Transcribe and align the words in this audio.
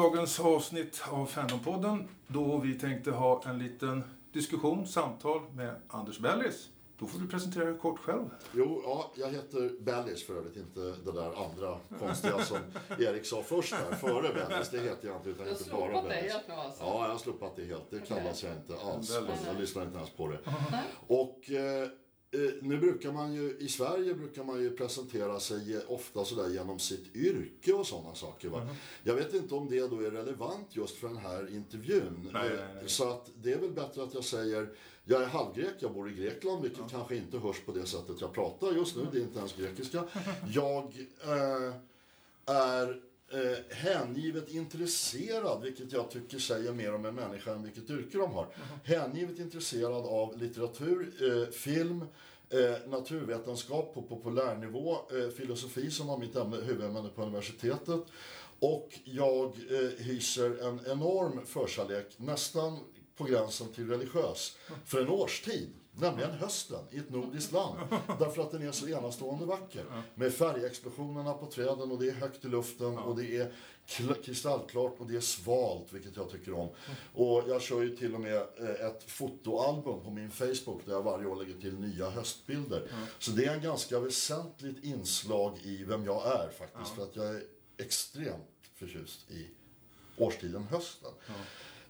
Dagens 0.00 0.40
avsnitt 0.40 1.02
av 1.10 1.26
Fandompodden 1.26 2.08
då 2.26 2.58
vi 2.58 2.74
tänkte 2.74 3.10
ha 3.10 3.42
en 3.46 3.58
liten 3.58 4.04
diskussion, 4.32 4.86
samtal 4.86 5.40
med 5.54 5.74
Anders 5.88 6.18
Bellis. 6.18 6.68
Då 6.98 7.06
får 7.06 7.18
du 7.18 7.28
presentera 7.28 7.64
dig 7.64 7.78
kort 7.78 7.98
själv. 7.98 8.30
Jo, 8.54 8.82
ja, 8.84 9.12
jag 9.16 9.28
heter 9.28 9.70
Bellis 9.80 10.26
för 10.26 10.36
övrigt, 10.36 10.56
inte 10.56 10.80
det 10.80 11.12
där 11.12 11.44
andra 11.44 11.78
konstiga 11.98 12.44
som 12.44 12.58
Erik 12.98 13.26
sa 13.26 13.42
först 13.42 13.74
där, 13.90 13.96
före 13.96 14.34
Bellis. 14.34 14.70
Det 14.70 14.78
heter 14.78 15.08
jag 15.08 15.16
inte, 15.16 15.30
utan 15.30 15.46
jag 15.46 15.54
heter 15.54 15.70
bara 15.70 16.02
Bellis. 16.02 16.32
helt 16.32 16.48
nu 16.48 16.54
alltså? 16.54 16.82
Ja, 16.84 17.04
jag 17.04 17.12
har 17.12 17.18
slopat 17.18 17.56
det 17.56 17.64
helt. 17.64 17.90
Det 17.90 18.00
kallas 18.00 18.42
jag 18.42 18.52
inte 18.52 18.74
alls. 18.84 19.18
Jag 19.46 19.60
lyssnar 19.60 19.82
inte 19.82 19.96
ens 19.96 20.10
på 20.10 20.28
det. 20.28 20.38
Och 21.06 21.50
eh, 21.50 21.88
nu 22.60 22.78
brukar 22.78 23.12
man 23.12 23.32
ju, 23.34 23.56
i 23.58 23.68
Sverige 23.68 24.14
brukar 24.14 24.44
man 24.44 24.62
ju 24.62 24.70
presentera 24.76 25.40
sig 25.40 25.76
eh, 25.76 25.82
ofta 25.88 26.24
sådär 26.24 26.48
genom 26.48 26.78
sitt 26.78 27.16
yrke 27.16 27.72
och 27.72 27.86
sådana 27.86 28.14
saker. 28.14 28.48
Va? 28.48 28.68
Jag 29.02 29.14
vet 29.14 29.34
inte 29.34 29.54
om 29.54 29.70
det 29.70 29.86
då 29.90 30.00
är 30.00 30.10
relevant 30.10 30.66
just 30.70 30.96
för 30.96 31.08
den 31.08 31.16
här 31.16 31.54
intervjun. 31.54 32.30
Nej, 32.32 32.46
Eh, 32.48 32.56
nej, 32.56 32.66
nej. 32.74 32.88
Så 32.88 33.10
att 33.10 33.30
det 33.42 33.52
är 33.52 33.58
väl 33.58 33.70
bättre 33.70 34.02
att 34.02 34.14
jag 34.14 34.24
säger, 34.24 34.68
jag 35.04 35.22
är 35.22 35.26
halvgrek, 35.26 35.74
jag 35.78 35.92
bor 35.94 36.10
i 36.10 36.14
Grekland, 36.14 36.62
vilket 36.62 36.90
kanske 36.90 37.16
inte 37.16 37.38
hörs 37.38 37.60
på 37.60 37.72
det 37.72 37.86
sättet 37.86 38.20
jag 38.20 38.32
pratar 38.32 38.72
just 38.72 38.96
nu, 38.96 39.06
det 39.12 39.18
är 39.18 39.22
inte 39.22 39.38
ens 39.38 39.56
grekiska. 39.56 40.04
Jag 40.52 40.84
eh, 41.24 41.74
är 42.54 43.00
eh, 43.30 43.76
hängivet 43.76 44.48
intresserad, 44.48 45.62
vilket 45.62 45.92
jag 45.92 46.10
tycker 46.10 46.38
säger 46.38 46.72
mer 46.72 46.94
om 46.94 47.04
en 47.04 47.14
människa 47.14 47.52
än 47.52 47.62
vilket 47.62 47.90
yrke 47.90 48.18
de 48.18 48.32
har. 48.32 48.48
Hängivet 48.84 49.38
intresserad 49.38 50.06
av 50.06 50.38
litteratur, 50.38 51.12
eh, 51.20 51.50
film, 51.50 52.04
eh, 52.50 52.88
naturvetenskap 52.88 53.94
på 53.94 54.02
populärnivå, 54.02 54.92
eh, 54.92 55.28
filosofi 55.36 55.90
som 55.90 56.06
var 56.06 56.18
mitt 56.18 56.36
ämne, 56.36 56.56
huvudämne 56.56 57.08
på 57.14 57.22
universitetet. 57.22 58.04
Och 58.58 58.98
jag 59.04 59.46
eh, 59.46 60.04
hyser 60.04 60.68
en 60.68 60.80
enorm 60.86 61.46
förkärlek, 61.46 62.06
nästan 62.16 62.78
på 63.16 63.24
gränsen 63.24 63.68
till 63.68 63.88
religiös, 63.88 64.56
för 64.86 65.00
en 65.00 65.08
årstid. 65.08 65.68
Nämligen 66.00 66.30
hösten 66.30 66.84
i 66.90 66.98
ett 66.98 67.10
nordiskt 67.10 67.52
land. 67.52 67.78
Därför 68.18 68.42
att 68.42 68.50
den 68.50 68.68
är 68.68 68.72
så 68.72 68.88
enastående 68.88 69.44
vacker. 69.44 69.84
Med 70.14 70.32
färgexplosionerna 70.34 71.34
på 71.34 71.46
träden 71.46 71.90
och 71.92 71.98
det 71.98 72.08
är 72.08 72.12
högt 72.14 72.44
i 72.44 72.48
luften 72.48 72.98
och 72.98 73.16
det 73.16 73.36
är 73.36 73.52
kl- 73.86 74.22
kristallklart 74.22 74.94
och 74.98 75.06
det 75.06 75.16
är 75.16 75.20
svalt, 75.20 75.92
vilket 75.92 76.16
jag 76.16 76.30
tycker 76.30 76.52
om. 76.54 76.68
Och 77.14 77.42
jag 77.48 77.62
kör 77.62 77.82
ju 77.82 77.96
till 77.96 78.14
och 78.14 78.20
med 78.20 78.36
eh, 78.36 78.86
ett 78.86 79.10
fotoalbum 79.10 80.04
på 80.04 80.10
min 80.10 80.30
Facebook 80.30 80.80
där 80.86 80.92
jag 80.92 81.02
varje 81.02 81.26
år 81.26 81.36
lägger 81.36 81.60
till 81.60 81.74
nya 81.78 82.10
höstbilder. 82.10 82.92
Så 83.18 83.30
det 83.30 83.44
är 83.44 83.54
en 83.54 83.62
ganska 83.62 84.00
väsentligt 84.00 84.84
inslag 84.84 85.58
i 85.62 85.84
vem 85.84 86.04
jag 86.04 86.26
är 86.26 86.50
faktiskt. 86.58 86.94
För 86.96 87.02
att 87.02 87.16
jag 87.16 87.26
är 87.26 87.42
extremt 87.78 88.46
förtjust 88.74 89.30
i 89.30 89.46
årstiden 90.16 90.62
hösten. 90.70 91.10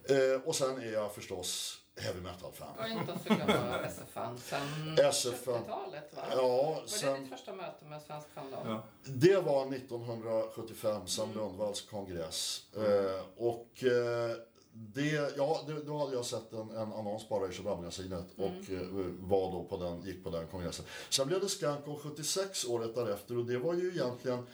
Eh, 0.04 0.40
och 0.44 0.56
sen 0.56 0.78
är 0.80 0.92
jag 0.92 1.14
förstås 1.14 1.79
heavy 2.00 2.20
metal-fan. 2.20 2.68
Och 2.78 2.88
inte 2.88 3.12
att 3.12 3.22
förglömma 3.22 3.78
SFN 3.88 4.38
sen 4.38 5.12
SFN. 5.12 5.50
70-talet 5.50 6.16
va? 6.16 6.22
Ja, 6.30 6.72
Var 6.74 6.82
det 6.82 6.88
sen, 6.88 7.20
ditt 7.22 7.32
första 7.32 7.52
möte 7.52 7.84
med 7.84 8.02
Svensk 8.02 8.26
Fandom? 8.34 8.68
Ja. 8.68 8.82
det 9.04 9.36
var 9.36 9.74
1975, 9.74 11.06
Sam 11.06 11.34
Lundvalls 11.34 11.80
kongress. 11.80 12.62
Eh, 12.76 13.24
och 13.36 13.84
eh, 13.84 14.36
det, 14.72 15.36
ja, 15.36 15.60
det, 15.66 15.82
då 15.82 15.98
hade 15.98 16.12
jag 16.14 16.24
sett 16.24 16.52
en, 16.52 16.70
en 16.70 16.92
annons 16.92 17.28
bara 17.28 17.48
i 17.48 17.52
Shadam-magasinet 17.52 18.26
och 18.36 18.70
eh, 18.72 18.80
var 19.18 19.52
då 19.52 19.66
på 19.70 19.76
den, 19.76 20.02
gick 20.02 20.24
på 20.24 20.30
den 20.30 20.46
kongressen. 20.46 20.84
Sen 21.10 21.26
blev 21.26 21.40
det 21.40 21.48
Skanko 21.48 21.96
76 21.96 22.64
året 22.64 22.94
därefter 22.94 23.38
och 23.38 23.44
det 23.44 23.58
var 23.58 23.74
ju 23.74 23.88
egentligen 23.88 24.46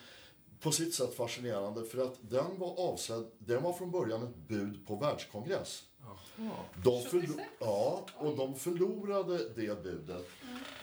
på 0.61 0.73
sitt 0.73 0.95
sätt 0.95 1.15
fascinerande 1.15 1.85
för 1.85 1.99
att 1.99 2.17
den 2.21 2.59
var 2.59 2.81
avsedd, 2.81 3.27
den 3.39 3.63
var 3.63 3.73
från 3.73 3.91
början 3.91 4.23
ett 4.23 4.37
bud 4.37 4.87
på 4.87 4.97
världskongress. 4.97 5.83
De 6.85 6.91
förlo- 7.03 7.21
76? 7.21 7.49
ja, 7.59 8.01
och 8.17 8.37
de 8.37 8.55
förlorade 8.55 9.39
det 9.39 9.83
budet. 9.83 10.27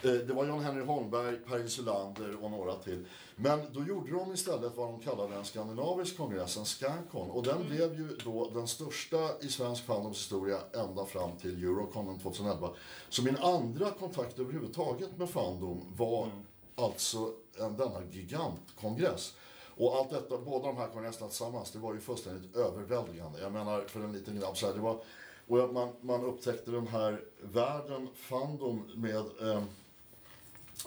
Eh, 0.03 0.11
Det 0.11 0.33
var 0.33 0.45
Jan-Henry 0.45 0.83
Holmberg, 0.85 1.35
Per 1.37 1.59
Insulander 1.61 2.43
och 2.43 2.51
några 2.51 2.75
till. 2.75 3.05
Men 3.35 3.59
då 3.73 3.83
gjorde 3.85 4.11
de 4.11 4.33
istället 4.33 4.77
vad 4.77 4.87
de 4.89 4.99
kallade 4.99 5.35
en 5.35 5.45
skandinavisk 5.45 6.17
kongress, 6.17 6.57
en 6.57 6.65
Scancon. 6.65 7.29
Och 7.29 7.43
den 7.43 7.67
blev 7.67 7.93
ju 7.99 8.17
då 8.23 8.49
den 8.53 8.67
största 8.67 9.39
i 9.41 9.47
svensk 9.47 9.83
fandoms 9.85 10.17
historia 10.17 10.57
ända 10.73 11.05
fram 11.05 11.31
till 11.37 11.63
Euroconen 11.63 12.19
2011. 12.19 12.69
Så 13.09 13.23
min 13.23 13.37
andra 13.37 13.91
kontakt 13.91 14.39
överhuvudtaget 14.39 15.17
med 15.17 15.29
fandom 15.29 15.81
var 15.97 16.29
alltså 16.75 17.31
en, 17.59 17.77
denna 17.77 18.01
gigantkongress. 18.11 19.33
Och 19.77 19.95
allt 19.95 20.09
detta, 20.09 20.37
båda 20.37 20.67
de 20.67 20.77
här 20.77 20.87
kongresserna 20.87 21.27
tillsammans, 21.27 21.71
det 21.71 21.79
var 21.79 21.93
ju 21.93 21.99
fullständigt 21.99 22.55
överväldigande. 22.55 23.41
Jag 23.41 23.51
menar, 23.51 23.81
för 23.81 23.99
en 23.99 24.13
liten 24.13 24.39
grabb 24.39 24.57
så 24.57 24.65
här, 24.65 24.73
det 24.73 24.79
var... 24.79 25.03
Och 25.47 25.73
man, 25.73 25.93
man 26.01 26.23
upptäckte 26.23 26.71
den 26.71 26.87
här 26.87 27.21
världen, 27.41 28.07
fandom, 28.15 28.91
med... 28.95 29.25
Eh, 29.41 29.63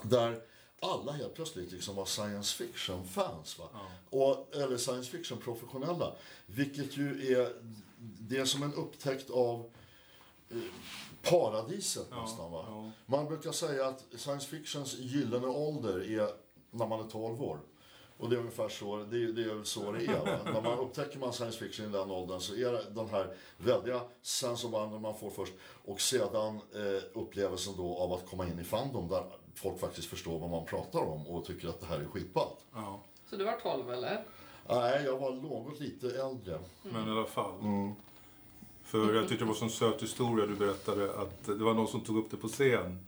där 0.02 0.40
alla 0.80 1.12
helt 1.12 1.34
plötsligt 1.34 1.72
liksom 1.72 1.96
var 1.96 2.04
science 2.04 2.56
fiction-fans. 2.56 3.58
Va? 3.58 3.68
Och, 4.10 4.56
eller 4.56 4.76
science 4.76 5.10
fiction-professionella. 5.10 6.12
Vilket 6.46 6.96
ju 6.96 7.34
är... 7.34 7.52
Det 7.98 8.36
är 8.36 8.44
som 8.44 8.62
en 8.62 8.74
upptäckt 8.74 9.30
av 9.30 9.70
eh, 10.50 10.56
paradiset 11.22 12.06
nästan. 12.10 12.52
Va? 12.52 12.64
ja. 12.68 12.90
Man 13.06 13.26
brukar 13.26 13.52
säga 13.52 13.86
att 13.86 14.04
science 14.16 14.46
fictions 14.46 14.94
gyllene 14.94 15.46
ålder 15.46 16.20
är 16.20 16.30
när 16.70 16.86
man 16.86 17.00
är 17.00 17.10
12 17.10 17.42
år. 17.42 17.60
Och 18.18 18.30
det 18.30 18.36
är 18.36 18.40
ungefär 18.40 18.68
så 18.68 18.96
det, 18.96 19.16
är- 19.22 19.32
det 19.32 19.42
är 19.42 19.64
så 19.64 19.92
det 19.92 20.04
är. 20.06 20.18
Va? 20.26 20.38
när 20.44 20.62
man 20.62 20.78
upptäcker 20.78 21.18
man 21.18 21.32
science 21.32 21.58
fiction 21.58 21.86
i 21.86 21.92
den 21.92 22.10
åldern 22.10 22.40
så 22.40 22.54
är 22.54 22.72
det 22.72 22.84
den 22.94 23.08
här 23.08 23.34
väldiga 23.58 24.00
sense 24.22 24.66
of 24.66 24.72
wonder 24.72 24.98
man 24.98 25.14
får 25.18 25.30
först. 25.30 25.52
Och 25.84 26.00
sedan 26.00 26.56
eh, 26.56 27.02
upplevelsen 27.20 27.74
då 27.76 27.96
av 27.98 28.12
att 28.12 28.26
komma 28.30 28.46
in 28.46 28.60
i 28.60 28.64
fandom 28.64 29.08
där 29.08 29.24
folk 29.54 29.80
faktiskt 29.80 30.08
förstår 30.08 30.38
vad 30.38 30.50
man 30.50 30.64
pratar 30.64 31.00
om 31.00 31.26
och 31.26 31.44
tycker 31.44 31.68
att 31.68 31.80
det 31.80 31.86
här 31.86 31.98
är 32.00 32.04
skitballt. 32.04 32.56
Ja. 32.74 33.00
Så 33.30 33.36
du 33.36 33.44
var 33.44 33.52
12 33.62 33.90
eller? 33.92 34.24
Nej, 34.68 35.02
jag 35.04 35.18
var 35.18 35.30
något 35.32 35.80
lite 35.80 36.06
äldre. 36.22 36.58
Men 36.82 37.08
i 37.08 37.10
alla 37.10 37.26
fall. 37.26 37.60
Mm. 37.60 37.92
För 38.84 39.14
jag 39.14 39.28
tyckte 39.28 39.44
det 39.44 39.48
var 39.48 39.54
en 39.54 39.58
sån 39.58 39.70
söt 39.70 40.02
historia 40.02 40.46
du 40.46 40.54
berättade 40.54 41.14
att 41.20 41.44
det 41.44 41.64
var 41.64 41.74
någon 41.74 41.88
som 41.88 42.00
tog 42.00 42.16
upp 42.18 42.30
det 42.30 42.36
på 42.36 42.48
scen. 42.48 43.06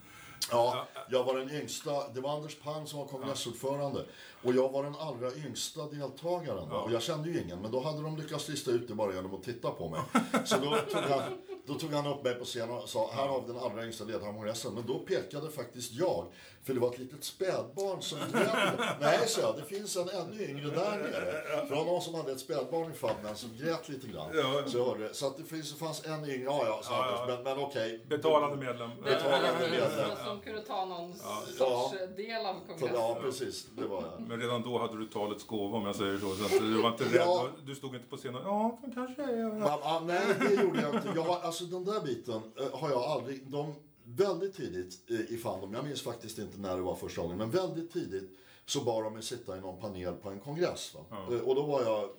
Ja, 0.51 0.87
jag 1.11 1.25
var 1.25 1.37
den 1.39 1.51
yngsta. 1.51 2.09
Det 2.15 2.21
var 2.21 2.37
Anders 2.37 2.57
Palm 2.57 2.87
som 2.87 2.99
var 2.99 3.07
kongressordförande. 3.07 4.05
Och 4.43 4.55
jag 4.55 4.69
var 4.73 4.83
den 4.83 4.95
allra 4.97 5.35
yngsta 5.35 5.87
deltagaren. 5.89 6.71
Och 6.71 6.93
jag 6.93 7.03
kände 7.03 7.29
ju 7.31 7.43
ingen, 7.43 7.59
men 7.63 7.73
då 7.73 7.81
hade 7.81 8.03
de 8.03 8.17
lyckats 8.17 8.49
lista 8.49 8.71
ut 8.71 8.89
det 8.89 8.95
bara 8.95 9.15
genom 9.15 9.35
att 9.35 9.43
titta 9.43 9.71
på 9.71 9.89
mig. 9.89 10.01
Så 10.45 10.57
då 10.57 10.77
tog 10.93 11.03
han, 11.03 11.23
då 11.67 11.75
tog 11.75 11.93
han 11.93 12.07
upp 12.07 12.25
mig 12.25 12.35
på 12.35 12.45
scenen 12.45 12.71
och 12.71 12.89
sa, 12.89 13.11
här 13.13 13.27
har 13.29 13.41
vi 13.41 13.47
den 13.47 13.59
allra 13.59 13.85
yngsta 13.85 14.05
ledaren 14.05 14.29
av 14.29 14.33
kongressen. 14.33 14.75
Men 14.75 14.87
då 14.87 14.99
pekade 14.99 15.51
faktiskt 15.51 15.93
jag, 15.93 16.27
för 16.69 16.75
det 16.75 16.81
var 16.81 16.93
ett 16.93 16.99
litet 16.99 17.25
spädbarn 17.25 18.03
som 18.03 18.19
grät. 18.33 18.81
Nej, 19.01 19.19
så 19.29 19.41
jag, 19.41 19.57
det 19.57 19.63
finns 19.77 19.97
en 19.97 20.09
ännu 20.09 20.45
yngre 20.51 20.71
där 20.71 20.91
nere. 20.91 21.67
För 21.67 21.75
det 21.75 21.75
var 21.75 21.85
någon 21.85 22.03
som 22.03 22.15
hade 22.15 22.33
ett 22.33 22.41
spädbarn 22.41 22.91
i 22.93 22.95
famnen 22.95 23.37
som 23.37 23.51
grät 23.57 23.89
lite 23.89 24.07
grann. 24.07 24.31
Ja. 24.35 24.63
Så 24.67 24.79
jag 24.79 24.85
hörde 24.85 25.09
det. 25.09 25.15
Så 25.15 25.27
att 25.27 25.37
det 25.37 25.45
finns, 25.45 25.73
det 25.73 25.79
fanns 25.79 26.07
en 26.07 26.25
yngre, 26.25 26.45
ja 26.45 26.63
ja, 26.67 26.81
sa 26.83 26.93
Ja, 26.93 27.25
ja. 27.29 27.35
men, 27.35 27.43
men 27.45 27.65
okej. 27.65 28.05
Betalande 28.09 28.57
medlem. 28.57 28.91
Betalande 29.05 29.71
medlem. 29.71 29.91
Som, 30.17 30.27
som 30.27 30.41
kunde 30.41 30.61
ta 30.61 30.85
någon 30.85 31.15
Ja. 31.23 31.43
sorts 31.59 31.95
del 32.17 32.47
av 32.47 32.55
kongressen? 32.67 32.95
Ja, 32.95 33.19
precis. 33.23 33.67
Det 33.77 33.87
var 33.87 34.03
jag. 34.03 34.29
Men 34.29 34.41
redan 34.41 34.63
då 34.63 34.79
hade 34.79 34.99
du 34.99 35.07
talets 35.07 35.47
gåva 35.47 35.77
om 35.79 35.87
jag 35.87 35.97
säger 35.97 36.19
så. 36.19 36.35
så 36.35 36.45
att 36.45 36.51
du 36.61 36.83
var 36.83 36.89
inte 36.91 37.05
rädd. 37.05 37.15
Ja. 37.15 37.49
Du 37.67 37.75
stod 37.75 37.95
inte 37.95 38.09
på 38.09 38.17
scenen 38.17 38.41
ja, 38.45 38.79
det 38.85 38.91
kanske 38.95 39.23
är 39.23 39.37
jag. 39.41 39.59
Ja, 39.61 39.81
ja, 39.83 40.03
nej, 40.07 40.21
det 40.41 40.63
gjorde 40.63 40.81
jag 40.81 40.95
inte. 40.95 41.09
Jag, 41.15 41.29
alltså 41.29 41.65
den 41.65 41.85
där 41.85 42.01
biten 42.01 42.43
eh, 42.61 42.79
har 42.81 42.91
jag 42.91 43.03
aldrig... 43.03 43.51
De, 43.51 43.75
väldigt 44.17 44.55
tidigt 44.57 45.11
i 45.11 45.37
Fandom, 45.37 45.75
jag 45.75 45.85
minns 45.85 46.03
faktiskt 46.03 46.39
inte 46.39 46.59
när 46.59 46.77
det 46.77 46.83
var 46.83 46.95
första 46.95 47.23
gången, 47.23 47.39
men 47.39 47.51
väldigt 47.51 47.93
tidigt 47.93 48.39
så 48.67 48.81
bad 48.85 49.05
de 49.05 49.13
mig 49.15 49.23
sitta 49.23 49.57
i 49.57 49.61
någon 49.61 49.81
panel 49.81 50.15
på 50.15 50.31
en 50.31 50.41
kongress. 50.41 50.95
Va? 50.95 51.05
Eh, 51.35 51.41
Och 51.41 51.55
då 51.55 51.63
var 51.63 51.83
jag 51.83 52.11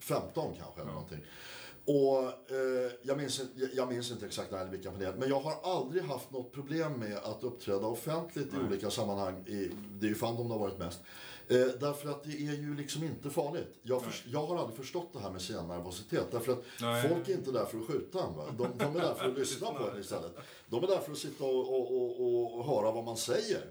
15 0.00 0.54
kanske 0.58 0.80
eller 0.80 0.92
någonting. 0.92 1.20
Och 1.86 2.22
eh, 2.52 2.92
jag, 3.02 3.18
minns, 3.18 3.40
jag, 3.54 3.68
jag 3.74 3.88
minns 3.88 4.10
inte 4.10 4.26
exakt 4.26 4.50
när 4.50 4.64
vilka 4.64 4.90
panel, 4.90 5.14
men 5.18 5.28
jag 5.28 5.40
har 5.40 5.72
aldrig 5.76 6.02
haft 6.02 6.30
något 6.30 6.52
problem 6.52 6.92
med 6.92 7.16
att 7.16 7.44
uppträda 7.44 7.86
offentligt 7.86 8.54
i 8.54 8.56
olika 8.68 8.90
sammanhang. 8.90 9.44
I, 9.46 9.70
det 9.92 10.06
är 10.06 10.08
ju 10.08 10.14
Fandom 10.14 10.48
det 10.48 10.54
har 10.54 10.60
varit 10.60 10.78
mest. 10.78 11.00
Eh, 11.48 11.66
därför 11.80 12.08
att 12.08 12.24
det 12.24 12.30
är 12.30 12.54
ju 12.54 12.76
liksom 12.76 13.02
inte 13.04 13.30
farligt. 13.30 13.74
Jag, 13.82 14.02
förs- 14.04 14.24
jag 14.32 14.46
har 14.46 14.56
aldrig 14.58 14.76
förstått 14.76 15.08
det 15.12 15.18
här 15.18 15.30
med 15.30 15.40
scennervositet. 15.40 16.26
Därför 16.30 16.52
att 16.52 16.62
Nej. 16.80 17.08
folk 17.08 17.28
är 17.28 17.32
inte 17.32 17.52
där 17.52 17.64
för 17.64 17.78
att 17.78 17.86
skjuta 17.86 18.18
en. 18.24 18.36
Va? 18.36 18.44
De, 18.58 18.68
de 18.78 18.96
är 18.96 19.00
där 19.02 19.14
för 19.14 19.28
att 19.28 19.34
lyssna 19.38 19.70
på 19.72 19.90
en 19.90 20.00
istället. 20.00 20.36
De 20.68 20.82
är 20.84 20.86
där 20.86 20.98
för 20.98 21.12
att 21.12 21.18
sitta 21.18 21.44
och, 21.44 21.74
och, 21.74 22.20
och, 22.20 22.58
och 22.58 22.64
höra 22.66 22.92
vad 22.92 23.04
man 23.04 23.16
säger. 23.16 23.64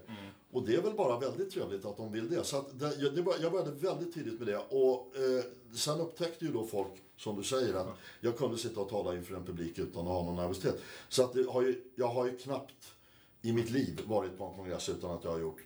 Och 0.56 0.62
det 0.62 0.74
är 0.74 0.82
väl 0.82 0.94
bara 0.94 1.18
väldigt 1.18 1.50
trevligt 1.50 1.84
att 1.84 1.96
de 1.96 2.12
vill 2.12 2.30
det. 2.30 2.44
Så 2.44 2.56
att 2.56 2.78
det, 2.78 2.94
jag, 2.98 3.14
det 3.14 3.22
var, 3.22 3.34
jag 3.40 3.52
började 3.52 3.70
väldigt 3.70 4.14
tidigt 4.14 4.38
med 4.38 4.48
det. 4.48 4.56
Och 4.56 5.16
eh, 5.16 5.44
sen 5.74 6.00
upptäckte 6.00 6.44
ju 6.44 6.52
då 6.52 6.66
folk, 6.66 6.92
som 7.16 7.36
du 7.36 7.42
säger, 7.42 7.74
att 7.74 7.86
jag 8.20 8.38
kunde 8.38 8.58
sitta 8.58 8.80
och 8.80 8.88
tala 8.88 9.14
inför 9.16 9.34
en 9.34 9.44
publik 9.44 9.78
utan 9.78 10.02
att 10.02 10.08
ha 10.08 10.24
någon 10.24 10.36
nervositet. 10.36 10.80
Så 11.08 11.24
att 11.24 11.32
det 11.32 11.46
har 11.50 11.62
ju, 11.62 11.82
jag 11.94 12.08
har 12.08 12.26
ju 12.26 12.36
knappt 12.36 12.94
i 13.42 13.52
mitt 13.52 13.70
liv 13.70 14.00
varit 14.06 14.38
på 14.38 14.44
en 14.44 14.56
kongress 14.56 14.88
utan 14.88 15.10
att 15.10 15.24
jag 15.24 15.30
har 15.30 15.38
gjort 15.38 15.60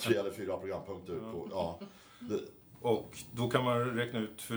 tre 0.00 0.16
eller 0.16 0.30
fyra 0.30 0.58
programpunkter. 0.58 1.14
På, 1.32 1.48
ja, 1.50 1.80
det, 2.20 2.40
och 2.82 3.18
då 3.32 3.48
kan 3.48 3.64
man 3.64 3.80
räkna 3.80 4.20
ut, 4.20 4.42
för 4.42 4.54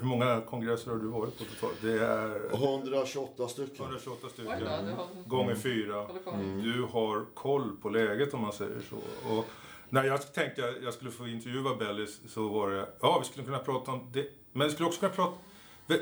hur 0.00 0.02
många 0.02 0.40
kongresser 0.40 0.90
har 0.90 0.98
du 0.98 1.06
varit 1.06 1.38
på 1.38 1.44
totalt? 1.44 1.82
Det 1.82 1.98
är 2.04 2.54
128 2.54 3.48
stycken. 3.48 3.84
128 3.84 4.18
Oj 4.24 4.30
stycken. 4.30 4.60
då, 4.60 4.66
har 4.66 5.28
Gånger 5.28 5.54
fyra. 5.54 6.06
Mm. 6.34 6.62
Du 6.62 6.82
har 6.82 7.24
koll 7.34 7.76
på 7.82 7.88
läget 7.88 8.34
om 8.34 8.40
man 8.40 8.52
säger 8.52 8.80
så. 8.90 8.96
Och 9.34 9.46
när 9.88 10.04
jag 10.04 10.34
tänkte 10.34 10.68
att 10.68 10.82
jag 10.82 10.94
skulle 10.94 11.10
få 11.10 11.28
intervjua 11.28 11.76
Bellis 11.76 12.20
så 12.28 12.48
var 12.48 12.70
det, 12.70 12.88
ja 13.00 13.18
vi 13.18 13.24
skulle 13.24 13.44
kunna 13.44 13.58
prata 13.58 13.90
om 13.90 14.10
det. 14.12 14.26
Men 14.52 14.66
vi 14.66 14.72
skulle 14.72 14.88
också 14.88 15.00
kunna 15.00 15.12
prata, 15.12 15.34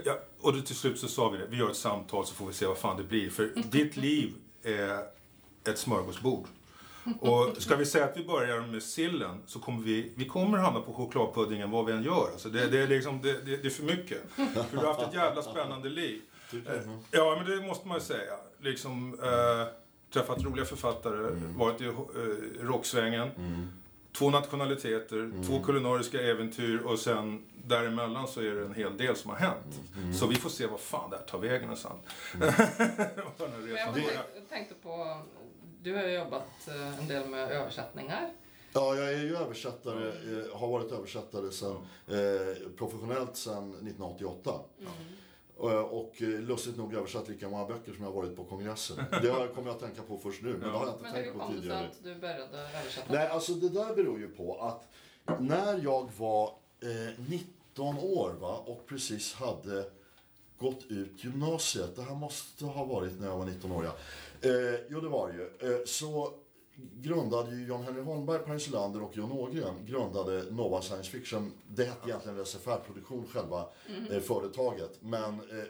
ja, 0.05 0.19
och 0.41 0.53
då 0.53 0.61
till 0.61 0.77
slut 0.77 0.99
så 0.99 1.09
sa 1.09 1.29
vi 1.29 1.39
det, 1.39 1.47
vi 1.47 1.57
gör 1.57 1.71
ett 1.71 1.77
samtal 1.77 2.27
så 2.27 2.35
får 2.35 2.47
vi 2.47 2.53
se 2.53 2.67
vad 2.67 2.79
fan 2.79 2.97
det 2.97 3.05
blir. 3.05 3.31
För 3.31 3.53
ditt 3.71 3.97
liv 3.97 4.35
är 4.63 4.99
ett 5.65 5.79
smörgåsbord. 5.79 6.47
Och 7.21 7.63
ska 7.63 7.77
vi 7.77 7.87
säga 7.87 8.05
att 8.05 8.17
vi 8.17 8.25
börjar 8.25 8.61
med 8.61 8.83
sillen 8.83 9.43
så 9.47 9.59
kommer 9.59 9.83
vi, 9.83 10.13
vi 10.17 10.25
kommer 10.25 10.59
hamna 10.59 10.81
på 10.81 10.93
chokladpuddingen 10.93 11.71
vad 11.71 11.87
vi 11.87 11.93
än 11.93 12.03
gör. 12.03 12.29
Alltså 12.33 12.49
det, 12.49 12.67
det, 12.67 12.79
är 12.79 12.87
liksom, 12.87 13.21
det, 13.23 13.33
det, 13.33 13.57
det 13.57 13.69
är 13.69 13.71
för 13.71 13.83
mycket. 13.83 14.19
För 14.35 14.65
du 14.71 14.77
har 14.77 14.87
haft 14.87 15.09
ett 15.09 15.15
jävla 15.15 15.43
spännande 15.43 15.89
liv. 15.89 16.21
Eh, 16.53 16.59
Ja, 17.11 17.43
men 17.43 17.51
det 17.51 17.67
måste 17.67 17.89
man 17.89 17.97
ju 17.97 18.05
säga. 18.05 18.33
Liksom, 18.61 19.19
eh, 19.23 19.67
träffat 20.13 20.43
roliga 20.43 20.65
författare, 20.65 21.31
varit 21.57 21.81
i 21.81 21.85
eh, 21.85 21.93
rocksvängen. 22.61 23.31
Två 24.13 24.31
nationaliteter, 24.31 25.45
två 25.47 25.63
kulinariska 25.63 26.21
äventyr 26.21 26.79
och 26.79 26.99
sen 26.99 27.45
däremellan 27.65 28.29
så 28.29 28.41
är 28.41 28.55
det 28.55 28.65
en 28.65 28.75
hel 28.75 28.97
del 28.97 29.17
som 29.17 29.31
har 29.31 29.39
hänt. 29.39 29.81
Så 30.19 30.27
vi 30.27 30.35
får 30.35 30.51
se 30.51 30.67
vad 30.67 30.81
fan 30.81 31.11
det 31.11 31.17
här 31.17 31.25
tar 31.25 31.39
vägen 31.39 31.69
här 31.69 31.77
Men 33.39 33.67
resan 33.67 34.03
jag 34.35 34.49
tänkte 34.49 34.75
på, 34.83 35.23
du 35.83 35.97
har 35.97 36.03
ju 36.03 36.15
jobbat 36.15 36.69
eh, 36.69 36.99
en 36.99 37.07
del 37.09 37.29
med 37.29 37.51
översättningar. 37.53 38.31
Ja, 38.73 38.95
jag 38.95 39.13
är 39.13 39.19
ju 39.19 39.37
översättare, 39.37 40.09
eh, 40.09 40.59
har 40.59 40.69
varit 40.69 40.93
översättare 40.93 41.51
sen, 41.53 41.77
eh, 42.09 42.69
professionellt 42.79 43.37
sedan 43.37 43.71
1988. 43.71 44.61
Eh, 45.63 45.81
Och 45.81 46.21
lustigt 46.21 46.77
nog 46.77 46.95
översatt 46.95 47.29
lika 47.29 47.49
många 47.49 47.65
böcker 47.67 47.93
som 47.93 48.05
jag 48.05 48.13
varit 48.13 48.37
på 48.37 48.45
kongressen. 48.45 48.97
Det 49.23 49.49
kommer 49.55 49.67
jag 49.69 49.75
att 49.75 49.81
tänka 49.81 50.03
på 50.03 50.19
först 50.19 50.43
nu, 50.43 50.49
men 50.53 50.61
det 50.61 50.67
har 50.79 50.87
jag 50.87 50.95
inte 50.95 51.03
Men 51.03 51.15
hur 51.15 51.23
tänkt 51.23 51.33
på 51.33 51.39
kom 51.39 51.49
det 51.49 51.55
sig 51.55 51.63
tidigare. 51.63 51.87
att 51.87 52.05
du 52.05 52.15
började 52.15 52.59
översätta? 52.79 53.13
Nej, 53.13 53.29
alltså 53.29 53.53
det 53.53 53.69
där 53.69 53.95
beror 53.95 54.19
ju 54.19 54.29
på 54.29 54.61
att 54.61 54.89
när 55.41 55.81
jag 55.85 56.11
var 56.19 56.45
eh, 56.83 57.21
19 57.29 57.99
år 57.99 58.33
va, 58.41 58.57
och 58.67 58.87
precis 58.87 59.35
hade 59.35 59.85
gått 60.59 60.85
ut 60.89 61.25
gymnasiet, 61.25 61.97
det 61.97 62.03
här 62.03 62.15
måste 62.15 62.65
ha 62.65 62.85
varit 62.85 63.21
när 63.21 63.27
jag 63.29 63.37
var 63.39 63.45
19 63.47 63.73
år 63.73 63.85
ja. 63.85 63.93
Eh, 64.43 64.81
jo, 64.89 65.01
det 65.01 65.09
var 65.09 65.29
det 65.29 65.35
ju. 65.35 65.73
Eh, 65.73 65.81
så 65.85 66.33
grundade 66.95 67.51
ju 67.57 67.67
John 67.67 67.83
Henry 67.83 68.03
Holmberg, 68.03 68.39
Per 68.39 68.53
Insulander 68.53 69.03
och 69.03 69.17
John 69.17 69.33
Ågren 69.33 69.75
grundade 69.87 70.45
Nova 70.51 70.83
Science 70.83 71.11
Fiction. 71.11 71.53
Det 71.69 71.85
hette 71.85 72.09
egentligen 72.09 72.45
SFR-produktion 72.45 73.27
själva 73.33 73.69
eh, 74.11 74.21
företaget. 74.21 74.99
Men 75.03 75.35
eh, 75.35 75.65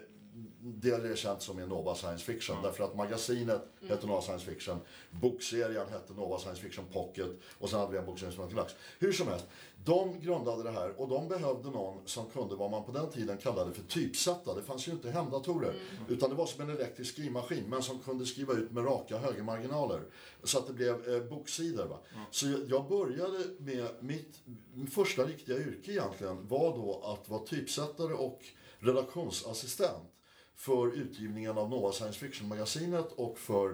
det 0.63 0.89
är 0.89 1.15
känt 1.15 1.41
som 1.41 1.59
är 1.59 1.67
Nova 1.67 1.95
Science 1.95 2.25
Fiction. 2.25 2.55
Därför 2.63 2.83
att 2.83 2.95
magasinet 2.95 3.61
hette 3.89 4.07
Nova 4.07 4.21
Science 4.21 4.45
Fiction. 4.45 4.79
Bokserien 5.11 5.87
hette 5.89 6.13
Nova 6.13 6.37
Science 6.39 6.61
Fiction 6.61 6.85
Pocket. 6.93 7.27
Och 7.59 7.69
sen 7.69 7.79
hade 7.79 7.91
vi 7.91 7.97
en 7.97 8.05
bokserie 8.05 8.31
som 8.31 8.43
hette 8.43 8.55
Lux. 8.55 8.73
Hur 8.99 9.11
som 9.11 9.27
helst. 9.27 9.45
De 9.85 10.19
grundade 10.19 10.63
det 10.63 10.71
här 10.71 11.01
och 11.01 11.07
de 11.07 11.27
behövde 11.27 11.69
någon 11.69 12.01
som 12.05 12.25
kunde 12.29 12.55
vad 12.55 12.71
man 12.71 12.83
på 12.83 12.91
den 12.91 13.09
tiden 13.09 13.37
kallade 13.37 13.73
för 13.73 13.83
typsätta. 13.83 14.55
Det 14.55 14.63
fanns 14.63 14.87
ju 14.87 14.91
inte 14.91 15.11
hemdatorer. 15.11 15.73
Utan 16.07 16.29
det 16.29 16.35
var 16.35 16.45
som 16.45 16.69
en 16.69 16.75
elektrisk 16.75 17.13
skrivmaskin. 17.13 17.63
Men 17.67 17.83
som 17.83 17.99
kunde 17.99 18.25
skriva 18.25 18.53
ut 18.53 18.71
med 18.71 18.85
raka 18.85 19.17
högermarginaler. 19.17 20.01
Så 20.43 20.57
att 20.57 20.67
det 20.67 20.73
blev 20.73 21.13
eh, 21.13 21.23
boksidor. 21.23 21.85
Va? 21.85 21.97
Så 22.31 22.47
jag, 22.47 22.59
jag 22.69 22.89
började 22.89 23.39
med 23.59 23.87
mitt 23.99 24.39
första 24.91 25.25
riktiga 25.25 25.57
yrke 25.57 25.91
egentligen 25.91 26.47
var 26.47 26.77
då 26.77 27.01
att 27.03 27.29
vara 27.29 27.45
typsättare 27.45 28.13
och 28.13 28.45
redaktionsassistent 28.79 30.11
för 30.61 30.97
utgivningen 30.97 31.57
av 31.57 31.69
Nova 31.69 31.91
Science 31.91 32.19
Fiction-magasinet 32.19 33.11
och 33.15 33.37
för 33.37 33.65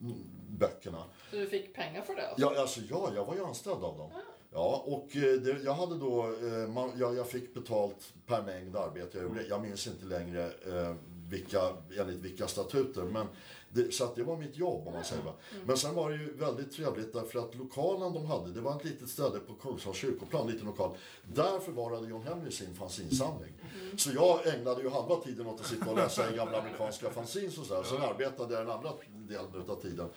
mm, 0.00 0.14
böckerna. 0.48 1.04
Så 1.30 1.36
du 1.36 1.46
fick 1.46 1.74
pengar 1.74 2.02
för 2.02 2.14
det? 2.14 2.28
Alltså? 2.28 2.42
Ja, 2.42 2.60
alltså, 2.60 2.80
ja, 2.90 3.10
jag 3.14 3.24
var 3.24 3.34
ju 3.34 3.44
anställd 3.44 3.84
av 3.84 3.98
dem. 3.98 4.10
Ja, 4.52 4.84
och 4.86 5.16
eh, 5.16 5.40
det, 5.40 5.62
jag 5.64 5.74
hade 5.74 5.98
då, 5.98 6.22
eh, 6.22 6.68
man, 6.68 6.90
jag, 6.98 7.16
jag 7.16 7.28
fick 7.28 7.54
betalt 7.54 8.12
per 8.26 8.42
mängd 8.42 8.76
arbete 8.76 9.18
jag 9.18 9.22
gjorde. 9.22 9.46
Jag 9.46 9.62
minns 9.62 9.86
inte 9.86 10.04
längre 10.04 10.44
eh, 10.46 10.94
vilka, 11.28 11.60
enligt 11.98 12.18
vilka 12.18 12.46
statuter. 12.46 13.02
Men 13.02 13.26
det, 13.72 13.94
så 13.94 14.04
att 14.04 14.16
det 14.16 14.22
var 14.22 14.36
mitt 14.36 14.56
jobb 14.56 14.88
om 14.88 14.94
man 14.94 15.04
säger 15.04 15.22
va. 15.22 15.32
Men 15.66 15.76
sen 15.76 15.94
var 15.94 16.10
det 16.10 16.16
ju 16.16 16.34
väldigt 16.36 16.72
trevligt 16.72 17.12
därför 17.12 17.38
att 17.38 17.54
lokalen 17.54 18.12
de 18.12 18.26
hade, 18.26 18.52
det 18.52 18.60
var 18.60 18.76
ett 18.76 18.84
litet 18.84 19.08
ställe 19.08 19.38
på 19.38 19.54
Kungsholms 19.54 19.98
kyrkoplan, 19.98 20.46
liten 20.46 20.66
lokal. 20.66 20.96
Där 21.34 21.58
förvarade 21.60 22.08
John 22.08 22.22
Henry 22.22 22.50
sin 22.50 22.74
fanzinsamling. 22.74 23.52
Så 23.96 24.10
jag 24.14 24.54
ägnade 24.54 24.82
ju 24.82 24.88
halva 24.88 25.16
tiden 25.16 25.46
åt 25.46 25.60
att 25.60 25.66
sitta 25.66 25.90
och 25.90 25.96
läsa 25.96 26.32
i 26.32 26.36
gamla 26.36 26.58
amerikanska 26.60 27.10
fanzines 27.10 27.58
och 27.58 27.66
sådär. 27.66 27.82
Sen 27.82 28.02
arbetade 28.02 28.54
jag 28.54 28.66
den 28.66 28.76
andra 28.76 28.92
delen 29.12 29.70
av 29.70 29.80
tiden. 29.82 30.08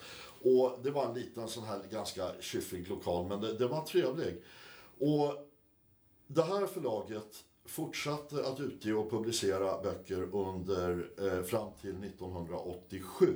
Och 0.41 0.77
det 0.83 0.91
var 0.91 1.05
en 1.05 1.13
liten 1.13 1.47
sån 1.47 1.63
här 1.63 1.79
ganska 1.91 2.31
tjuffig 2.39 2.89
lokal, 2.89 3.27
men 3.27 3.41
det, 3.41 3.53
det 3.53 3.67
var 3.67 3.81
trevlig. 3.81 4.43
Och 4.99 5.49
det 6.27 6.43
här 6.43 6.67
förlaget 6.67 7.43
fortsatte 7.65 8.47
att 8.47 8.59
utge 8.59 8.93
och 8.93 9.09
publicera 9.11 9.81
böcker 9.81 10.27
under, 10.35 11.09
eh, 11.17 11.43
fram 11.43 11.69
till 11.81 11.95
1987. 11.95 13.35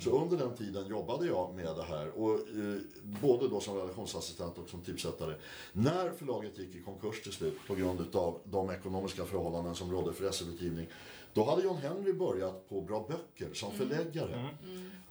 Så 0.00 0.22
under 0.22 0.36
den 0.36 0.56
tiden 0.56 0.86
jobbade 0.86 1.26
jag 1.26 1.54
med 1.54 1.76
det 1.76 1.82
här, 1.82 2.08
och, 2.18 2.34
eh, 2.34 2.80
både 3.22 3.48
då 3.48 3.60
som 3.60 3.76
redaktionsassistent 3.76 4.58
och 4.58 4.68
som 4.68 4.80
typsättare. 4.80 5.34
När 5.72 6.10
förlaget 6.10 6.58
gick 6.58 6.74
i 6.74 6.82
konkurs 6.82 7.22
till 7.22 7.32
slut 7.32 7.58
på 7.66 7.74
grund 7.74 8.16
av 8.16 8.40
de 8.44 8.70
ekonomiska 8.70 9.24
förhållanden 9.24 9.74
som 9.74 9.92
rådde 9.92 10.12
för 10.12 10.30
SE-utgivning, 10.30 10.86
då 11.34 11.44
hade 11.44 11.62
John 11.62 11.76
Henry 11.76 12.12
börjat 12.12 12.68
på 12.68 12.80
Bra 12.80 13.06
Böcker 13.08 13.54
som 13.54 13.72
förläggare. 13.72 14.48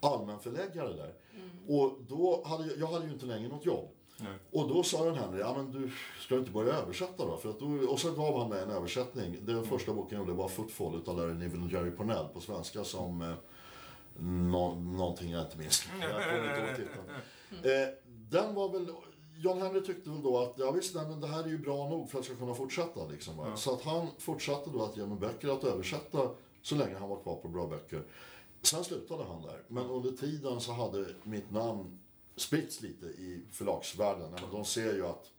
Allmänförläggare 0.00 0.92
där. 0.92 1.14
Och 1.68 1.98
då 2.08 2.42
hade 2.46 2.66
jag, 2.66 2.78
jag 2.78 2.86
hade 2.86 3.06
ju 3.06 3.12
inte 3.12 3.26
längre 3.26 3.48
något 3.48 3.66
jobb. 3.66 3.88
Nej. 4.22 4.38
Och 4.50 4.68
då 4.68 4.82
sa 4.82 5.04
den 5.04 5.14
Henry, 5.14 5.40
ja 5.40 5.54
men 5.56 5.72
du 5.72 5.90
ska 6.20 6.38
inte 6.38 6.50
börja 6.50 6.74
översätta 6.74 7.26
då? 7.26 7.36
För 7.36 7.50
att 7.50 7.60
då 7.60 7.66
och 7.66 7.98
så 7.98 8.12
gav 8.12 8.38
han 8.38 8.48
mig 8.48 8.62
en 8.62 8.70
översättning. 8.70 9.36
Den 9.42 9.64
första 9.64 9.92
boken 9.92 10.18
jag 10.18 10.26
gjorde 10.26 10.38
var 10.38 10.48
Footfall 10.48 10.96
utav 10.96 11.16
Larry 11.16 11.34
Niven 11.34 11.62
och 11.62 11.70
Jerry 11.70 11.90
Pornell 11.90 12.26
på 12.34 12.40
svenska 12.40 12.84
som 12.84 13.22
eh, 13.22 13.34
nå, 14.18 14.74
någonting 14.74 15.30
jag 15.30 15.42
inte 15.42 15.58
minns. 15.58 15.88
Jag 16.00 16.10
kommer 16.10 16.48
inte 16.48 16.60
ihåg 16.60 16.76
titeln. 16.76 17.08
Eh, 17.62 17.88
den 18.30 18.54
var 18.54 18.68
väl, 18.68 18.86
John 19.36 19.62
Henry 19.62 19.84
tyckte 19.84 20.10
väl 20.10 20.22
då 20.22 20.38
att, 20.38 20.54
ja 20.58 20.70
visst, 20.70 20.94
nej, 20.94 21.04
men 21.08 21.20
det 21.20 21.26
här 21.26 21.44
är 21.44 21.48
ju 21.48 21.58
bra 21.58 21.88
nog 21.88 22.10
för 22.10 22.18
att 22.18 22.28
jag 22.28 22.36
ska 22.36 22.44
kunna 22.44 22.54
fortsätta. 22.54 23.06
Liksom, 23.06 23.36
va? 23.36 23.56
Så 23.56 23.74
att 23.74 23.82
han 23.82 24.06
fortsatte 24.18 24.70
då 24.70 24.82
att 24.82 24.96
ge 24.96 25.06
mig 25.06 25.18
böcker 25.18 25.48
att 25.48 25.64
översätta 25.64 26.30
så 26.62 26.74
länge 26.74 26.98
han 26.98 27.08
var 27.08 27.22
kvar 27.22 27.36
på 27.36 27.48
bra 27.48 27.66
böcker. 27.66 28.02
Sen 28.62 28.84
slutade 28.84 29.24
han 29.24 29.42
där. 29.42 29.62
Men 29.68 29.86
under 29.86 30.10
tiden 30.10 30.60
så 30.60 30.72
hade 30.72 31.06
mitt 31.22 31.50
namn 31.50 31.98
spritts 32.36 32.80
lite 32.80 33.06
i 33.06 33.42
förlagsvärlden. 33.50 34.30
De 34.52 34.64
ser 34.64 34.94
ju 34.94 35.06
att 35.06 35.30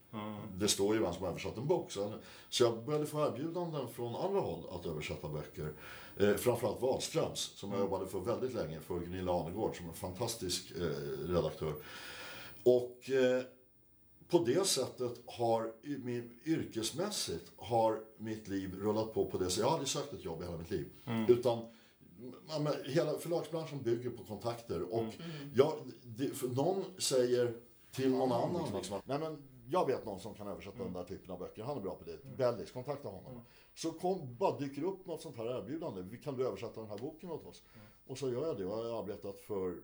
det 0.58 0.68
står 0.68 0.96
ju 0.96 1.02
vem 1.02 1.14
som 1.14 1.24
har 1.24 1.30
översatt 1.30 1.58
en 1.58 1.68
bok. 1.68 1.92
Så, 1.92 2.14
jag 2.60 2.86
började 2.86 3.06
få 3.06 3.28
erbjudanden 3.28 3.88
från 3.88 4.16
andra 4.16 4.40
håll 4.40 4.64
att 4.72 4.86
översätta 4.86 5.28
böcker. 5.28 5.74
Eh, 6.18 6.36
framförallt 6.36 6.82
Wahlströms, 6.82 7.40
som 7.40 7.72
jag 7.72 7.80
jobbade 7.80 8.08
för 8.08 8.20
väldigt 8.20 8.54
länge 8.54 8.80
för 8.80 9.00
Gunilla 9.00 9.42
Anegård, 9.42 9.78
som 9.78 9.86
är 9.86 9.90
en 9.90 9.96
fantastisk 9.96 10.72
eh, 10.72 11.28
redaktör. 11.28 11.74
Och 12.64 13.10
eh, 13.10 13.44
på 14.30 14.40
det 14.40 14.68
sättet 14.68 15.22
har 15.26 15.72
min, 16.04 16.40
yrkesmässigt 16.46 17.52
har 17.58 18.00
mitt 18.18 18.48
liv 18.48 18.76
rullat 18.80 19.14
på 19.14 19.26
på 19.26 19.38
det 19.38 19.46
sättet. 19.46 19.58
Jag 19.58 19.66
har 19.66 19.74
aldrig 19.74 19.90
sökt 19.90 20.14
ett 20.14 20.26
jobb 20.26 20.42
i 20.42 20.46
hela 20.46 20.58
mitt 20.58 20.72
liv. 20.72 20.88
Utan 21.28 21.58
ja, 21.58 21.72
men 22.60 22.74
hela 22.86 23.14
förlagsbranschen 23.14 23.82
bygger 23.82 24.10
på 24.10 24.24
kontakter. 24.24 24.94
Och 24.94 25.14
jag, 25.56 25.74
det, 26.04 26.42
någon 26.42 26.84
säger 26.98 27.54
till 27.92 28.12
någon 28.12 28.32
annan 28.32 28.76
liksom, 28.76 28.98
att, 28.98 29.08
Nej, 29.08 29.20
men 29.20 29.44
jag 29.70 29.88
vet 29.88 30.06
någon 30.06 30.20
som 30.20 30.34
kan 30.34 30.48
översätta 30.48 30.84
den 30.84 30.94
där 30.94 31.04
typen 31.04 31.32
av 31.32 31.40
böcker. 31.40 31.64
Han 31.64 31.78
är 31.78 31.82
bra 31.82 31.96
på 31.96 32.04
det. 32.04 32.38
Bellis, 32.38 32.72
kontakta 32.72 33.10
honom. 33.10 33.42
Så 33.76 33.92
kom, 33.92 34.36
bara 34.36 34.60
dyker 34.60 34.84
upp 34.84 35.06
något 35.06 35.22
sånt 35.22 35.38
här 35.38 35.46
erbjudande. 35.46 36.18
Kan 36.18 36.38
du 36.38 36.48
översätta 36.48 36.82
den 36.82 36.90
här 36.90 36.98
boken 36.98 37.32
åt 37.32 37.46
oss? 37.46 37.64
Och 38.08 38.18
så 38.18 38.30
gör 38.30 38.48
jag 38.48 38.58
det. 38.58 38.66
Och 38.66 38.86
jag 38.86 38.94
har 38.94 39.04
arbetat 39.04 39.40
för 39.40 39.76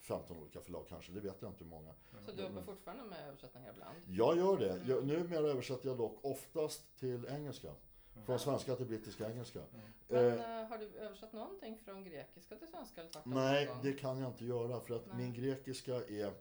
15 0.00 0.36
olika 0.36 0.60
förlag 0.60 0.86
kanske. 0.88 1.12
Det 1.12 1.20
vet 1.20 1.36
jag 1.40 1.50
inte 1.50 1.64
hur 1.64 1.70
många. 1.70 1.94
Så 2.26 2.32
du 2.32 2.42
jobbar 2.42 2.62
fortfarande 2.62 3.04
med 3.04 3.28
översättningar 3.28 3.70
ibland? 3.72 3.96
Jag 4.06 4.36
gör 4.36 4.58
det. 4.58 4.80
Jag, 4.86 5.06
numera 5.06 5.46
översätter 5.46 5.88
jag 5.88 5.98
dock 5.98 6.18
oftast 6.22 6.98
till 6.98 7.26
engelska. 7.26 7.68
Från 8.26 8.38
svenska 8.38 8.76
till 8.76 8.86
brittiska 8.86 9.30
engelska. 9.30 9.60
Men 9.70 9.92
Eh, 10.12 10.60
eh, 10.60 10.66
har 10.66 10.78
du 10.78 10.86
översatt 10.86 11.32
någonting 11.32 11.78
från 11.84 12.04
grekiska 12.04 12.56
till 12.56 12.68
svenska 12.68 13.00
eller 13.00 13.10
nej, 13.24 13.68
det 13.82 13.92
kan 13.92 14.18
jag 14.18 14.30
inte 14.30 14.44
göra 14.44 14.80
för 14.80 14.94
att 14.94 15.06
Nej. 15.06 15.16
min 15.16 15.32
grekiska 15.32 15.94
är 15.94 16.32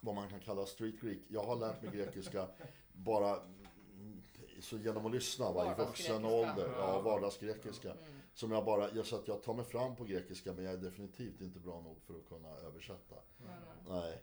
vad 0.00 0.14
man 0.14 0.28
kan 0.28 0.40
kalla 0.40 0.66
street 0.66 1.00
greek. 1.00 1.20
Jag 1.28 1.44
har 1.44 1.56
lärt 1.56 1.82
mig 1.82 1.92
grekiska 1.92 2.48
bara 2.92 3.30
mm, 3.30 4.22
så 4.60 4.78
genom 4.78 5.06
att 5.06 5.12
lyssna 5.12 5.52
va, 5.52 5.72
i 5.72 5.84
vuxen 5.84 6.24
ålder. 6.24 6.72
Ja, 6.78 7.00
vardagsgrekiska. 7.00 7.90
Mm. 7.90 8.20
Som 8.34 8.52
jag 8.52 8.64
bara, 8.64 8.90
jag, 8.90 9.06
så 9.06 9.16
att 9.16 9.28
jag 9.28 9.42
tar 9.42 9.54
mig 9.54 9.64
fram 9.64 9.96
på 9.96 10.04
grekiska 10.04 10.52
men 10.52 10.64
jag 10.64 10.74
är 10.74 10.78
definitivt 10.78 11.40
inte 11.40 11.58
bra 11.58 11.80
nog 11.80 12.02
för 12.02 12.14
att 12.14 12.28
kunna 12.28 12.48
översätta. 12.48 13.16
Nej, 13.36 13.56
nej. 13.88 14.22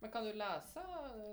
Men 0.00 0.10
kan 0.10 0.24
du 0.24 0.32
läsa 0.32 0.82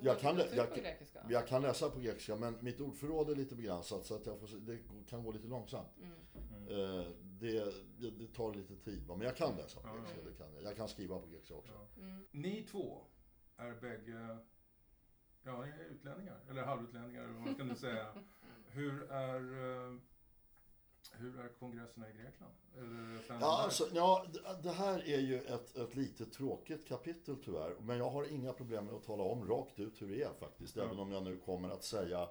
Jag 0.02 0.20
kan, 0.20 0.36
litteratur 0.36 0.58
jag, 0.58 0.70
på 0.70 0.76
grekiska? 0.80 1.26
jag 1.30 1.48
kan 1.48 1.62
läsa 1.62 1.90
på 1.90 2.00
grekiska 2.00 2.36
men 2.36 2.58
mitt 2.62 2.82
ordförråd 2.82 3.30
är 3.30 3.36
lite 3.36 3.56
begränsat 3.56 4.06
så 4.06 4.16
att 4.16 4.26
jag 4.26 4.40
får, 4.40 4.48
det 4.60 4.80
kan 5.10 5.24
gå 5.24 5.32
lite 5.32 5.48
långsamt. 5.48 5.90
Mm. 5.98 6.68
Eh, 6.68 7.06
Det, 7.40 7.74
det, 8.12 8.28
tar 8.34 8.54
lite 8.54 8.76
tid. 8.76 9.08
Men 9.08 9.22
jag 9.22 9.36
kan 9.38 9.56
läsa 9.56 9.80
på 9.82 9.88
Ja. 9.88 9.94
grekiska. 9.96 10.22
Det 10.30 10.38
kan 10.38 10.54
jag. 10.54 10.64
jag 10.64 10.78
kan 10.78 10.88
skriva 10.88 11.20
på 11.20 11.28
grekiska 11.28 11.56
också. 11.56 11.74
Ja. 11.96 12.02
Mm. 12.02 12.26
Ni 12.32 12.64
två 12.72 13.02
är 13.58 13.74
bägge, 13.82 14.38
ja, 15.44 15.66
utlänningar, 15.92 16.40
eller 16.50 16.64
halvutlänningar, 16.64 17.24
eller 17.24 17.34
vad 17.34 17.42
man 17.42 17.54
ska 17.54 17.64
nu 17.64 17.76
säga. 17.76 18.08
Hur 18.68 19.12
är, 19.12 19.42
eh, 19.94 20.00
hur 21.20 21.40
är 21.40 21.48
kongresserna 21.60 22.10
i 22.10 22.14
Grekland? 22.14 22.54
Ja, 23.42 23.62
alltså, 23.64 23.88
ja, 23.94 24.26
det- 24.64 24.72
här 24.72 25.10
är 25.10 25.20
ju 25.20 25.42
ett, 25.42 25.78
ett 25.78 25.96
lite 25.96 26.26
tråkigt 26.26 26.88
kapitel 26.88 27.36
tyvärr. 27.46 27.76
Men 27.82 27.98
jag 27.98 28.10
har 28.10 28.32
inga 28.34 28.54
problem 28.54 28.86
med 28.86 28.94
att 28.94 29.04
tala 29.04 29.24
om 29.24 29.48
rakt 29.48 29.80
ut 29.80 30.02
hur 30.02 30.08
det 30.08 30.24
är 30.24 30.34
faktiskt. 30.40 30.76
Ja. 30.76 30.84
Även 30.84 31.00
om 31.00 31.12
jag 31.12 31.24
nu 31.24 31.38
kommer 31.38 31.70
att 31.70 31.84
säga 31.84 32.30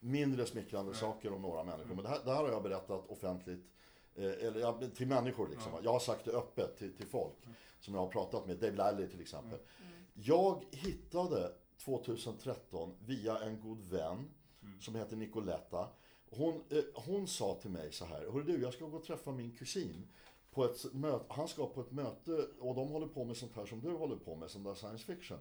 mindre 0.00 0.46
smickrande 0.46 0.90
Nej. 0.90 1.00
saker 1.00 1.32
om 1.32 1.42
några 1.42 1.64
människor. 1.64 1.84
Mm. 1.84 1.96
Men 1.96 2.04
det 2.04 2.10
här, 2.10 2.20
det 2.24 2.30
här 2.34 2.42
har 2.42 2.50
jag 2.50 2.62
berättat 2.62 3.06
offentligt. 3.08 3.66
Eh, 4.14 4.24
eller 4.24 4.60
ja, 4.60 4.80
till 4.94 5.06
människor 5.06 5.48
liksom. 5.48 5.72
Ja. 5.72 5.80
Jag 5.84 5.92
har 5.92 6.00
sagt 6.00 6.24
det 6.24 6.30
öppet 6.32 6.76
till, 6.78 6.96
till 6.96 7.06
folk. 7.06 7.34
Mm. 7.44 7.54
Som 7.80 7.94
jag 7.94 8.00
har 8.00 8.08
pratat 8.08 8.46
med. 8.46 8.56
Dave 8.56 8.76
Lally 8.76 9.08
till 9.08 9.20
exempel. 9.20 9.58
Mm. 9.58 9.92
Jag 10.14 10.64
hittade 10.70 11.52
2013 11.84 12.94
via 13.06 13.38
en 13.38 13.60
god 13.60 13.80
vän 13.84 14.28
Mm. 14.62 14.80
som 14.80 14.94
heter 14.94 15.16
Nicoletta. 15.16 15.88
Hon, 16.30 16.54
eh, 16.70 16.78
hon 16.94 17.28
sa 17.28 17.54
till 17.54 17.70
mig 17.70 17.92
så 17.92 18.04
här, 18.04 18.20
Hörru 18.20 18.42
du, 18.42 18.62
jag 18.62 18.72
ska 18.72 18.84
gå 18.84 18.96
och 18.96 19.04
träffa 19.04 19.32
min 19.32 19.56
kusin. 19.56 20.08
På 20.50 20.64
ett 20.64 20.94
möte, 20.94 21.24
han 21.28 21.48
ska 21.48 21.66
på 21.66 21.80
ett 21.80 21.92
möte 21.92 22.46
och 22.58 22.74
de 22.74 22.88
håller 22.88 23.06
på 23.06 23.24
med 23.24 23.36
sånt 23.36 23.56
här 23.56 23.66
som 23.66 23.80
du 23.80 23.90
håller 23.90 24.16
på 24.16 24.36
med, 24.36 24.50
sån 24.50 24.62
där 24.62 24.74
science 24.74 25.04
fiction. 25.04 25.38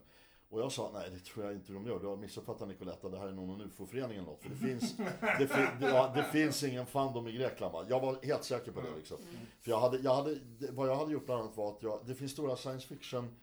Och 0.50 0.62
jag 0.62 0.72
sa, 0.72 0.92
nej 0.94 1.10
det 1.14 1.20
tror 1.20 1.46
jag 1.46 1.54
inte 1.54 1.74
de 1.74 1.88
gör. 1.88 2.00
Du 2.00 2.08
har 2.08 2.18
missuppfattat 2.18 2.68
Nicoletta, 2.68 3.10
det 3.10 3.20
här 3.20 3.28
är 3.28 3.32
någon 3.32 3.62
ufo-förening 3.62 4.18
eller 4.18 4.28
något. 4.28 4.42
För 4.42 4.50
det 4.50 4.56
finns, 4.56 4.98
det, 5.40 5.48
fin, 5.48 5.68
det, 5.80 5.90
ja, 5.90 6.12
det 6.16 6.24
finns 6.24 6.64
ingen 6.64 6.86
fandom 6.86 7.28
i 7.28 7.32
Grekland 7.32 7.74
va? 7.74 7.86
Jag 7.90 8.00
var 8.00 8.26
helt 8.26 8.44
säker 8.44 8.72
på 8.72 8.82
det 8.82 8.96
liksom. 8.98 9.18
För 9.62 9.72
jag 9.72 9.80
hade, 9.80 9.98
jag 9.98 10.16
hade, 10.16 10.40
vad 10.72 10.90
jag 10.90 10.96
hade 10.96 11.12
gjort 11.12 11.26
bland 11.26 11.42
annat 11.42 11.58
var 11.58 11.72
att 11.72 11.84
jag, 11.84 12.00
det 12.06 12.16
finns 12.16 12.32
stora 12.32 12.56
science 12.56 12.88
fiction 12.88 13.36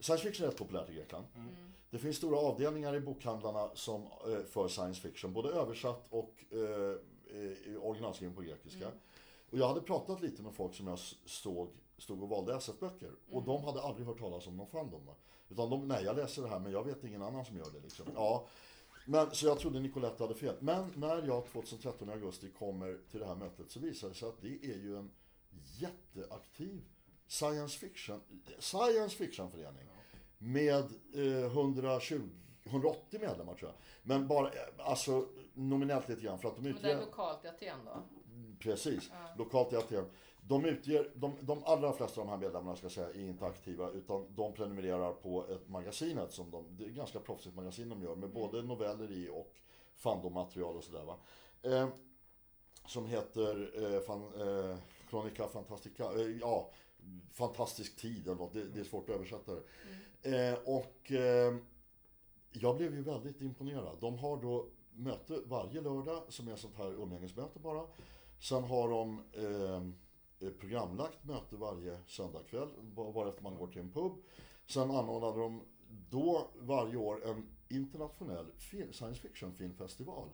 Science 0.00 0.24
fiction 0.24 0.46
är 0.46 0.50
rätt 0.50 0.58
populärt 0.58 0.90
i 0.90 0.94
Grekland. 0.94 1.26
Mm. 1.34 1.48
Det 1.90 1.98
finns 1.98 2.16
stora 2.16 2.38
avdelningar 2.38 2.94
i 2.94 3.00
bokhandlarna 3.00 3.70
som, 3.74 4.02
eh, 4.02 4.44
för 4.44 4.68
science 4.68 5.00
fiction, 5.00 5.32
både 5.32 5.48
översatt 5.48 6.06
och 6.10 6.44
eh, 6.50 6.96
originalskriven 7.82 8.34
på 8.34 8.42
grekiska. 8.42 8.84
Mm. 8.84 8.98
Och 9.50 9.58
jag 9.58 9.68
hade 9.68 9.80
pratat 9.80 10.20
lite 10.20 10.42
med 10.42 10.54
folk 10.54 10.74
som 10.74 10.86
jag 10.86 10.98
såg 11.24 11.68
stod 11.98 12.22
och 12.22 12.28
valde 12.28 12.56
SF-böcker. 12.56 13.10
Och 13.30 13.42
de 13.42 13.64
hade 13.64 13.82
aldrig 13.82 14.06
hört 14.06 14.18
talas 14.18 14.46
om 14.46 14.56
någon 14.56 14.66
fandom. 14.66 15.08
Utan 15.48 15.70
de, 15.70 15.88
nej 15.88 16.04
jag 16.04 16.16
läser 16.16 16.42
det 16.42 16.48
här 16.48 16.58
men 16.58 16.72
jag 16.72 16.84
vet 16.84 17.04
ingen 17.04 17.22
annan 17.22 17.44
som 17.44 17.56
gör 17.56 17.70
det. 17.70 17.80
Liksom. 17.80 18.06
Ja. 18.14 18.46
Men, 19.06 19.30
så 19.30 19.46
jag 19.46 19.58
trodde 19.58 19.80
Nicolette 19.80 20.22
hade 20.22 20.34
fel. 20.34 20.56
Men 20.60 20.92
när 20.96 21.26
jag 21.26 21.46
2013 21.46 22.08
i 22.08 22.12
augusti 22.12 22.50
kommer 22.50 22.98
till 23.10 23.20
det 23.20 23.26
här 23.26 23.34
mötet 23.34 23.70
så 23.70 23.80
visar 23.80 24.08
det 24.08 24.14
sig 24.14 24.28
att 24.28 24.42
det 24.42 24.48
är 24.48 24.76
ju 24.76 24.96
en 24.96 25.10
jätteaktiv 25.78 26.84
science 27.26 27.78
fiction, 27.78 28.20
science 28.58 29.16
fiction-förening. 29.16 29.88
Med 30.38 30.84
eh, 31.14 31.44
120, 31.44 32.20
180 32.64 33.20
medlemmar 33.20 33.54
tror 33.54 33.70
jag. 33.70 33.74
Men 34.02 34.28
bara, 34.28 34.48
eh, 34.48 34.54
alltså 34.78 35.26
nominellt 35.54 36.08
lite 36.08 36.22
grann 36.22 36.38
för 36.38 36.48
att 36.48 36.56
de 36.56 36.62
Men 36.62 36.72
det 36.72 36.78
är 36.78 36.92
utgör... 36.92 37.06
lokalt 37.06 37.44
i 37.44 37.48
Aten 37.48 37.78
då? 37.84 38.02
Precis, 38.60 39.10
Ja. 39.12 39.34
lokalt 39.38 39.72
i 39.72 39.76
Aten. 39.76 40.04
De 40.40 40.64
utger, 40.64 41.10
de, 41.14 41.32
de 41.40 41.64
allra 41.64 41.92
flesta 41.92 42.20
av 42.20 42.26
de 42.26 42.30
här 42.30 42.38
medlemmarna 42.38 42.76
ska 42.76 42.88
säga 42.90 43.08
är 43.08 43.20
inte 43.28 43.46
aktiva 43.46 43.90
utan 43.90 44.26
de 44.34 44.52
prenumererar 44.52 45.12
på 45.12 45.46
ett 45.48 45.68
magasinet 45.68 46.32
som 46.32 46.50
de, 46.50 46.64
det 46.76 46.84
är 46.84 46.88
ett 46.88 46.94
ganska 46.94 47.20
proffsigt 47.20 47.56
magasin 47.56 47.88
de 47.88 48.02
gör 48.02 48.14
med 48.14 48.30
både 48.30 48.62
noveller 48.62 49.12
i 49.12 49.28
och 49.28 49.54
fandommaterial 49.96 50.76
och 50.76 50.84
sådär 50.84 51.04
va. 51.04 51.16
Eh, 51.62 51.88
som 52.86 53.06
heter 53.06 53.70
eh, 53.94 54.00
fan, 54.00 54.22
eh, 54.22 54.76
Chronica 55.10 55.48
Fantastica, 55.48 56.04
eh, 56.04 56.36
ja, 56.40 56.70
Fantastisk 57.32 57.96
tid 57.96 58.26
eller 58.26 58.36
något, 58.36 58.52
det, 58.52 58.64
det 58.64 58.80
är 58.80 58.84
svårt 58.84 59.08
att 59.08 59.14
översätta 59.14 59.54
det. 59.54 59.62
Eh, 60.22 60.54
och 60.64 61.12
eh, 61.12 61.56
jag 62.52 62.76
blev 62.76 62.94
ju 62.94 63.02
väldigt 63.02 63.40
imponerad. 63.40 63.98
De 64.00 64.18
har 64.18 64.42
då 64.42 64.66
möte 64.92 65.40
varje 65.46 65.80
lördag 65.80 66.22
som 66.28 66.48
är 66.48 66.56
sånt 66.56 66.76
här 66.76 67.02
umgängesmöte 67.02 67.58
bara. 67.58 67.86
Sen 68.40 68.64
har 68.64 68.88
de 68.88 69.18
eh, 69.32 69.82
programlagt 70.60 71.24
möte 71.24 71.56
varje 71.56 71.98
söndagkväll 72.06 72.68
varefter 72.94 73.42
man 73.42 73.56
går 73.56 73.66
till 73.66 73.80
en 73.80 73.90
pub. 73.92 74.12
Sen 74.66 74.90
anordnade 74.90 75.38
de 75.40 75.62
då 76.10 76.48
varje 76.60 76.96
år 76.96 77.24
en 77.26 77.46
internationell 77.68 78.46
fi- 78.58 78.92
science 78.92 79.20
fiction 79.20 79.52
filmfestival. 79.54 80.28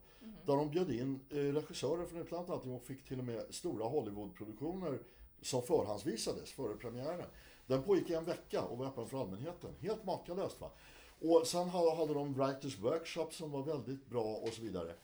Där 0.47 0.57
de 0.57 0.71
bjöd 0.71 0.91
in 0.91 1.21
eh, 1.31 1.37
regissörer 1.37 2.07
från 2.07 2.21
utlandet 2.21 2.67
och 2.67 2.83
fick 2.83 3.05
till 3.05 3.19
och 3.19 3.25
med 3.25 3.45
stora 3.51 3.85
Hollywoodproduktioner 3.85 4.99
som 5.43 5.63
förhandsvisades 5.63 6.53
före 6.53 6.77
premiären. 6.77 7.27
Den 7.67 7.83
pågick 7.83 8.11
i 8.11 8.15
en 8.15 8.25
vecka 8.25 8.63
och 8.63 8.79
var 8.79 8.87
öppen 8.87 9.07
för 9.07 9.21
allmänheten. 9.21 9.75
Helt 9.81 10.05
makalöst 10.05 10.61
va. 10.61 10.71
Och 11.21 11.47
sen 11.47 11.69
hade 11.69 12.15
de 12.15 12.35
Writers 12.35 12.79
Workshop 12.79 13.29
som 13.31 13.51
var 13.51 13.63
väldigt 13.63 14.07
bra 14.07 14.25
och 14.25 14.49
så 14.49 14.63
vidare. 14.63 14.95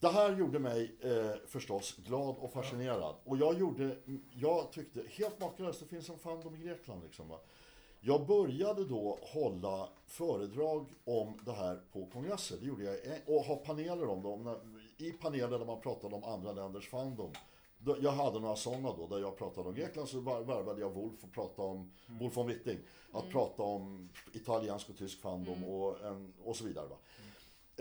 Det 0.00 0.08
här 0.08 0.36
gjorde 0.36 0.58
mig 0.58 0.96
eh, 1.00 1.32
förstås 1.46 1.96
glad 1.96 2.36
och 2.38 2.52
fascinerad. 2.52 3.14
Och 3.24 3.36
jag 3.36 3.58
gjorde, 3.58 3.96
jag 4.32 4.72
tyckte, 4.72 5.02
helt 5.08 5.40
makalöst, 5.40 5.80
det 5.80 5.86
finns 5.86 6.08
en 6.08 6.18
fandom 6.18 6.54
i 6.54 6.58
Grekland 6.58 7.02
liksom 7.02 7.28
va. 7.28 7.40
Jag 8.00 8.26
började 8.26 8.84
då 8.84 9.18
hålla 9.22 9.88
föredrag 10.06 10.86
om 11.04 11.40
det 11.44 11.52
här 11.52 11.80
på 11.92 12.06
kongresser. 12.06 12.56
Det 12.60 12.66
gjorde 12.66 12.84
jag. 12.84 13.06
Eh, 13.06 13.18
och 13.26 13.42
ha 13.42 13.56
paneler 13.56 14.08
om 14.08 14.44
det. 14.44 15.04
I 15.04 15.12
paneler 15.12 15.58
där 15.58 15.66
man 15.66 15.80
pratade 15.80 16.14
om 16.14 16.24
andra 16.24 16.52
länders 16.52 16.88
fandom. 16.88 17.32
Jag 18.00 18.12
hade 18.12 18.40
några 18.40 18.56
sådana 18.56 18.92
då, 18.92 19.06
där 19.06 19.18
jag 19.18 19.36
pratade 19.36 19.68
om 19.68 19.74
Grekland. 19.74 20.08
Så 20.08 20.20
värvade 20.20 20.80
jag 20.80 20.90
Wolf 20.90 21.24
och 21.24 21.32
pratade 21.32 21.68
om, 21.68 21.90
Wolf 22.06 22.36
von 22.36 22.46
Witting. 22.46 22.78
Att 23.12 23.30
prata 23.30 23.62
om 23.62 24.08
italiensk 24.32 24.90
och 24.90 24.96
tysk 24.96 25.20
fandom 25.20 25.64
och, 25.64 26.04
en, 26.04 26.32
och 26.44 26.56
så 26.56 26.64
vidare. 26.64 26.88
Va? 26.88 26.96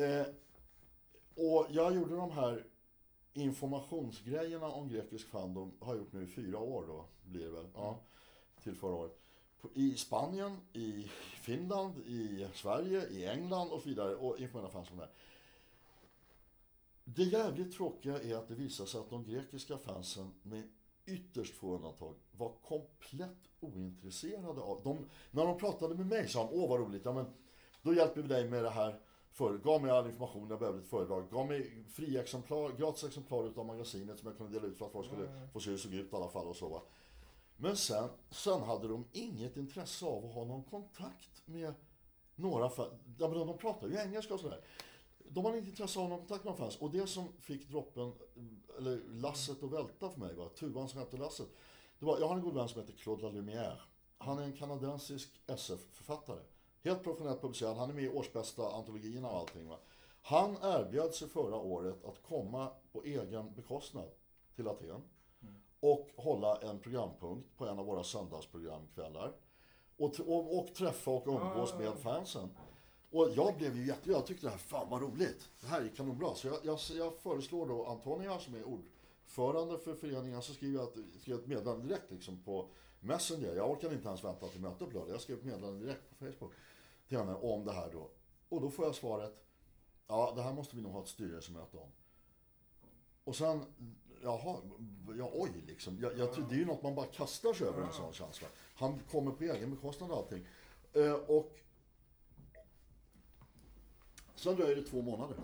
Eh, 0.04 0.26
och 1.36 1.68
jag 1.70 1.96
gjorde 1.96 2.16
de 2.16 2.32
här 2.32 2.66
informationsgrejerna 3.34 4.68
om 4.68 4.90
grekisk 4.90 5.28
fandom, 5.28 5.72
har 5.80 5.94
jag 5.94 5.98
gjort 5.98 6.14
nu 6.14 6.24
i 6.24 6.28
fyra 6.28 6.60
år 6.60 6.86
då, 6.88 7.06
blir 7.26 7.46
det 7.46 7.52
väl. 7.52 7.68
Ja, 7.74 8.00
till 8.64 8.76
förra 8.76 8.96
året. 8.96 9.20
I 9.74 9.96
Spanien, 9.96 10.58
i 10.74 11.12
Finland, 11.42 11.98
i 11.98 12.48
Sverige, 12.54 13.08
i 13.08 13.28
England 13.28 13.70
och 13.70 13.82
så 13.82 13.90
vidare. 13.90 14.16
Och 14.16 14.40
informera 14.40 14.72
fanns 14.72 14.92
om 14.92 14.98
det. 14.98 15.04
här. 15.04 15.12
Det 17.16 17.24
jävligt 17.24 17.74
tråkiga 17.74 18.22
är 18.22 18.36
att 18.36 18.48
det 18.48 18.56
visar 18.56 18.86
sig 18.86 19.00
att 19.00 19.10
de 19.10 19.24
grekiska 19.24 19.78
fansen 19.78 20.32
med 20.44 20.64
ytterst 21.06 21.56
få 21.56 21.76
undantag 21.76 22.16
var 22.32 22.54
komplett 22.68 23.38
ointresserade 23.60 24.62
av... 24.62 24.82
De, 24.84 24.98
när 25.32 25.46
de 25.46 25.58
pratade 25.58 25.96
med 25.96 26.06
mig 26.06 26.28
sa 26.28 26.44
de, 26.44 26.50
åh 26.54 26.70
vad 26.70 26.80
roligt, 26.80 27.06
ja 27.06 27.14
men 27.14 27.26
då 27.82 27.94
hjälper 27.94 28.22
vi 28.22 28.28
dig 28.28 28.50
med 28.50 28.64
det 28.64 28.70
här 28.70 29.00
för, 29.32 29.58
gav 29.58 29.82
mig 29.82 29.92
all 29.92 30.08
information 30.08 30.50
jag 30.50 30.60
behövde 30.60 30.82
ett 30.82 30.90
föredrag, 30.90 31.30
gav 31.32 31.48
mig 31.48 31.86
fria 31.90 32.22
exemplar, 32.22 32.72
gratis 32.78 33.04
exemplar 33.04 33.48
utav 33.48 33.66
magasinet 33.66 34.20
som 34.20 34.28
jag 34.28 34.38
kunde 34.38 34.54
dela 34.54 34.68
ut 34.68 34.78
för 34.78 34.86
att 34.86 34.92
folk 34.92 35.08
skulle 35.08 35.50
få 35.54 35.60
se 35.60 35.70
hur 35.70 35.78
det 35.78 35.84
såg 35.84 35.94
ut 35.94 36.14
i 36.14 36.16
alla 36.16 36.30
fall 36.30 36.48
och 36.48 36.56
så 36.56 36.70
va. 36.70 36.82
Men 37.58 37.78
sen, 37.78 38.10
sen 38.30 38.62
hade 38.62 38.88
de 38.88 39.06
inget 39.12 39.58
intresse 39.58 40.06
av 40.06 40.26
att 40.26 40.34
ha 40.34 40.46
någon 40.46 40.64
kontakt 40.64 41.42
med 41.46 41.74
några. 42.36 42.72
Ja, 43.18 43.28
men 43.28 43.48
de 43.48 43.58
pratar 43.58 43.88
ju 43.88 43.96
engelska 43.96 44.34
och 44.34 44.40
sådär. 44.40 44.62
De 45.30 45.46
hade 45.46 45.58
inte 45.58 45.70
intresse 45.70 46.00
av 46.00 46.10
någon 46.10 46.20
kontakt 46.20 46.46
med 46.46 46.58
fans. 46.58 46.78
Och 46.78 46.92
det 46.92 47.08
som 47.08 47.28
fick 47.40 47.70
droppen, 47.70 48.14
eller 48.78 49.02
lasset 49.08 49.64
att 49.64 49.72
välta 49.72 50.10
för 50.10 50.20
mig, 50.20 50.36
var 50.36 50.50
tuvan 50.50 50.90
som 50.90 51.00
hette 51.00 51.18
lasset. 51.18 51.48
Det 52.00 52.06
var, 52.06 52.20
jag 52.20 52.28
har 52.28 52.36
en 52.36 52.42
god 52.42 52.54
vän 52.54 52.68
som 52.70 52.82
heter 52.82 52.94
Claude 52.94 53.24
Lalumière. 53.24 53.78
Han 54.18 54.40
är 54.40 54.44
en 54.44 54.54
kanadensisk 54.58 55.42
SF-författare. 55.48 56.40
Helt 56.84 57.04
professionellt 57.04 57.42
publicerad. 57.42 57.78
Han 57.78 57.90
är 57.90 57.94
med 57.94 58.04
i 58.04 58.10
årsbästa 58.10 58.72
antologierna 58.72 59.30
och 59.30 59.38
allting. 59.38 59.68
Va? 59.70 59.78
Han 60.22 60.58
erbjöd 60.62 61.14
sig 61.14 61.28
förra 61.28 61.56
året 61.56 62.06
att 62.06 62.24
komma 62.24 62.72
på 62.92 63.04
egen 63.04 63.54
bekostnad 63.54 64.10
till 64.56 64.68
Aten 64.68 65.02
och 65.80 66.10
hålla 66.16 66.58
en 66.58 66.80
programpunkt 66.80 67.58
på 67.58 67.68
en 67.68 67.80
av 67.80 67.86
våra 67.86 68.04
söndagsprogramkvällar. 68.04 69.32
Och, 69.98 70.20
och, 70.20 70.60
och 70.60 70.76
träffa 70.76 71.12
och 71.12 71.28
umgås 71.28 71.74
Ah. 71.74 71.78
med 71.78 71.98
fansen. 71.98 72.50
Och 73.12 73.30
jag 73.36 73.58
blev 73.58 73.76
ju 73.76 73.88
jätte... 73.88 74.12
Jag 74.12 74.26
tyckte 74.26 74.46
det 74.46 74.52
här, 74.52 74.58
fan 74.58 74.90
vad 74.90 75.02
roligt. 75.02 75.50
Det 75.60 75.68
här 75.68 75.82
är 75.82 75.90
kanonbra. 75.90 76.36
Så 76.36 76.48
jag, 76.48 76.58
jag, 76.64 76.80
jag 76.98 77.18
föreslår 77.18 77.68
då 77.68 77.86
Antonia 77.86 78.40
som 78.40 78.56
är 78.56 78.64
ordförande 78.64 79.78
för 79.78 79.96
föreningen. 79.96 80.42
Så 80.42 80.54
skriver 80.54 80.80
jag 80.80 80.88
ett, 80.88 81.22
skriver 81.22 81.40
ett 81.40 81.48
meddelande 81.48 81.88
direkt 81.88 82.12
liksom 82.12 82.44
på 82.44 82.70
Messenger. 83.00 83.56
Jag 83.56 83.72
orkade 83.72 83.96
inte 83.96 84.08
ens 84.08 84.24
vänta 84.24 84.48
till 84.48 84.62
mötet 84.62 84.80
på 84.80 84.94
lördag. 84.94 85.10
Jag 85.14 85.22
skrev 85.22 85.38
ett 85.38 85.46
meddelande 85.46 85.86
direkt 85.86 86.10
på 86.10 86.16
Facebook 86.16 86.52
till 87.08 87.18
henne 87.18 87.36
om 87.36 87.66
det 87.66 87.72
här 87.72 87.90
då. 87.92 88.10
Och 88.50 88.62
då 88.62 88.70
får 88.70 88.86
jag 88.86 88.96
svaret. 88.96 89.44
Ja, 90.08 90.34
det 90.36 90.42
här 90.42 90.54
måste 90.54 90.76
vi 90.76 90.82
nog 90.82 90.92
ha 90.92 91.02
ett 91.02 91.08
styrelsemöte 91.08 91.78
om. 91.78 91.90
Och 93.24 93.36
sen, 93.36 93.66
jaha, 94.24 94.58
ja 95.18 95.32
oj 95.34 95.64
liksom. 95.68 96.00
Jag, 96.02 96.18
jag, 96.18 96.30
det 96.50 96.56
är 96.56 96.60
ju 96.60 96.66
något 96.66 96.84
man 96.84 96.96
bara 96.96 97.06
kastar 97.06 97.54
sig 97.54 97.68
över 97.68 97.82
en 97.82 97.94
sån 97.94 98.14
känsla. 98.14 98.48
Han 98.76 99.00
kommer 99.12 99.32
på 99.32 99.44
egen 99.44 99.72
bekostnad 99.72 100.12
och 100.12 100.18
allting. 100.18 100.48
Eh, 100.94 101.14
och 101.14 101.60
Sen 104.38 104.56
dröjer 104.56 104.76
det 104.76 104.84
två 104.84 105.02
månader. 105.02 105.38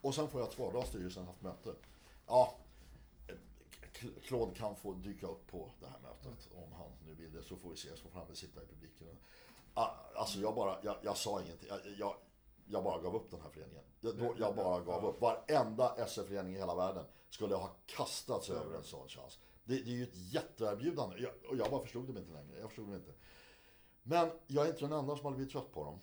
Och 0.00 0.14
sen 0.14 0.28
får 0.28 0.40
jag 0.40 0.48
ett 0.48 0.54
svar, 0.54 0.72
då 0.72 0.78
har 0.78 0.86
styrelsen 0.86 1.26
haft 1.26 1.42
möte. 1.42 1.74
Ja, 2.26 2.56
Claude 4.22 4.54
kan 4.54 4.76
få 4.76 4.92
dyka 4.92 5.26
upp 5.26 5.46
på 5.46 5.70
det 5.80 5.86
här 5.86 5.98
mötet 6.00 6.48
om 6.54 6.72
han 6.72 6.90
nu 7.06 7.14
vill 7.14 7.32
det, 7.32 7.42
så 7.42 7.56
får 7.56 7.70
vi 7.70 7.76
se, 7.76 7.88
så 7.96 8.08
får 8.08 8.18
han 8.18 8.26
väl 8.26 8.36
sitta 8.36 8.62
i 8.62 8.66
publiken. 8.66 9.08
Ah, 9.74 9.90
alltså 10.14 10.38
jag 10.38 10.54
bara, 10.54 10.78
jag, 10.82 10.96
jag 11.02 11.16
sa 11.16 11.42
ingenting. 11.42 11.68
Jag, 11.68 11.80
jag, 11.98 12.14
jag, 12.66 12.84
bara 12.84 13.02
gav 13.02 13.16
upp 13.16 13.30
den 13.30 13.40
här 13.40 13.50
föreningen. 13.50 13.84
Jag, 14.00 14.34
jag 14.38 14.56
bara 14.56 14.80
gav 14.80 15.06
upp. 15.06 15.20
Varenda 15.20 15.94
SF-förening 15.96 16.54
i 16.54 16.58
hela 16.58 16.74
världen 16.74 17.04
skulle 17.30 17.54
ha 17.54 17.70
kastats 17.86 18.50
över 18.50 18.76
en 18.76 18.84
sån 18.84 19.08
chans. 19.08 19.38
Det, 19.64 19.74
det 19.74 19.90
är 19.90 19.94
ju 19.94 20.02
ett 20.02 20.16
jätteerbjudande. 20.16 21.16
Jag, 21.18 21.32
och 21.50 21.56
jag 21.56 21.70
bara 21.70 21.82
förstod 21.82 22.06
dem 22.06 22.18
inte 22.18 22.32
längre. 22.32 22.58
Jag 22.60 22.68
förstod 22.68 22.86
dem 22.86 22.94
inte. 22.94 23.12
Men 24.02 24.30
jag 24.46 24.64
är 24.64 24.68
inte 24.68 24.80
den 24.80 24.92
enda 24.92 25.16
som 25.16 25.24
har 25.24 25.32
blivit 25.32 25.52
trött 25.52 25.72
på 25.72 25.84
dem. 25.84 25.98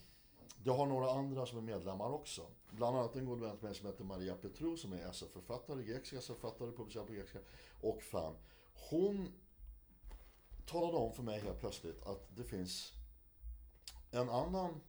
Det 0.64 0.72
har 0.72 0.86
några 0.86 1.12
andra 1.12 1.46
som 1.46 1.58
är 1.58 1.62
medlemmar 1.62 2.10
också. 2.10 2.42
Bland 2.72 2.98
annat 2.98 3.16
en 3.16 3.26
god 3.26 3.40
vän 3.40 3.58
till 3.58 3.66
mig 3.68 3.76
som 3.76 3.86
heter 3.86 4.04
Maria 4.04 4.36
Petru 4.36 4.78
som 4.78 4.94
är 4.94 5.10
SF-författare, 5.10 5.84
grekisk 5.84 6.14
SF-författare, 6.14 6.72
publicerad 6.72 7.08
på 7.08 7.14
grekiska 7.14 7.40
och 7.82 8.04
fan. 8.04 8.36
Hon 8.90 9.34
talade 10.66 10.98
om 10.98 11.14
för 11.14 11.24
mig 11.24 11.40
helt 11.40 11.60
plötsligt 11.60 12.04
att 12.04 12.36
det 12.36 12.44
finns 12.44 12.94
en 14.12 14.30
annan 14.30 14.82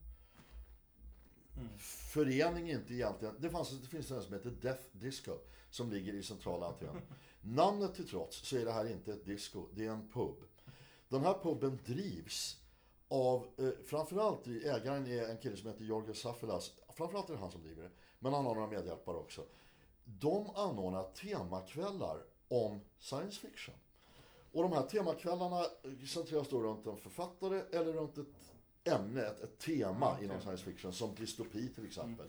mm. 1.56 1.68
förening, 1.78 2.70
inte 2.70 2.94
egentligen. 2.94 3.34
Det, 3.38 3.50
fanns, 3.50 3.80
det 3.80 3.86
finns 3.86 4.10
en 4.10 4.22
som 4.22 4.32
heter 4.32 4.50
Death 4.50 4.82
Disco 4.92 5.38
som 5.70 5.90
ligger 5.90 6.12
i 6.12 6.22
centrala 6.22 6.66
Aten. 6.66 7.00
Namnet 7.40 7.94
till 7.94 8.08
trots 8.08 8.48
så 8.48 8.56
är 8.56 8.64
det 8.64 8.72
här 8.72 8.92
inte 8.92 9.12
ett 9.12 9.24
disco, 9.24 9.66
det 9.74 9.86
är 9.86 9.90
en 9.90 10.08
pub. 10.08 10.36
Den 11.08 11.22
här 11.22 11.34
puben 11.42 11.78
drivs 11.86 12.61
av, 13.12 13.46
eh, 13.56 13.84
framförallt 13.84 14.46
ägaren 14.46 15.06
är 15.06 15.28
en 15.28 15.36
kille 15.38 15.56
som 15.56 15.70
heter 15.70 15.84
Jorgos 15.84 16.20
Safilas. 16.20 16.72
Framförallt 16.88 17.28
är 17.28 17.32
det 17.34 17.40
han 17.40 17.50
som 17.50 17.62
driver 17.62 17.82
det, 17.82 17.90
men 18.18 18.32
han 18.32 18.44
har 18.44 18.54
några 18.54 18.68
medhjälpare 18.68 19.16
också. 19.16 19.44
De 20.04 20.50
anordnar 20.54 21.02
temakvällar 21.02 22.24
om 22.48 22.80
science 22.98 23.40
fiction. 23.40 23.74
Och 24.52 24.62
de 24.62 24.72
här 24.72 24.82
temakvällarna 24.82 25.64
centreras 26.08 26.48
då 26.48 26.62
runt 26.62 26.86
en 26.86 26.96
författare 26.96 27.62
eller 27.72 27.92
runt 27.92 28.18
ett 28.18 28.26
ämne, 28.84 29.22
ett, 29.22 29.40
ett 29.40 29.58
tema 29.58 30.12
okay. 30.12 30.24
inom 30.24 30.40
science 30.40 30.64
fiction, 30.64 30.92
som 30.92 31.14
dystopi 31.14 31.68
till 31.74 31.86
exempel. 31.86 32.26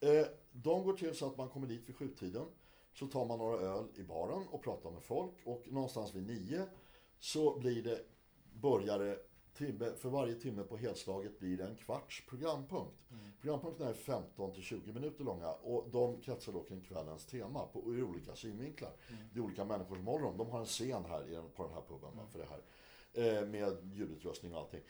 Mm. 0.00 0.18
Eh, 0.18 0.26
de 0.52 0.84
går 0.84 0.92
till 0.92 1.14
så 1.14 1.26
att 1.26 1.36
man 1.36 1.48
kommer 1.48 1.66
dit 1.66 1.88
vid 1.88 1.96
sjutiden. 1.96 2.46
Så 2.94 3.06
tar 3.06 3.24
man 3.24 3.38
några 3.38 3.58
öl 3.58 3.84
i 3.94 4.02
baren 4.02 4.48
och 4.50 4.62
pratar 4.62 4.90
med 4.90 5.02
folk 5.02 5.34
och 5.44 5.62
någonstans 5.66 6.14
vid 6.14 6.26
nio 6.26 6.66
så 7.18 7.58
blir 7.58 7.82
det, 7.82 8.00
börjar 8.52 8.98
det 8.98 9.18
timme, 9.54 9.90
för 9.96 10.08
varje 10.08 10.34
timme 10.34 10.62
på 10.62 10.76
helslaget 10.76 11.38
blir 11.38 11.56
det 11.56 11.64
en 11.64 11.76
kvarts 11.76 12.26
programpunkt. 12.28 13.10
Mm. 13.10 13.22
Programpunkterna 13.40 13.90
är 13.90 13.94
15 13.94 14.52
till 14.52 14.62
20 14.62 14.92
minuter 14.92 15.24
långa 15.24 15.52
och 15.52 15.88
de 15.90 16.20
kretsar 16.20 16.52
då 16.52 16.62
kring 16.62 16.80
kvällens 16.80 17.26
tema 17.26 17.66
på, 17.66 17.92
ur 17.92 18.02
olika 18.02 18.34
synvinklar. 18.34 18.92
Mm. 19.08 19.22
Det 19.32 19.40
är 19.40 19.44
olika 19.44 19.64
människor 19.64 19.96
som 19.96 20.06
håller 20.06 20.24
dem. 20.24 20.36
De 20.36 20.50
har 20.50 20.60
en 20.60 20.66
scen 20.66 21.04
här 21.04 21.48
på 21.54 21.62
den 21.62 21.72
här 21.72 21.82
puben 21.88 22.12
mm. 22.12 22.28
för 22.28 22.38
det 22.38 22.44
här. 22.44 22.62
Eh, 23.14 23.46
med 23.46 23.92
ljudutrustning 23.92 24.54
och 24.54 24.60
allting. 24.60 24.80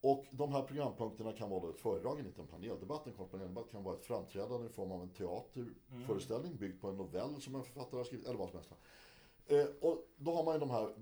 Och 0.00 0.26
de 0.30 0.52
här 0.52 0.62
programpunkterna 0.62 1.32
kan 1.32 1.50
vara 1.50 1.70
ett 1.70 1.80
föredrag, 1.80 2.18
en 2.18 2.24
liten 2.24 2.46
paneldebatt, 2.46 3.06
en 3.06 3.12
kort 3.12 3.30
paneldebatt, 3.30 3.70
kan 3.70 3.84
vara 3.84 3.96
ett 3.96 4.04
framträdande 4.04 4.66
i 4.66 4.70
form 4.70 4.92
av 4.92 5.02
en 5.02 5.08
teaterföreställning 5.08 6.52
mm. 6.52 6.58
byggd 6.58 6.80
på 6.80 6.88
en 6.88 6.96
novell 6.96 7.40
som 7.40 7.54
en 7.54 7.62
författare 7.62 8.00
har 8.00 8.04
skrivit, 8.04 8.26
eller 8.26 8.38
vad 8.38 8.48
som 8.48 8.58
helst. 8.58 8.72
Eh, 9.46 9.88
och 9.88 10.06
då 10.16 10.34
har 10.34 10.44
man 10.44 10.54
ju 10.54 10.60
de 10.60 10.70
här 10.70 10.94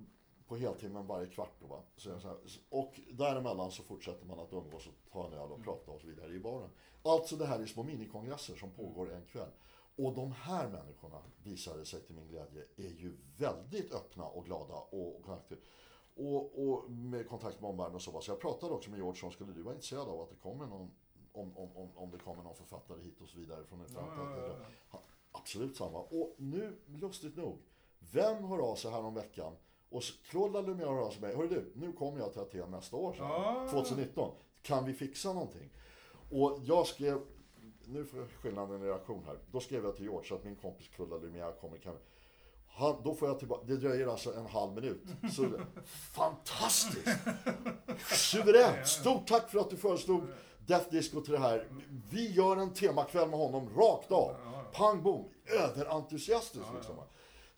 på 0.50 0.56
heltimmen 0.56 1.06
varje 1.06 1.26
kvart. 1.26 1.52
Då, 1.60 1.66
va? 1.66 1.82
Så 1.96 2.20
så 2.20 2.28
här, 2.28 2.36
och 2.68 3.00
däremellan 3.12 3.70
så 3.70 3.82
fortsätter 3.82 4.26
man 4.26 4.38
att 4.38 4.52
umgås 4.52 4.86
och 4.86 4.94
ta 5.12 5.26
en 5.26 5.32
öl 5.32 5.50
och 5.50 5.58
mm. 5.58 5.62
prata 5.62 5.90
och 5.90 6.00
så 6.00 6.06
vidare 6.06 6.32
i 6.32 6.40
baren. 6.40 6.70
Alltså 7.02 7.36
det 7.36 7.46
här 7.46 7.60
är 7.60 7.66
små 7.66 7.82
minikongresser 7.82 8.56
som 8.56 8.70
pågår 8.70 9.12
en 9.12 9.26
kväll. 9.26 9.50
Och 9.96 10.14
de 10.14 10.32
här 10.32 10.68
människorna, 10.68 11.22
visade 11.42 11.86
sig 11.86 12.00
till 12.00 12.14
min 12.14 12.28
glädje, 12.28 12.64
är 12.76 12.90
ju 12.90 13.16
väldigt 13.38 13.92
öppna 13.92 14.24
och 14.24 14.44
glada 14.44 14.74
och, 14.74 15.22
kontakter. 15.24 15.58
Och, 16.16 16.68
och, 16.68 16.90
med 16.90 17.28
kontakt 17.28 17.60
med 17.60 17.70
omvärlden 17.70 17.94
och 17.94 18.02
så. 18.02 18.20
Så 18.20 18.30
jag 18.30 18.40
pratade 18.40 18.72
också 18.74 18.90
med 18.90 18.98
George 18.98 19.22
om, 19.24 19.30
skulle 19.30 19.52
du 19.52 19.62
vara 19.62 19.74
intresserad 19.74 20.08
av 20.08 20.20
att 20.20 20.30
det 20.30 20.36
kommer 20.36 20.66
någon, 20.66 20.90
om, 21.32 21.56
om, 21.56 21.76
om, 21.76 21.96
om 21.96 22.10
det 22.10 22.18
kommer 22.18 22.42
någon 22.42 22.56
författare 22.56 23.02
hit 23.02 23.20
och 23.20 23.28
så 23.28 23.38
vidare 23.38 23.64
från 23.64 23.80
utlandet. 23.80 24.14
Ja, 24.18 24.46
ja, 24.46 24.66
ja. 24.92 25.02
Absolut 25.32 25.76
samma. 25.76 25.98
Och 25.98 26.34
nu, 26.38 26.78
lustigt 26.86 27.36
nog, 27.36 27.58
vem 27.98 28.44
hör 28.44 28.58
av 28.58 28.76
sig 28.76 28.90
veckan 29.14 29.56
och 29.90 30.02
hör 30.94 31.06
av 31.06 31.10
sig 31.10 31.20
mig. 31.20 31.36
Hörru 31.36 31.48
du, 31.48 31.72
nu 31.74 31.92
kommer 31.92 32.18
jag 32.18 32.32
till 32.32 32.40
Aten 32.42 32.70
nästa 32.70 32.96
år, 32.96 33.12
så, 33.12 33.24
ah. 33.24 33.68
2019. 33.70 34.32
Kan 34.62 34.84
vi 34.84 34.92
fixa 34.92 35.32
någonting? 35.32 35.70
Och 36.30 36.58
jag 36.62 36.86
skrev, 36.86 37.20
nu 37.84 38.04
får 38.04 38.26
skillnaden 38.42 38.82
i 38.82 38.86
reaktion 38.86 39.24
här. 39.26 39.38
Då 39.52 39.60
skrev 39.60 39.84
jag 39.84 39.96
till 39.96 40.04
George 40.04 40.34
att 40.34 40.44
min 40.44 40.56
kompis 40.56 40.88
Claude 40.88 41.26
Lumière 41.26 41.60
kommer. 41.60 41.78
Kan, 41.78 41.96
han, 42.68 43.02
då 43.04 43.14
får 43.14 43.28
jag 43.28 43.38
tillbaka, 43.38 43.64
det 43.66 43.76
dröjer 43.76 44.06
alltså 44.06 44.34
en 44.34 44.46
halv 44.46 44.72
minut. 44.72 45.02
Så, 45.32 45.48
fantastiskt! 46.12 47.18
Suveränt! 48.06 48.88
Stort 48.88 49.26
tack 49.26 49.50
för 49.50 49.58
att 49.58 49.70
du 49.70 49.76
föreslog 49.76 50.22
Death 50.66 50.90
Disco 50.90 51.20
till 51.20 51.32
det 51.32 51.38
här. 51.38 51.68
Vi 52.10 52.32
gör 52.32 52.56
en 52.56 52.74
temakväll 52.74 53.28
med 53.28 53.38
honom 53.38 53.68
rakt 53.76 54.12
av. 54.12 54.34
Pang 54.72 55.02
bom! 55.02 55.28
Överentusiastiskt 55.46 56.68
liksom. 56.74 56.96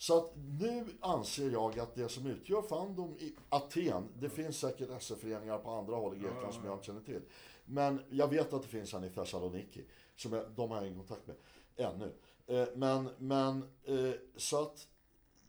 Så 0.03 0.19
att 0.19 0.33
nu 0.61 0.85
anser 1.01 1.51
jag 1.51 1.79
att 1.79 1.95
det 1.95 2.09
som 2.09 2.27
utgör 2.27 2.63
Fandom 2.63 3.17
i 3.19 3.35
Aten, 3.49 4.09
det 4.19 4.29
finns 4.29 4.59
säkert 4.59 4.91
SF-föreningar 4.91 5.59
på 5.59 5.71
andra 5.71 5.97
håll 5.97 6.17
i 6.17 6.19
Grekland 6.19 6.55
som 6.55 6.65
jag 6.65 6.75
inte 6.75 6.87
känner 6.87 7.01
till. 7.01 7.23
Men 7.65 8.01
jag 8.11 8.29
vet 8.29 8.53
att 8.53 8.63
det 8.63 8.69
finns 8.69 8.95
en 8.95 9.05
i 9.05 9.11
Thessaloniki, 9.11 9.85
som 10.17 10.33
jag, 10.33 10.45
de 10.57 10.71
har 10.71 10.77
jag 10.77 10.87
ingen 10.87 10.99
kontakt 10.99 11.27
med 11.27 11.37
ännu. 11.77 12.13
Eh, 12.47 12.69
men, 12.75 13.09
men 13.19 13.63
eh, 13.85 14.15
så 14.37 14.63
att 14.63 14.89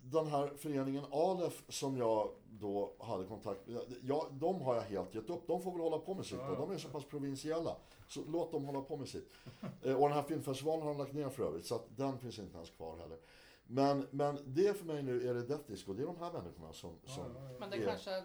den 0.02 0.28
här 0.28 0.48
föreningen 0.58 1.04
Alef 1.12 1.64
som 1.70 1.98
jag 1.98 2.30
då 2.50 2.94
hade 3.00 3.26
kontakt 3.26 3.68
med, 3.68 3.82
ja, 4.04 4.28
de 4.32 4.62
har 4.62 4.76
jag 4.76 4.82
helt 4.82 5.16
gett 5.16 5.30
upp. 5.30 5.48
De 5.48 5.62
får 5.62 5.72
väl 5.72 5.82
hålla 5.82 6.00
på 6.00 6.14
med 6.14 6.26
sitt. 6.26 6.40
Ja. 6.40 6.56
De 6.56 6.72
är 6.72 6.78
så 6.78 6.90
pass 6.90 7.06
provinsiella. 7.06 7.76
Så 8.08 8.22
låt 8.28 8.52
dem 8.52 8.66
hålla 8.66 8.82
på 8.82 8.98
med 8.98 9.08
sitt. 9.08 9.32
Eh, 9.84 9.96
och 9.96 10.10
den 10.10 10.18
här 10.18 10.24
filmfestivalen 10.24 10.82
har 10.82 10.90
de 10.90 10.98
lagt 10.98 11.14
ner 11.14 11.30
för 11.30 11.44
övrigt, 11.44 11.66
så 11.66 11.76
att 11.76 11.98
den 11.98 12.20
finns 12.20 12.40
inte 12.40 12.56
ens 12.56 12.70
kvar 12.70 12.98
heller. 12.98 13.18
Men, 13.74 14.08
men 14.12 14.40
det 14.46 14.78
för 14.78 14.86
mig 14.86 15.04
nu 15.04 15.30
är 15.30 15.34
det 15.34 15.44
Death 15.44 15.68
Disco. 15.68 15.94
Det 15.94 16.04
är 16.04 16.08
de 16.08 16.18
här 16.18 16.32
människorna 16.32 16.74
som, 16.74 17.00
som 17.06 17.34
Men 17.60 17.70
det 17.70 17.78
är... 17.78 17.86
kanske, 17.88 18.24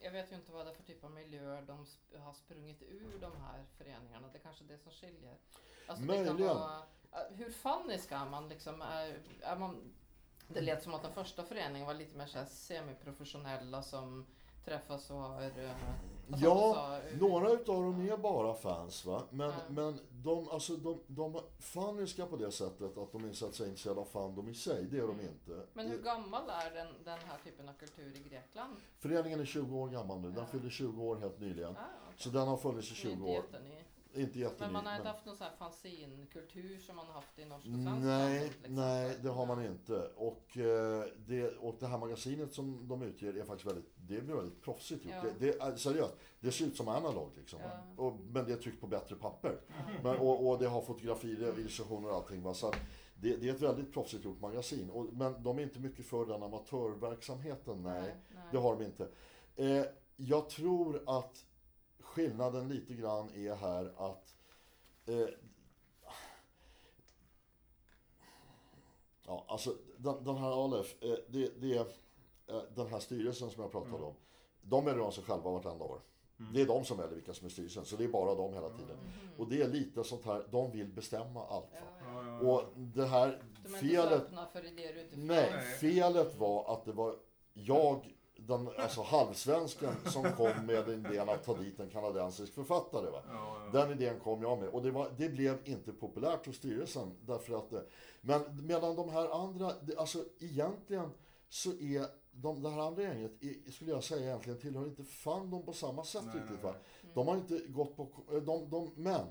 jag 0.00 0.12
vet 0.12 0.32
ju 0.32 0.36
inte 0.36 0.52
vad 0.52 0.66
det 0.66 0.70
är 0.70 0.74
för 0.74 0.82
typ 0.82 1.04
av 1.04 1.10
miljöer 1.10 1.62
de 1.62 1.86
har 2.18 2.32
sprungit 2.32 2.82
ur 2.82 3.18
de 3.20 3.32
här 3.40 3.64
föreningarna. 3.78 4.28
Det 4.32 4.38
är 4.38 4.42
kanske 4.42 4.64
det 4.64 4.78
som 4.78 4.92
skiljer. 4.92 5.36
Alltså 5.86 6.04
Möjligen. 6.04 6.36
Vara, 6.36 6.82
hur 7.30 7.50
funnisk 7.50 8.12
är 8.12 8.30
man 8.30 8.48
liksom? 8.48 8.82
Är, 8.82 9.18
är 9.40 9.56
man, 9.56 9.92
det 10.48 10.60
lät 10.60 10.82
som 10.82 10.94
att 10.94 11.02
den 11.02 11.12
första 11.12 11.42
föreningen 11.44 11.86
var 11.86 11.94
lite 11.94 12.16
mer 12.16 12.26
så 12.26 12.44
semiprofessionella 12.48 13.82
som 13.82 14.26
träffas 14.64 15.10
och 15.10 15.16
har... 15.16 15.42
Eh, 15.42 15.48
ja, 16.26 16.74
sa, 16.74 16.96
eh, 16.96 17.18
några 17.20 17.50
utav 17.50 17.82
dem 17.82 18.08
är 18.08 18.16
bara 18.16 18.54
fans 18.54 19.04
va. 19.04 19.22
Men, 19.30 19.48
ja. 19.48 19.54
men 19.68 19.98
de, 20.10 20.48
alltså, 20.48 20.76
de, 20.76 21.00
de 21.06 21.34
är 21.34 21.42
faniska 21.58 22.26
på 22.26 22.36
det 22.36 22.50
sättet 22.50 22.98
att 22.98 23.12
de 23.12 23.28
är 23.28 23.32
så 23.32 23.46
att 23.46 23.54
säga 23.54 23.68
intresserade 23.68 24.00
av 24.00 24.04
fandom 24.04 24.48
i 24.48 24.54
sig. 24.54 24.84
Det 24.84 24.96
är 24.96 25.02
mm. 25.02 25.16
de 25.16 25.22
inte. 25.22 25.66
Men 25.72 25.86
hur 25.86 26.02
gammal 26.02 26.42
är 26.48 26.74
den, 26.74 26.88
den 27.04 27.18
här 27.18 27.38
typen 27.44 27.68
av 27.68 27.72
kultur 27.72 28.16
i 28.16 28.28
Grekland? 28.28 28.76
Föreningen 28.98 29.40
är 29.40 29.44
20 29.44 29.78
år 29.78 29.88
gammal 29.88 30.20
nu. 30.20 30.28
Den 30.28 30.38
ja. 30.38 30.46
fyllde 30.46 30.70
20 30.70 31.02
år 31.02 31.16
helt 31.16 31.40
nyligen. 31.40 31.70
Ah, 31.70 32.06
okay. 32.06 32.14
Så 32.16 32.28
den 32.28 32.48
har 32.48 32.56
funnits 32.56 32.92
i 32.92 32.94
20 32.94 33.24
år. 33.24 33.44
Inte 34.14 34.38
jätteny. 34.38 34.60
Men 34.60 34.72
man 34.72 34.86
har 34.86 34.96
inte 34.96 35.08
haft 35.08 35.26
någon 35.26 35.36
sån 35.36 35.46
här 35.46 35.56
fanzinkultur 35.56 36.78
som 36.78 36.96
man 36.96 37.06
har 37.06 37.12
haft 37.12 37.38
i 37.38 37.44
norsk 37.44 37.66
och 37.66 37.72
svensk 37.72 38.04
Nej, 38.04 38.44
liksom. 38.44 38.74
nej 38.74 39.18
det 39.22 39.28
har 39.28 39.46
man 39.46 39.64
inte. 39.64 40.06
Och, 40.16 40.56
eh, 40.56 41.04
det, 41.26 41.56
och 41.56 41.76
det 41.80 41.86
här 41.86 41.98
magasinet 41.98 42.54
som 42.54 42.88
de 42.88 43.02
utger 43.02 43.36
är 43.36 43.44
faktiskt 43.44 43.70
väldigt, 43.70 43.92
det 43.96 44.16
är 44.16 44.20
väldigt 44.20 44.62
proffsigt 44.62 45.04
gjort. 45.04 45.14
Ja. 45.14 45.30
Det, 45.38 45.70
det, 45.70 45.78
seriöst, 45.78 46.14
det 46.40 46.52
ser 46.52 46.64
ut 46.66 46.76
som 46.76 46.88
analog 46.88 47.30
liksom. 47.36 47.58
Ja. 47.62 48.04
Och, 48.04 48.16
men 48.30 48.44
det 48.44 48.52
är 48.52 48.56
tryckt 48.56 48.80
på 48.80 48.86
bättre 48.86 49.16
papper. 49.16 49.48
Mm. 49.68 50.02
Men, 50.02 50.16
och, 50.16 50.48
och, 50.48 50.58
det 50.58 50.68
har 50.68 50.82
fotografier, 50.82 51.58
illustrationer 51.58 52.08
och 52.08 52.16
allting. 52.16 52.42
Va? 52.42 52.54
Så 52.54 52.72
det, 53.14 53.36
det, 53.36 53.48
är 53.48 53.54
ett 53.54 53.60
väldigt 53.60 53.92
proffsigt 53.92 54.24
gjort 54.24 54.40
magasin. 54.40 54.90
Och, 54.90 55.04
men 55.12 55.42
de 55.42 55.58
är 55.58 55.62
inte 55.62 55.80
mycket 55.80 56.06
för 56.06 56.26
den 56.26 56.42
amatörverksamheten, 56.42 57.82
nej. 57.82 58.02
nej, 58.02 58.14
nej. 58.34 58.42
Det 58.52 58.58
har 58.58 58.76
de 58.76 58.84
inte. 58.84 59.08
Eh, 59.56 59.84
jag 60.16 60.48
tror 60.48 61.02
att 61.06 61.44
skillnaden 62.12 62.68
lite 62.68 62.94
grann 62.94 63.30
är 63.34 63.54
här 63.54 63.92
att 63.96 64.34
eh, 65.06 65.28
Ja, 69.26 69.44
alltså 69.48 69.76
den, 69.96 70.24
den 70.24 70.36
här 70.36 70.64
Alef, 70.64 71.02
eh, 71.02 71.14
det, 71.28 71.60
det 71.60 71.76
är 71.76 71.86
eh, 72.46 72.62
den 72.74 72.86
här 72.86 73.00
styrelsen 73.00 73.50
som 73.50 73.62
jag 73.62 73.72
pratade 73.72 73.96
mm. 73.96 74.08
om. 74.08 74.14
De 74.62 74.84
väljer 74.84 75.02
om 75.02 75.12
sig 75.12 75.24
själva 75.24 75.50
vartenda 75.50 75.84
år. 75.84 76.00
Mm. 76.38 76.52
Det 76.52 76.60
är 76.60 76.66
de 76.66 76.84
som 76.84 76.96
väljer 76.96 77.14
vilka 77.14 77.34
som 77.34 77.46
är 77.46 77.50
styrelsen, 77.50 77.84
så 77.84 77.96
det 77.96 78.04
är 78.04 78.08
bara 78.08 78.34
de 78.34 78.54
hela 78.54 78.68
tiden. 78.68 78.96
Mm. 78.98 79.38
Och 79.38 79.48
det 79.48 79.62
är 79.62 79.68
lite 79.68 80.04
sånt 80.04 80.24
här, 80.24 80.46
de 80.50 80.70
vill 80.70 80.92
bestämma 80.92 81.46
allt. 81.46 81.68
Ja, 81.72 81.80
ja, 82.04 82.26
ja. 82.26 82.52
Och 82.52 82.64
det 82.76 83.06
här 83.06 83.42
de 83.62 83.74
är 83.74 83.78
felet... 83.78 84.30
Inte 84.30 84.46
för 84.52 84.64
idéer 84.64 84.94
utifrån. 84.94 85.26
Nej, 85.26 85.52
felet 85.80 86.34
var 86.36 86.72
att 86.74 86.84
det 86.84 86.92
var 86.92 87.16
jag 87.52 88.16
den 88.46 88.68
alltså 88.78 89.02
halvsvensken 89.02 89.94
som 90.04 90.32
kom 90.32 90.66
med 90.66 90.88
idén 90.88 91.28
att 91.28 91.44
ta 91.44 91.56
dit 91.56 91.80
en 91.80 91.90
kanadensisk 91.90 92.54
författare. 92.54 93.10
Va? 93.10 93.22
Ja, 93.28 93.56
ja. 93.64 93.80
Den 93.80 93.90
idén 93.90 94.20
kom 94.20 94.42
jag 94.42 94.58
med. 94.58 94.68
Och 94.68 94.82
det, 94.82 94.90
var, 94.90 95.10
det 95.16 95.28
blev 95.28 95.58
inte 95.64 95.92
populärt 95.92 96.46
hos 96.46 96.56
styrelsen. 96.56 97.12
Därför 97.26 97.54
att, 97.54 97.88
men 98.20 98.66
medan 98.66 98.96
de 98.96 99.08
här 99.08 99.44
andra, 99.44 99.72
alltså 99.98 100.24
egentligen 100.38 101.10
så 101.48 101.70
är 101.70 102.06
de, 102.32 102.62
det 102.62 102.70
här 102.70 102.80
andra 102.80 103.02
gänget, 103.02 103.32
skulle 103.74 103.90
jag 103.90 104.04
säga 104.04 104.26
egentligen 104.26 104.58
tillhör 104.58 104.84
inte 104.84 105.04
Fandom 105.04 105.62
på 105.62 105.72
samma 105.72 106.04
sätt 106.04 106.24
nej, 106.26 106.34
riktigt. 106.36 106.62
Va? 106.62 106.74
De 107.14 107.28
har 107.28 107.36
inte 107.36 107.58
gått 107.68 107.96
på, 107.96 108.08
de, 108.46 108.70
de, 108.70 108.92
men 108.96 109.26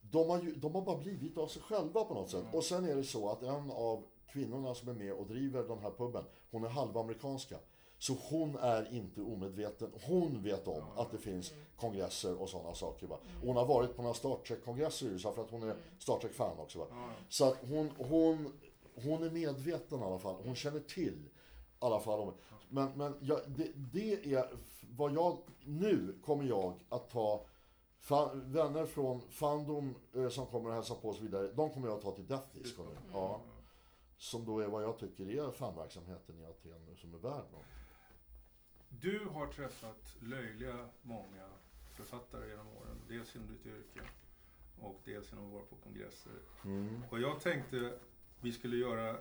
de 0.00 0.30
har, 0.30 0.42
ju, 0.42 0.54
de 0.54 0.74
har 0.74 0.82
bara 0.82 0.98
blivit 0.98 1.38
av 1.38 1.46
sig 1.46 1.62
själva 1.62 2.04
på 2.04 2.14
något 2.14 2.30
sätt. 2.30 2.42
Mm. 2.42 2.54
Och 2.54 2.64
sen 2.64 2.84
är 2.84 2.96
det 2.96 3.04
så 3.04 3.28
att 3.28 3.42
en 3.42 3.70
av 3.70 4.04
kvinnorna 4.28 4.74
som 4.74 4.88
är 4.88 4.92
med 4.94 5.12
och 5.12 5.26
driver 5.26 5.62
den 5.62 5.78
här 5.78 5.90
puben, 5.90 6.24
hon 6.50 6.64
är 6.64 6.68
halvamerikanska. 6.68 7.56
Så 7.98 8.12
hon 8.12 8.56
är 8.56 8.94
inte 8.94 9.20
omedveten. 9.20 9.92
Hon 10.06 10.42
vet 10.42 10.68
om 10.68 10.82
att 10.96 11.10
det 11.10 11.18
finns 11.18 11.52
kongresser 11.76 12.42
och 12.42 12.48
sådana 12.48 12.74
saker. 12.74 13.06
Va? 13.06 13.18
hon 13.42 13.56
har 13.56 13.66
varit 13.66 13.96
på 13.96 14.02
några 14.02 14.14
Star 14.14 14.36
Trek-kongresser 14.36 15.06
i 15.06 15.08
USA 15.08 15.32
för 15.32 15.42
att 15.42 15.50
hon 15.50 15.62
är 15.62 15.76
Star 15.98 16.18
Trek-fan 16.18 16.58
också. 16.58 16.78
Va? 16.78 16.86
Så 17.28 17.44
att 17.44 17.56
hon, 17.68 17.90
hon, 17.98 18.52
hon 18.94 19.22
är 19.22 19.30
medveten 19.30 20.00
i 20.00 20.02
alla 20.02 20.18
fall. 20.18 20.36
Hon 20.44 20.54
känner 20.54 20.80
till 20.80 21.22
i 21.24 21.84
alla 21.84 22.00
fall 22.00 22.20
om 22.20 22.34
Men, 22.68 22.92
men 22.96 23.14
ja, 23.20 23.40
det, 23.46 23.72
det 23.74 24.34
är 24.34 24.48
vad 24.90 25.12
jag... 25.12 25.38
Nu 25.64 26.18
kommer 26.24 26.44
jag 26.44 26.74
att 26.88 27.10
ta 27.10 27.46
fan, 27.98 28.52
vänner 28.52 28.86
från 28.86 29.20
Fandom 29.20 29.94
eh, 30.14 30.28
som 30.28 30.46
kommer 30.46 30.70
att 30.70 30.74
hälsa 30.76 30.94
på 30.94 31.08
och 31.08 31.14
så 31.14 31.22
vidare. 31.22 31.52
De 31.52 31.70
kommer 31.70 31.88
jag 31.88 31.96
att 31.96 32.02
ta 32.02 32.12
till 32.12 32.26
Death 32.26 32.46
Disco 32.52 32.82
nu. 32.82 32.96
Ja. 33.12 33.40
Som 34.18 34.44
då 34.44 34.58
är 34.58 34.66
vad 34.66 34.82
jag 34.82 34.98
tycker 34.98 35.28
är 35.30 35.50
fanverksamheten 35.50 36.40
i 36.40 36.44
Aten 36.44 36.96
som 36.96 37.14
är 37.14 37.18
värd 37.18 37.44
något. 37.52 37.64
Du 39.00 39.20
har 39.32 39.46
träffat 39.46 40.16
löjliga 40.20 40.88
många 41.02 41.46
författare 41.94 42.48
genom 42.48 42.66
åren. 42.68 43.00
Dels 43.08 43.34
genom 43.34 43.48
ditt 43.48 43.66
yrke 43.66 44.00
och 44.80 45.00
dels 45.04 45.32
genom 45.32 45.46
att 45.46 45.52
vara 45.52 45.62
på 45.62 45.76
kongresser. 45.76 46.32
Mm. 46.64 47.02
Och 47.10 47.20
jag 47.20 47.40
tänkte 47.40 47.92
vi 48.40 48.52
skulle 48.52 48.76
göra 48.76 49.16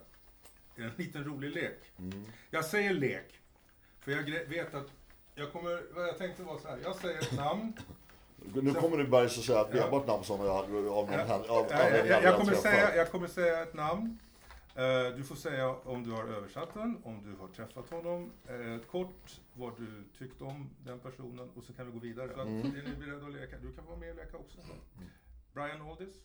en 0.75 0.91
liten 0.97 1.23
rolig 1.23 1.51
lek. 1.51 1.91
Mm. 1.99 2.25
Jag 2.49 2.65
säger 2.65 2.93
lek. 2.93 3.39
För 3.99 4.11
jag 4.11 4.49
vet 4.49 4.73
att 4.73 4.87
jag 5.35 5.51
kommer, 5.51 5.83
jag 5.95 6.17
tänkte 6.17 6.43
var 6.43 6.59
så 6.59 6.67
här. 6.67 6.79
Jag 6.83 6.95
säger 6.95 7.19
ett 7.19 7.37
namn. 7.37 7.73
Nu 8.53 8.73
kommer 8.73 8.97
du 8.97 9.07
börja 9.07 9.29
säga 9.29 9.61
ett 9.61 9.71
benbart 9.71 10.07
namn 10.07 10.23
som 10.23 10.45
jag, 10.45 10.49
av 10.49 10.71
någon 10.71 11.13
ja, 11.47 11.65
jag, 11.69 12.07
jag, 12.07 12.23
jag, 12.23 12.37
kommer 12.37 12.53
säga, 12.53 12.95
jag 12.95 13.11
kommer 13.11 13.27
säga 13.27 13.63
ett 13.63 13.73
namn. 13.73 14.19
Uh, 14.77 15.17
du 15.17 15.23
får 15.23 15.35
säga 15.35 15.75
om 15.75 16.03
du 16.03 16.11
har 16.11 16.23
översatt 16.23 16.73
den, 16.73 17.01
om 17.03 17.23
du 17.23 17.35
har 17.35 17.47
träffat 17.47 17.89
honom, 17.89 18.31
uh, 18.49 18.79
kort 18.79 19.41
vad 19.53 19.77
du 19.77 20.03
tyckte 20.17 20.43
om 20.43 20.69
den 20.85 20.99
personen 20.99 21.49
och 21.55 21.63
så 21.63 21.73
kan 21.73 21.85
vi 21.85 21.91
gå 21.91 21.99
vidare. 21.99 22.33
Så 22.33 22.41
mm. 22.41 22.59
är 22.59 22.83
ni 22.83 22.95
beredda 22.95 23.25
att 23.25 23.33
leka? 23.33 23.57
Du 23.57 23.73
kan 23.73 23.85
vara 23.85 23.97
med 23.97 24.09
och 24.09 24.15
leka 24.15 24.37
också. 24.37 24.57
Mm. 24.59 25.09
Brian 25.53 25.81
Aldis? 25.81 26.15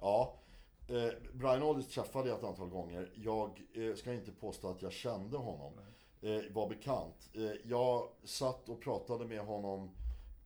Ja, 0.00 0.40
eh, 0.88 1.12
Brian 1.32 1.62
Aldis 1.62 1.88
träffade 1.88 2.28
jag 2.28 2.38
ett 2.38 2.44
antal 2.44 2.68
gånger. 2.68 3.10
Jag 3.14 3.62
eh, 3.72 3.94
ska 3.94 4.12
inte 4.12 4.32
påstå 4.32 4.70
att 4.70 4.82
jag 4.82 4.92
kände 4.92 5.36
honom, 5.36 5.72
eh, 6.20 6.40
var 6.50 6.68
bekant. 6.68 7.30
Eh, 7.32 7.50
jag 7.64 8.08
satt 8.24 8.68
och 8.68 8.80
pratade 8.80 9.26
med 9.26 9.40
honom 9.40 9.90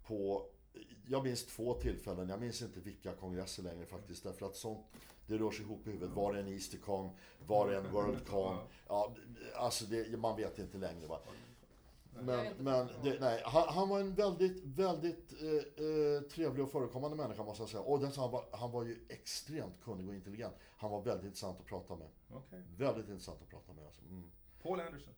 på 0.07 0.47
jag 1.07 1.25
minns 1.25 1.47
två 1.47 1.75
tillfällen, 1.75 2.29
jag 2.29 2.41
minns 2.41 2.63
inte 2.63 2.81
vilka 2.81 3.13
kongresser 3.13 3.63
längre 3.63 3.87
faktiskt. 3.87 4.25
Därför 4.25 4.47
att 4.47 4.57
sånt, 4.57 4.87
det 5.27 5.39
rör 5.39 5.51
sig 5.51 5.65
ihop 5.65 5.87
i 5.87 5.91
huvudet. 5.91 6.17
Var 6.17 6.33
det 6.33 6.41
en 6.41 6.49
Eastercon? 6.49 7.11
Var 7.47 7.71
det 7.71 7.77
en 7.77 7.93
Worldcon? 7.93 8.57
Ja, 8.89 9.15
alltså 9.57 9.85
det, 9.85 10.19
man 10.19 10.37
vet 10.37 10.59
inte 10.59 10.79
längre 10.79 11.07
va. 11.07 11.21
Men, 12.21 12.55
men 12.59 12.89
det, 13.03 13.21
nej, 13.21 13.43
han, 13.45 13.69
han, 13.69 13.89
var 13.89 14.01
en 14.01 14.15
väldigt, 14.15 14.65
väldigt 14.65 15.33
eh, 15.43 15.85
eh, 15.87 16.23
trevlig 16.23 16.65
och 16.65 16.71
förekommande 16.71 17.17
människa 17.17 17.43
måste 17.43 17.63
jag 17.63 17.71
säga. 17.71 17.83
Och 17.83 18.01
den, 18.01 18.13
han, 18.17 18.31
var, 18.31 18.45
han 18.53 18.71
var 18.71 18.85
ju 18.85 19.07
extremt 19.09 19.81
kunnig 19.83 20.09
och 20.09 20.15
intelligent. 20.15 20.55
Han 20.77 20.91
var 20.91 21.03
väldigt 21.03 21.25
intressant 21.25 21.61
att 21.61 21.67
prata 21.67 21.97
med. 21.97 22.09
Okay. 22.37 22.61
Väldigt 22.77 23.09
intressant 23.09 23.43
att 23.43 23.49
prata 23.49 23.73
med. 23.73 23.85
Alltså. 23.85 24.03
Mm. 24.03 24.31
Paul 24.63 24.81
Anderson? 24.81 25.15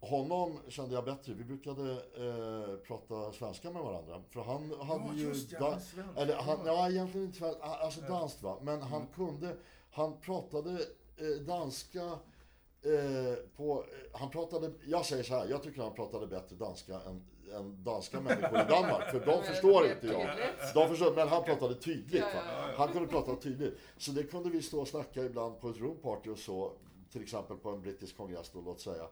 Honom 0.00 0.58
kände 0.68 0.94
jag 0.94 1.04
bättre. 1.04 1.32
Vi 1.32 1.44
brukade 1.44 1.92
eh, 1.92 2.76
prata 2.86 3.32
svenska 3.32 3.70
med 3.70 3.82
varandra. 3.82 4.22
För 4.30 4.40
han 4.40 4.72
hade 4.80 5.04
ja, 5.06 5.14
ju... 5.14 5.26
Just, 5.26 5.52
ja, 5.52 5.78
eller 6.16 6.36
han, 6.36 6.58
ja, 6.66 6.90
egentligen 6.90 7.26
inte 7.26 7.38
svenska. 7.38 7.62
Alltså 7.62 8.00
danskt 8.00 8.42
va. 8.42 8.58
Men 8.62 8.82
han 8.82 9.00
mm. 9.00 9.12
kunde... 9.14 9.56
Han 9.90 10.20
pratade 10.20 10.70
eh, 11.16 11.42
danska 11.46 12.04
eh, 12.82 13.34
på... 13.56 13.84
Eh, 13.84 14.20
han 14.20 14.30
pratade... 14.30 14.72
Jag 14.86 15.06
säger 15.06 15.22
så 15.22 15.34
här. 15.34 15.46
Jag 15.48 15.62
tycker 15.62 15.82
han 15.82 15.94
pratade 15.94 16.26
bättre 16.26 16.56
danska 16.56 16.94
än, 16.94 17.22
än 17.54 17.84
danska 17.84 18.20
människor 18.20 18.60
i 18.60 18.64
Danmark. 18.68 19.10
För 19.10 19.26
de 19.26 19.42
förstår 19.52 19.86
inte 19.86 20.06
jag. 20.06 20.28
De 20.74 20.88
förstår, 20.88 21.14
men 21.14 21.28
han 21.28 21.44
pratade 21.44 21.74
tydligt. 21.74 22.22
Va? 22.22 22.40
Han 22.76 22.92
kunde 22.92 23.08
prata 23.08 23.36
tydligt. 23.36 23.78
Så 23.96 24.12
det 24.12 24.22
kunde 24.22 24.50
vi 24.50 24.62
stå 24.62 24.80
och 24.80 24.88
snacka 24.88 25.24
ibland 25.24 25.60
på 25.60 25.68
ett 25.68 25.80
roomparty 25.80 26.30
och 26.30 26.38
så. 26.38 26.72
Till 27.12 27.22
exempel 27.22 27.56
på 27.56 27.70
en 27.70 27.80
brittisk 27.80 28.16
kongress 28.16 28.50
då, 28.50 28.60
låt 28.60 28.80
säga 28.80 29.04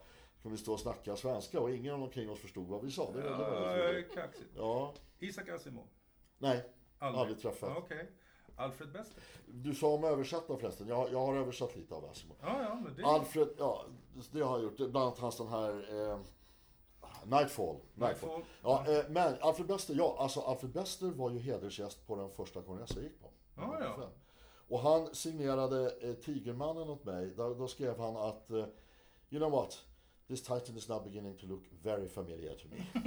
kunde 0.42 0.59
stå 0.59 0.72
och 0.72 0.81
snacka 0.81 1.16
svenska 1.16 1.61
och 1.61 1.70
ingen 1.70 1.94
omkring 1.94 2.31
oss 2.31 2.38
förstod 2.38 2.68
vad 2.68 2.85
vi 2.85 2.90
sa. 2.90 3.12
Det, 3.12 3.25
ja, 3.25 3.38
var 3.38 4.14
kaxigt. 4.14 4.51
Ja. 4.57 4.94
Isak 5.18 5.49
Asimov? 5.49 5.87
Nej, 6.38 6.64
aldrig, 6.99 7.20
aldrig 7.20 7.40
träffat. 7.40 7.79
Okay. 7.79 8.07
Alfred 8.57 8.92
Bester? 8.92 9.22
Du 9.46 9.75
sa 9.75 9.94
om 9.94 10.05
översatta 10.05 10.57
förresten. 10.57 10.88
Jag, 10.88 11.12
jag 11.12 11.27
har 11.27 11.37
översatt 11.37 11.77
lite 11.77 11.94
av 11.94 12.05
Asimov. 12.05 12.37
Ja, 12.40 12.62
ja, 12.62 12.75
men 12.75 12.94
det... 12.96 13.05
Alfred, 13.05 13.49
ja, 13.59 13.85
det 14.33 14.40
har 14.40 14.59
jag 14.59 14.62
gjort. 14.62 14.77
Bland 14.77 14.96
annat 14.96 15.18
hans 15.18 15.37
den 15.37 15.49
här 15.49 16.11
eh, 16.11 16.18
Nightfall. 17.25 17.77
Nightfall. 17.94 18.44
Ja, 18.62 18.85
eh, 18.88 19.05
men 19.09 19.35
Alfred 19.40 19.66
Bester, 19.66 19.94
ja, 19.94 20.16
alltså 20.18 20.40
Alfred 20.40 20.72
Bester 20.72 21.07
var 21.07 21.31
ju 21.31 21.38
hedersgäst 21.38 22.07
på 22.07 22.16
den 22.16 22.31
första 22.31 22.62
kongressen 22.62 22.96
jag 22.96 23.05
gick 23.05 23.20
på. 23.20 23.31
Ja, 23.57 23.77
ja. 23.81 24.09
Och 24.68 24.81
han 24.81 25.14
signerade 25.14 25.94
eh, 26.01 26.12
Tigermannen 26.14 26.90
åt 26.90 27.05
mig. 27.05 27.35
Då, 27.37 27.55
då 27.55 27.68
skrev 27.68 27.99
han 27.99 28.16
att, 28.16 28.51
eh, 28.51 28.57
you 29.31 29.40
know 29.40 29.51
what? 29.51 29.85
This 30.28 30.42
title 30.42 30.76
is 30.76 30.88
now 30.88 31.00
beginning 31.04 31.36
to 31.36 31.46
look 31.46 31.62
very 31.82 32.08
familiar 32.08 32.54
to 32.54 32.68
me. 32.68 33.02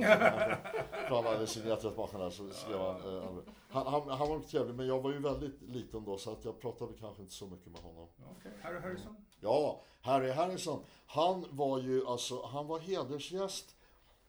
För 1.08 1.16
han 1.16 1.26
hade 1.26 1.48
signerat 1.48 1.86
rätt 1.86 1.96
bakom 1.96 2.32
så 2.32 2.50
skrev 2.50 2.80
han, 2.80 3.18
eh, 3.18 3.24
han, 3.70 3.88
han, 3.88 4.10
han 4.10 4.30
var 4.30 4.40
trevlig, 4.40 4.76
men 4.76 4.88
jag 4.88 5.02
var 5.02 5.12
ju 5.12 5.20
väldigt 5.20 5.62
liten 5.62 6.06
då 6.06 6.18
så 6.18 6.32
att 6.32 6.46
jag 6.46 6.60
pratade 6.60 6.94
kanske 7.00 7.22
inte 7.22 7.34
så 7.34 7.48
mycket 7.48 7.72
med 7.72 7.82
honom. 7.82 8.08
Okay. 8.40 8.52
Harry 8.62 8.80
Harrison? 8.80 9.16
Ja, 9.40 9.82
Harry 10.02 10.32
Harrison. 10.32 10.84
Han 11.06 11.46
var 11.50 11.80
ju 11.80 12.08
alltså, 12.08 12.46
han 12.46 12.68
var 12.68 12.80
hedersgäst 12.80 13.76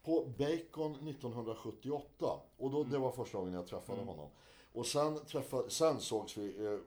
på 0.03 0.25
Bacon 0.39 1.09
1978. 1.09 2.41
Och 2.57 2.71
då, 2.71 2.79
mm. 2.79 2.91
det 2.91 2.99
var 2.99 3.11
första 3.11 3.39
gången 3.39 3.55
jag 3.55 3.67
träffade 3.67 4.03
mm. 4.03 4.09
honom. 4.09 4.29
Och 4.73 4.87
sen, 4.87 5.19
träffade, 5.19 5.71
sen 5.71 6.01
sågs 6.01 6.37
vi 6.37 6.67
eh, 6.67 6.79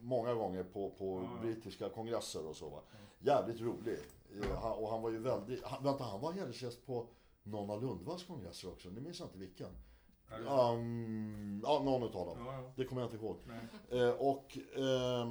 många 0.00 0.34
gånger 0.34 0.64
på, 0.64 0.90
på 0.90 1.16
mm. 1.16 1.40
brittiska 1.42 1.88
kongresser 1.88 2.46
och 2.46 2.56
så. 2.56 2.68
Va? 2.68 2.80
Jävligt 3.18 3.60
rolig. 3.60 3.98
Han, 4.40 4.72
och 4.72 4.90
han 4.90 5.02
var 5.02 5.10
ju 5.10 5.18
väldigt... 5.18 5.64
Han, 5.64 5.84
vänta, 5.84 6.04
han 6.04 6.20
var 6.20 6.32
hedersgäst 6.32 6.86
på 6.86 7.08
någon 7.42 7.70
av 7.70 7.82
Lundvalls 7.82 8.24
kongresser 8.24 8.68
också. 8.68 8.88
Nu 8.88 9.00
minns 9.00 9.18
jag 9.20 9.28
inte 9.28 9.38
vilken. 9.38 9.70
Um, 10.48 11.60
ja, 11.64 11.82
någon 11.84 12.02
utav 12.02 12.26
dem. 12.26 12.46
Ja, 12.46 12.52
ja. 12.52 12.72
Det 12.76 12.84
kommer 12.84 13.02
jag 13.02 13.12
inte 13.12 13.24
ihåg. 13.24 13.38
Eh, 13.90 14.10
och... 14.10 14.58
Ehm, 14.76 15.30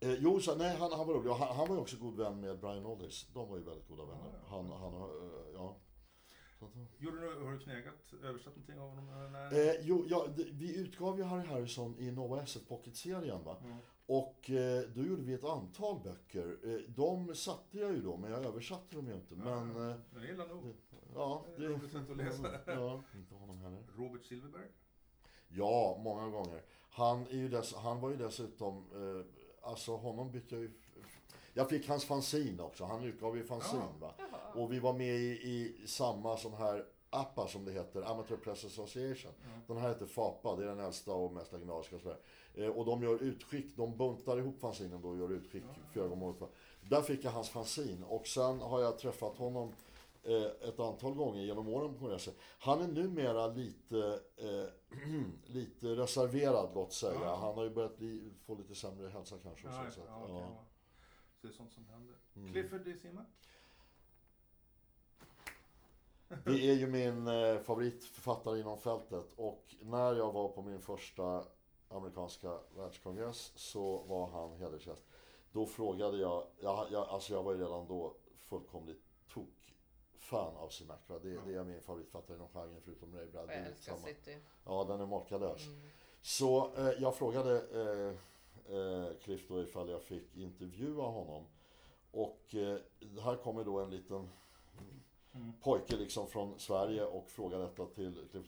eh, 0.00 0.14
jo, 0.18 0.40
så, 0.40 0.54
nej, 0.54 0.76
han, 0.76 0.92
han 0.92 1.06
var 1.06 1.14
rolig. 1.14 1.30
Han, 1.30 1.56
han 1.56 1.68
var 1.68 1.74
ju 1.74 1.80
också 1.80 1.96
god 1.96 2.16
vän 2.16 2.40
med 2.40 2.60
Brian 2.60 2.86
Aldis. 2.86 3.26
De 3.34 3.48
var 3.48 3.56
ju 3.56 3.62
väldigt 3.62 3.88
goda 3.88 4.04
vänner. 4.04 4.32
Ja, 4.32 4.56
han, 4.56 4.70
han, 4.70 4.94
uh, 4.94 5.10
ja. 5.54 5.76
Gjorde 6.98 7.20
du, 7.20 7.44
har 7.44 7.52
du 7.52 7.58
knegat, 7.58 8.12
översatt 8.22 8.56
någonting 8.56 8.78
av 8.78 8.88
honom? 8.88 9.34
Eh, 9.52 9.74
jo, 9.80 10.04
ja, 10.08 10.26
det, 10.36 10.44
vi 10.44 10.76
utgav 10.76 11.18
ju 11.18 11.24
Harry 11.24 11.46
Harrison 11.46 11.98
i 11.98 12.10
Nova 12.10 12.40
Asset 12.40 12.68
Pocket-serien. 12.68 13.44
Va? 13.44 13.56
Mm. 13.64 13.76
Och 14.06 14.50
eh, 14.50 14.82
då 14.94 15.02
gjorde 15.02 15.22
vi 15.22 15.34
ett 15.34 15.44
antal 15.44 16.00
böcker. 16.04 16.56
Eh, 16.64 16.90
de 16.96 17.34
satte 17.34 17.78
jag 17.78 17.92
ju 17.92 18.02
då, 18.02 18.16
men 18.16 18.30
jag 18.30 18.44
översatte 18.44 18.96
dem 18.96 19.06
ju 19.06 19.14
inte. 19.14 19.34
Men... 19.34 19.90
Eh, 19.90 19.96
jag 20.14 20.24
gillar 20.24 20.48
nog. 20.48 20.74
Ja, 21.14 21.44
det 21.56 21.64
är 21.64 21.88
sätt 21.88 22.10
att 22.10 22.16
läsa. 22.16 22.48
Ja, 22.66 23.02
inte 23.14 23.34
honom 23.34 23.58
heller. 23.58 23.82
Robert 23.96 24.24
Silverberg? 24.24 24.68
Ja, 25.48 26.00
många 26.04 26.28
gånger. 26.28 26.62
Han, 26.90 27.26
är 27.26 27.36
ju 27.36 27.48
dess, 27.48 27.74
han 27.74 28.00
var 28.00 28.10
ju 28.10 28.16
dessutom, 28.16 28.76
eh, 28.76 29.68
alltså 29.70 29.96
honom 29.96 30.30
bytte 30.32 30.54
jag 30.54 30.62
ju 30.62 30.70
jag 31.54 31.68
fick 31.68 31.88
hans 31.88 32.04
fanzine 32.04 32.62
också. 32.62 32.84
Han 32.84 33.04
utgav 33.04 33.36
ju 33.36 33.44
fanzine. 33.44 33.82
Ja. 34.00 34.06
Va? 34.32 34.38
Och 34.54 34.72
vi 34.72 34.78
var 34.78 34.92
med 34.92 35.14
i, 35.14 35.30
i 35.30 35.86
samma 35.86 36.36
sån 36.36 36.54
här 36.54 36.84
APA 37.10 37.46
som 37.46 37.64
det 37.64 37.72
heter, 37.72 38.02
Amateur 38.02 38.36
Press 38.36 38.64
Association. 38.64 39.32
Mm. 39.44 39.60
Den 39.66 39.76
här 39.76 39.88
heter 39.88 40.06
FAPA, 40.06 40.56
det 40.56 40.62
är 40.62 40.66
den 40.66 40.80
äldsta 40.80 41.12
och 41.12 41.32
mest 41.32 41.52
legendariska. 41.52 41.98
Sådär. 41.98 42.18
Eh, 42.54 42.68
och 42.68 42.84
de 42.84 43.02
gör 43.02 43.22
utskick, 43.22 43.76
de 43.76 43.96
buntar 43.96 44.38
ihop 44.38 44.60
fanzinen 44.60 45.02
då 45.02 45.08
och 45.08 45.18
gör 45.18 45.32
utskick 45.32 45.62
mm. 45.62 45.74
flera 45.92 46.08
gånger 46.08 46.26
om 46.26 46.36
året. 46.42 46.52
Där 46.80 47.02
fick 47.02 47.24
jag 47.24 47.30
hans 47.30 47.48
fanzin 47.48 48.04
och 48.04 48.26
sen 48.26 48.60
har 48.60 48.80
jag 48.80 48.98
träffat 48.98 49.36
honom 49.36 49.72
eh, 50.22 50.68
ett 50.68 50.80
antal 50.80 51.14
gånger 51.14 51.42
genom 51.42 51.68
åren 51.68 51.94
på 51.94 51.98
kongresser. 51.98 52.34
Han 52.58 52.82
är 52.82 52.88
numera 52.88 53.46
lite, 53.46 54.20
eh, 54.36 54.98
lite 55.44 55.86
reserverad 55.86 56.70
låt 56.74 56.92
säga. 56.92 57.16
Mm. 57.16 57.40
Han 57.40 57.54
har 57.54 57.64
ju 57.64 57.70
börjat 57.70 57.98
bli, 57.98 58.32
få 58.46 58.54
lite 58.54 58.74
sämre 58.74 59.08
hälsa 59.08 59.36
kanske. 59.42 59.66
Ja, 59.66 59.90
så, 59.90 60.00
ja, 60.08 60.26
ja. 60.28 60.64
så 61.40 61.46
det 61.46 61.48
är 61.48 61.52
sånt 61.52 61.72
som 61.72 61.86
händer. 61.86 62.16
Mm. 62.36 62.52
Clifford 62.52 62.84
D. 62.84 62.96
Simak? 63.02 63.26
Det 66.28 66.70
är 66.70 66.74
ju 66.74 66.86
min 66.86 67.28
eh, 67.28 67.58
favoritförfattare 67.58 68.60
inom 68.60 68.78
fältet. 68.78 69.26
Och 69.36 69.74
när 69.80 70.14
jag 70.14 70.32
var 70.32 70.48
på 70.48 70.62
min 70.62 70.80
första 70.80 71.44
amerikanska 71.88 72.58
världskongress 72.76 73.52
så 73.56 73.98
var 73.98 74.26
han 74.26 74.56
hedersgäst. 74.56 75.02
Då 75.52 75.66
frågade 75.66 76.18
jag, 76.18 76.46
jag, 76.60 76.86
jag, 76.90 77.08
alltså 77.08 77.32
jag 77.32 77.42
var 77.42 77.52
ju 77.52 77.58
redan 77.58 77.86
då 77.88 78.14
fullkomligt 78.38 79.02
tok 79.28 79.74
fan 80.18 80.56
av 80.56 80.68
Sinatra. 80.68 81.18
Det, 81.18 81.38
det 81.46 81.54
är 81.54 81.64
min 81.64 81.80
favoritfattare 81.80 82.36
inom 82.36 82.48
genren 82.48 82.80
förutom 82.84 83.14
Ray 83.14 83.26
Bradbury. 83.26 83.58
Jag 83.58 83.66
älskar 83.66 83.96
City. 83.96 84.36
Ja, 84.64 84.84
den 84.84 85.00
är 85.00 85.06
makalös. 85.06 85.66
Mm. 85.66 85.80
Så 86.22 86.74
eh, 86.76 86.90
jag 86.98 87.14
frågade 87.14 87.52
eh, 87.56 88.76
eh, 88.76 89.16
Cliff 89.22 89.48
då 89.48 89.62
ifall 89.62 89.88
jag 89.88 90.02
fick 90.02 90.36
intervjua 90.36 91.02
honom. 91.04 91.44
Och 92.10 92.54
eh, 92.54 92.78
här 93.22 93.36
kommer 93.36 93.64
då 93.64 93.78
en 93.78 93.90
liten 93.90 94.28
mm. 95.36 95.52
pojke 95.62 95.96
liksom 95.96 96.26
från 96.26 96.58
Sverige 96.58 97.04
och 97.04 97.30
frågar 97.30 97.58
detta 97.58 97.86
till 97.86 98.28
Cliff. 98.30 98.46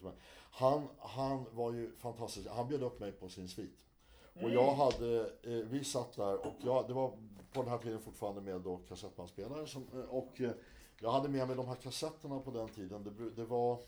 Han, 0.51 0.87
han 0.99 1.45
var 1.51 1.73
ju 1.73 1.91
fantastisk. 1.95 2.47
Han 2.49 2.67
bjöd 2.67 2.83
upp 2.83 2.99
mig 2.99 3.11
på 3.11 3.29
sin 3.29 3.49
svit. 3.49 3.85
Och 4.33 4.41
mm. 4.41 4.53
jag 4.53 4.73
hade, 4.73 5.19
eh, 5.43 5.51
vi 5.51 5.83
satt 5.83 6.15
där 6.15 6.47
och 6.47 6.53
jag, 6.63 6.87
det 6.87 6.93
var 6.93 7.11
på 7.53 7.61
den 7.61 7.71
här 7.71 7.77
tiden 7.77 7.99
fortfarande 7.99 8.41
med 8.41 8.61
då 8.61 8.77
kassettbandspelare. 8.77 9.67
Som, 9.67 9.87
eh, 9.93 9.99
och 9.99 10.41
eh, 10.41 10.51
jag 10.99 11.11
hade 11.11 11.29
med 11.29 11.47
mig 11.47 11.55
de 11.55 11.67
här 11.67 11.75
kassetterna 11.75 12.39
på 12.39 12.51
den 12.51 12.69
tiden. 12.69 13.03
Det, 13.03 13.29
det 13.29 13.45
var 13.45 13.79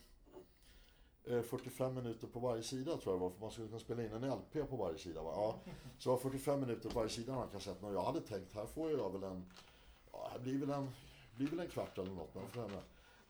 45 1.24 1.86
eh, 1.88 2.04
minuter 2.04 2.28
på 2.28 2.40
varje 2.40 2.64
sida 2.64 2.98
tror 2.98 3.14
jag 3.14 3.16
det 3.16 3.24
var. 3.24 3.30
För 3.30 3.42
man 3.42 3.52
skulle 3.52 3.68
kunna 3.68 3.80
spela 3.80 4.04
in 4.04 4.12
en 4.12 4.30
LP 4.30 4.70
på 4.70 4.76
varje 4.76 4.98
sida. 4.98 5.22
Va? 5.22 5.32
Ja. 5.36 5.60
Så 5.98 6.10
det 6.10 6.14
var 6.14 6.22
45 6.22 6.60
minuter 6.60 6.90
på 6.90 7.00
varje 7.00 7.10
sida 7.10 7.34
av 7.34 7.40
den 7.40 7.48
här 7.48 7.54
kassetten. 7.54 7.88
Och 7.88 7.94
jag 7.94 8.04
hade 8.04 8.22
tänkt, 8.22 8.54
här 8.54 8.66
får 8.66 8.92
jag 8.92 9.14
väl 9.14 9.24
en... 9.24 9.46
Ja, 10.12 10.30
här 10.32 10.40
blir 10.40 10.60
väl 10.60 10.70
en, 10.70 10.90
blir 11.36 11.48
väl 11.48 11.60
en 11.60 11.68
kvart 11.68 11.98
eller 11.98 12.12
något. 12.12 12.36
Men 12.36 12.70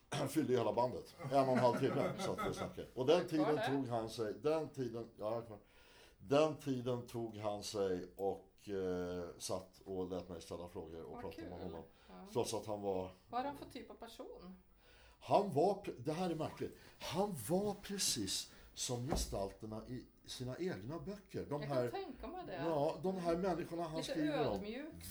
han 0.09 0.29
fyllde 0.29 0.53
hela 0.53 0.73
bandet. 0.73 1.15
En 1.31 1.49
och 1.49 1.53
en 1.53 1.57
halv 1.57 1.79
timme 1.79 2.13
satt 2.19 2.37
vi 2.45 2.49
och 2.49 2.55
snackade. 2.55 2.87
Och 2.95 3.05
den 3.05 3.27
tiden 3.27 3.59
tog 3.67 3.87
han 3.87 4.09
sig... 4.09 4.33
Den 4.33 4.69
tiden... 4.69 5.09
Ja, 5.19 5.43
den 6.19 6.55
tiden 6.55 7.07
tog 7.07 7.37
han 7.37 7.63
sig 7.63 8.07
och 8.15 8.69
eh, 8.69 9.25
satt 9.37 9.81
och 9.85 10.09
lät 10.09 10.29
mig 10.29 10.41
ställa 10.41 10.67
frågor 10.67 11.03
och 11.03 11.21
prata 11.21 11.41
med 11.41 11.59
honom. 11.59 11.83
Ja. 12.07 12.13
Trots 12.33 12.53
att 12.53 12.65
han 12.65 12.81
var... 12.81 13.11
Vad 13.29 13.41
är 13.41 13.45
han 13.45 13.57
för 13.57 13.65
typ 13.65 13.91
av 13.91 13.95
person? 13.95 14.57
Han 15.19 15.53
var, 15.53 15.83
det 15.97 16.11
här 16.11 16.29
är 16.29 16.35
märkligt, 16.35 16.77
han 16.99 17.35
var 17.49 17.73
precis 17.73 18.51
som 18.73 19.07
gestalterna 19.07 19.81
i 19.87 20.05
sina 20.25 20.57
egna 20.57 20.99
böcker. 20.99 21.45
De 21.49 21.61
jag 21.61 21.69
här, 21.69 21.89
kan 21.89 22.03
tänka 22.03 22.27
mig 22.27 22.43
det. 22.47 22.63
Ja, 22.65 22.99
de 23.03 23.17
här 23.17 23.37
människorna 23.37 23.83
han 23.83 23.97
Lite 23.97 24.11
skriver 24.11 24.47
om. 24.47 24.59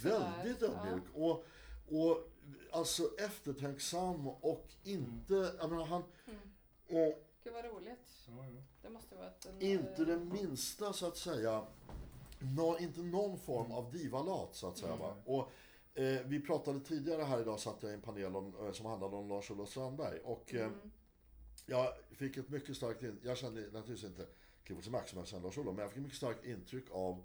Väldigt 0.03 0.62
ödmjuk. 0.62 1.03
Ja. 1.14 1.24
Och, 1.24 1.44
och 1.90 2.31
alltså 2.72 3.11
eftertänksam 3.18 4.29
och 4.29 4.68
inte, 4.83 5.35
mm. 5.37 5.57
jag 5.61 5.70
menar 5.70 5.85
han... 5.85 6.03
Mm. 6.26 6.40
Och, 6.87 7.26
Gud 7.44 7.53
vad 7.53 7.64
roligt. 7.64 8.29
Det 8.83 8.90
måste 8.90 9.14
vara 9.14 9.29
ett... 9.29 9.46
En, 9.46 9.62
inte 9.62 10.05
det 10.05 10.18
minsta 10.18 10.92
så 10.92 11.07
att 11.07 11.16
säga, 11.16 11.66
no, 12.38 12.79
inte 12.79 13.00
någon 13.00 13.38
form 13.38 13.72
av 13.72 13.92
divalat 13.92 14.55
så 14.55 14.68
att 14.68 14.79
säga. 14.79 14.92
Mm. 14.92 15.00
Va? 15.00 15.16
Och, 15.24 15.53
Eh, 15.94 16.20
vi 16.26 16.40
pratade 16.40 16.81
tidigare 16.81 17.22
här 17.22 17.40
idag, 17.40 17.61
satt 17.61 17.83
jag 17.83 17.90
i 17.90 17.94
en 17.94 18.00
panel 18.00 18.37
om, 18.37 18.55
eh, 18.61 18.72
som 18.72 18.87
handlade 18.87 19.16
om 19.16 19.29
Lars-Olof 19.29 19.68
Strandberg. 19.68 20.18
Och 20.24 20.55
eh, 20.55 20.66
mm. 20.66 20.90
jag 21.66 21.92
fick 22.11 22.37
ett 22.37 22.48
mycket 22.48 22.76
starkt 22.76 23.03
in, 23.03 23.20
Jag 23.22 23.38
kände 23.38 23.61
naturligtvis 23.61 24.05
inte 24.05 24.26
Clifford 24.64 24.85
C. 24.85 24.90
Mac 24.90 25.03
som 25.07 25.18
jag 25.18 25.29
kände 25.29 25.48
Lars-Olof, 25.48 25.74
men 25.74 25.83
jag 25.83 25.90
fick 25.90 25.96
ett 25.96 26.03
mycket 26.03 26.16
starkt 26.16 26.44
intryck 26.44 26.85
av 26.90 27.24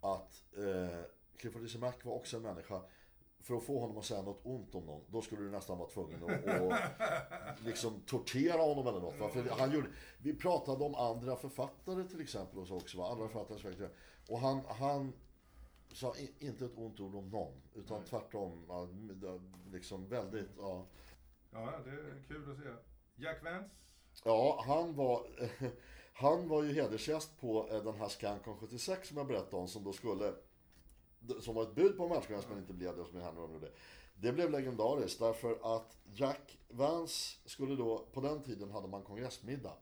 att 0.00 0.44
eh, 0.56 1.00
Clifford 1.36 1.70
C. 1.70 1.78
Mac 1.78 1.92
var 2.02 2.12
också 2.12 2.36
en 2.36 2.42
människa 2.42 2.82
för 3.40 3.54
att 3.54 3.62
få 3.62 3.80
honom 3.80 3.98
att 3.98 4.04
säga 4.04 4.22
något 4.22 4.40
ont 4.42 4.74
om 4.74 4.86
någon, 4.86 5.04
då 5.10 5.22
skulle 5.22 5.42
du 5.42 5.50
nästan 5.50 5.78
vara 5.78 5.88
tvungen 5.88 6.24
att 6.24 6.60
och, 6.60 6.72
liksom 7.64 8.00
tortera 8.06 8.62
honom 8.62 8.86
eller 8.86 9.00
något. 9.00 9.18
Va? 9.18 9.28
För 9.28 9.48
han 9.58 9.72
gjorde, 9.72 9.88
vi 10.18 10.34
pratade 10.34 10.84
om 10.84 10.94
andra 10.94 11.36
författare 11.36 12.04
till 12.04 12.20
exempel 12.20 12.58
och 12.58 12.66
så 12.66 12.76
också. 12.76 12.98
Va? 12.98 13.12
Andra 13.12 13.28
författare 13.28 13.88
och 14.28 14.38
han, 14.38 14.60
han 14.68 15.12
sa 15.92 16.14
inte 16.38 16.64
ett 16.64 16.78
ont 16.78 17.00
ord 17.00 17.14
om 17.14 17.28
någon. 17.28 17.52
Utan 17.74 17.98
Nej. 17.98 18.08
tvärtom. 18.08 18.64
Liksom 19.72 20.08
väldigt, 20.08 20.50
ja. 20.58 20.86
Ja, 21.52 21.80
det 21.84 21.90
är 21.90 22.22
kul 22.28 22.50
att 22.50 22.56
se. 22.56 22.68
Jack 23.16 23.44
Vance? 23.44 23.70
Ja, 24.24 24.64
han 24.66 24.94
var... 24.94 25.26
Han 26.12 26.48
var 26.48 26.62
ju 26.62 26.72
hedersgäst 26.72 27.40
på 27.40 27.68
eh, 27.70 27.84
den 27.84 27.94
här 27.94 28.08
Scancon 28.08 28.56
76 28.56 29.08
som 29.08 29.16
jag 29.16 29.26
berättade 29.26 29.56
om, 29.56 29.68
som 29.68 29.84
då 29.84 29.92
skulle... 29.92 30.34
Som 31.40 31.54
var 31.54 31.62
ett 31.62 31.74
bud 31.74 31.96
på 31.96 32.02
en 32.02 32.10
världskongress 32.10 32.46
men 32.48 32.58
inte 32.58 32.72
blev 32.72 32.96
det, 32.96 33.04
som 33.04 33.18
är 33.18 33.48
nu 33.48 33.58
det. 33.58 33.70
Det 34.14 34.32
blev 34.32 34.50
legendariskt 34.50 35.18
därför 35.18 35.76
att 35.76 35.96
Jack 36.14 36.58
Vance 36.68 37.38
skulle 37.44 37.76
då, 37.76 38.06
på 38.12 38.20
den 38.20 38.42
tiden 38.42 38.70
hade 38.70 38.88
man 38.88 39.02
kongressmiddag 39.02 39.72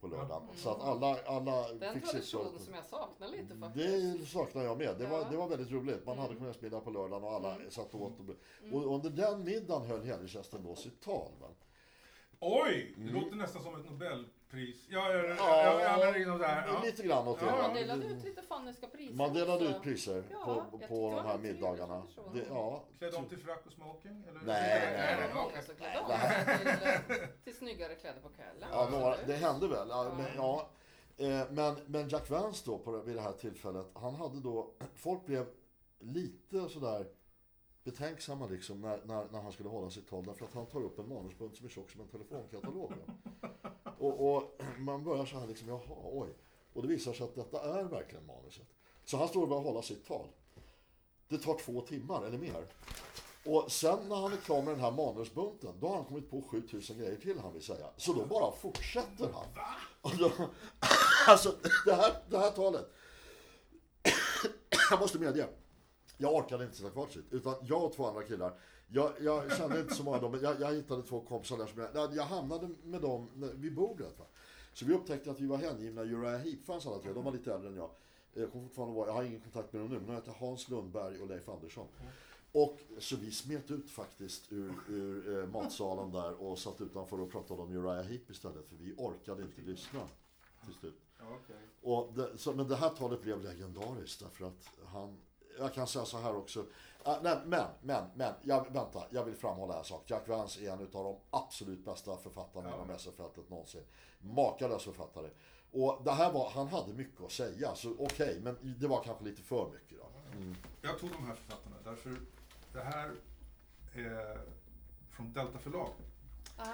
på 0.00 0.06
lördagen. 0.06 0.42
Mm. 0.42 0.56
Så 0.56 0.70
att 0.70 0.80
alla, 0.80 1.18
alla 1.26 1.72
Den 1.72 1.94
fick 1.94 2.10
traditionen 2.10 2.58
som 2.58 2.74
jag 2.74 2.84
saknar 2.84 3.28
lite 3.28 3.56
faktiskt. 3.56 4.20
Det 4.20 4.26
saknar 4.26 4.62
jag 4.62 4.78
med. 4.78 4.98
Det, 4.98 5.04
ja. 5.04 5.10
var, 5.10 5.30
det 5.30 5.36
var 5.36 5.48
väldigt 5.48 5.70
roligt. 5.70 6.06
Man 6.06 6.12
mm. 6.12 6.22
hade 6.22 6.34
kongressmiddag 6.34 6.80
på 6.80 6.90
lördagen 6.90 7.24
och 7.24 7.32
alla 7.32 7.54
mm. 7.54 7.70
satt 7.70 7.94
och 7.94 8.02
åt. 8.02 8.20
Och, 8.20 8.24
mm. 8.62 8.74
och 8.74 8.94
under 8.94 9.10
den 9.10 9.44
middagen 9.44 9.86
höll 9.86 10.04
hedersgästen 10.04 10.62
då 10.64 10.76
sitt 10.76 11.00
tal. 11.00 11.32
Va? 11.40 11.48
Oj! 12.40 12.94
Det 12.96 13.02
mm. 13.02 13.14
låter 13.14 13.36
nästan 13.36 13.62
som 13.62 13.74
ett 13.74 13.86
Nobelpris. 14.54 14.86
Ja, 14.88 15.12
ja, 15.12 15.16
ja, 15.16 15.34
ja, 15.38 15.98
ja, 16.00 16.18
ja, 16.18 16.38
där. 16.38 16.64
ja. 16.66 16.82
Lite 16.84 17.02
grann 17.02 17.28
åt 17.28 17.40
det. 17.40 17.46
Ja. 17.46 17.62
Man 17.62 17.74
delade 17.74 18.06
ut 18.06 18.24
lite 18.24 18.42
fanniska 18.42 18.86
priser 18.86 19.14
Man 19.14 19.34
delade 19.34 19.64
ut 19.64 19.82
priser 19.82 20.24
ja, 20.30 20.66
på, 20.70 20.78
på 20.78 21.10
de 21.16 21.26
här 21.26 21.38
middagarna. 21.38 22.02
Det, 22.34 22.44
ja. 22.48 22.84
Klädde 22.98 23.16
om 23.16 23.28
till 23.28 23.38
frack 23.38 23.66
och 23.66 23.72
smoking? 23.72 24.24
Eller? 24.28 24.40
Nej, 24.40 24.92
nej, 24.96 25.16
nej. 25.20 25.34
Många 25.34 25.62
som 25.62 25.74
klädde 25.74 25.98
om 25.98 27.08
till, 27.08 27.28
till 27.44 27.56
snyggare 27.56 27.94
kläder 27.94 28.20
på 28.20 28.28
kvällen. 28.28 28.68
Ja, 28.72 28.88
några, 28.90 29.16
det 29.26 29.34
hände 29.34 29.68
väl. 29.68 29.88
Ja, 29.88 30.12
men, 30.16 30.26
ja. 30.36 30.70
Eh, 31.16 31.50
men, 31.50 31.76
men 31.86 32.08
Jack 32.08 32.30
Vance 32.30 32.62
då, 32.66 32.78
på, 32.78 33.00
vid 33.00 33.16
det 33.16 33.22
här 33.22 33.32
tillfället, 33.32 33.86
han 33.94 34.14
hade 34.14 34.40
då... 34.40 34.74
Folk 34.94 35.26
blev 35.26 35.46
lite 35.98 36.68
sådär 36.68 37.06
betänksamma 37.84 38.46
liksom 38.46 38.80
när, 38.80 39.00
när, 39.04 39.28
när 39.32 39.40
han 39.40 39.52
skulle 39.52 39.68
hålla 39.68 39.90
sitt 39.90 40.08
tal. 40.08 40.24
Därför 40.24 40.44
att 40.44 40.54
han 40.54 40.66
tar 40.66 40.82
upp 40.82 40.98
en 40.98 41.08
manusbunt 41.08 41.56
som 41.56 41.66
är 41.66 41.70
tjock 41.70 41.90
som 41.90 42.00
en 42.00 42.08
telefonkatalog. 42.08 42.92
och, 43.98 44.34
och, 44.34 44.60
man 44.78 45.04
börjar 45.04 45.24
så 45.24 45.38
här 45.38 45.46
liksom, 45.46 45.68
jaha, 45.68 45.96
oj. 46.12 46.28
Och 46.72 46.82
det 46.82 46.88
visar 46.88 47.12
sig 47.12 47.24
att 47.24 47.34
detta 47.34 47.78
är 47.78 47.84
verkligen 47.84 48.26
manuset. 48.26 48.66
Så 49.04 49.16
han 49.16 49.28
står 49.28 49.42
och 49.42 49.48
börjar 49.48 49.62
hålla 49.62 49.82
sitt 49.82 50.06
tal. 50.06 50.26
Det 51.28 51.38
tar 51.38 51.58
två 51.58 51.80
timmar 51.80 52.26
eller 52.26 52.38
mer. 52.38 52.66
Och 53.44 53.72
sen 53.72 54.08
när 54.08 54.16
han 54.16 54.32
är 54.32 54.36
klar 54.36 54.62
med 54.62 54.74
den 54.74 54.80
här 54.80 54.90
manusbunten, 54.90 55.74
då 55.80 55.88
har 55.88 55.96
han 55.96 56.04
kommit 56.04 56.30
på 56.30 56.42
7000 56.42 56.98
grejer 56.98 57.16
till 57.16 57.38
han 57.38 57.52
vill 57.52 57.62
säga. 57.62 57.86
Så 57.96 58.12
då 58.12 58.24
bara 58.24 58.52
fortsätter 58.52 59.28
han. 59.32 59.46
Och 60.00 60.16
då, 60.18 60.32
alltså, 61.28 61.54
det 61.84 61.94
här, 61.94 62.12
det 62.30 62.38
här 62.38 62.50
talet. 62.50 62.90
jag 64.90 65.00
måste 65.00 65.18
medge. 65.18 65.48
Jag 66.16 66.34
orkade 66.34 66.64
inte 66.64 66.76
sitta 66.76 66.90
kvar 66.90 67.06
sitt. 67.06 67.32
Utan 67.32 67.54
jag 67.62 67.84
och 67.84 67.92
två 67.92 68.06
andra 68.06 68.22
killar. 68.22 68.52
Jag, 68.88 69.12
jag 69.20 69.56
kände 69.56 69.80
inte 69.80 69.94
så 69.94 70.02
många 70.02 70.16
av 70.16 70.22
dem, 70.22 70.32
men 70.32 70.40
jag, 70.40 70.60
jag 70.60 70.74
hittade 70.74 71.02
två 71.02 71.20
kompisar 71.20 71.58
där 71.58 71.66
som 71.66 71.88
jag, 71.94 72.14
jag 72.14 72.24
hamnade 72.24 72.68
med 72.84 73.00
dem 73.00 73.28
vid 73.54 73.74
bordet. 73.74 74.18
Va? 74.18 74.24
Så 74.72 74.84
vi 74.84 74.94
upptäckte 74.94 75.30
att 75.30 75.40
vi 75.40 75.46
var 75.46 75.56
hängivna 75.56 76.02
Uriah 76.02 76.38
Heep-fans 76.38 76.86
alla 76.86 76.98
tre. 76.98 77.12
De 77.12 77.24
var 77.24 77.32
lite 77.32 77.54
äldre 77.54 77.68
än 77.68 77.76
jag. 77.76 77.90
Jag, 78.34 78.52
kommer 78.52 78.64
fortfarande 78.64 78.94
vara, 78.94 79.06
jag 79.06 79.14
har 79.14 79.22
ingen 79.22 79.40
kontakt 79.40 79.72
med 79.72 79.82
dem 79.82 79.90
nu, 79.90 79.96
men 79.96 80.06
de 80.06 80.14
heter 80.14 80.34
Hans 80.38 80.68
Lundberg 80.68 81.20
och 81.20 81.28
Leif 81.28 81.48
Andersson. 81.48 81.86
Och 82.52 82.78
så 82.98 83.16
vi 83.16 83.30
smet 83.30 83.70
ut 83.70 83.90
faktiskt 83.90 84.52
ur, 84.52 84.72
ur 84.88 85.38
eh, 85.38 85.46
matsalen 85.46 86.12
där 86.12 86.42
och 86.42 86.58
satt 86.58 86.80
utanför 86.80 87.20
och 87.20 87.30
pratade 87.30 87.62
om 87.62 87.72
Uriah 87.72 88.04
Heep 88.04 88.30
istället. 88.30 88.68
För 88.68 88.76
vi 88.76 88.94
orkade 88.96 89.42
inte 89.42 89.60
lyssna 89.60 90.00
till 90.64 90.74
slut. 90.74 91.00
Okay. 91.16 91.56
Och 91.82 92.12
det, 92.14 92.38
så, 92.38 92.52
men 92.52 92.68
det 92.68 92.76
här 92.76 92.88
talet 92.90 93.22
blev 93.22 93.42
legendariskt 93.42 94.20
därför 94.20 94.46
att 94.46 94.68
han 94.86 95.16
jag 95.58 95.74
kan 95.74 95.86
säga 95.86 96.04
så 96.04 96.18
här 96.18 96.36
också. 96.36 96.60
Uh, 96.60 97.18
nej, 97.22 97.38
men, 97.46 97.66
men, 97.82 98.04
men, 98.14 98.34
jag, 98.42 98.72
vänta, 98.72 99.02
jag 99.10 99.24
vill 99.24 99.34
framhålla 99.34 99.78
en 99.78 99.84
sak. 99.84 100.02
Jack 100.06 100.28
Vance 100.28 100.60
är 100.60 100.72
en 100.72 100.78
av 100.78 100.88
de 101.04 101.16
absolut 101.30 101.84
bästa 101.84 102.16
författarna 102.16 102.68
ja. 102.70 102.74
inom 102.74 102.90
SF-fältet 102.90 103.50
någonsin. 103.50 103.84
Makalös 104.18 104.84
författare. 104.84 105.30
Och 105.72 106.00
det 106.04 106.12
här 106.12 106.32
var, 106.32 106.50
han 106.50 106.68
hade 106.68 106.92
mycket 106.92 107.20
att 107.20 107.32
säga, 107.32 107.74
så 107.74 107.92
okej, 107.92 108.04
okay, 108.04 108.40
men 108.40 108.76
det 108.80 108.86
var 108.86 109.02
kanske 109.02 109.24
lite 109.24 109.42
för 109.42 109.70
mycket 109.70 109.98
då. 109.98 110.36
Mm. 110.36 110.56
Jag 110.82 110.98
tog 110.98 111.10
de 111.10 111.26
här 111.26 111.34
författarna 111.34 111.76
därför 111.84 112.16
det 112.72 112.80
här 112.80 113.10
är 113.94 114.40
från 115.10 115.32
Delta 115.32 115.58
förlag. 115.58 115.90
Ah. 116.56 116.64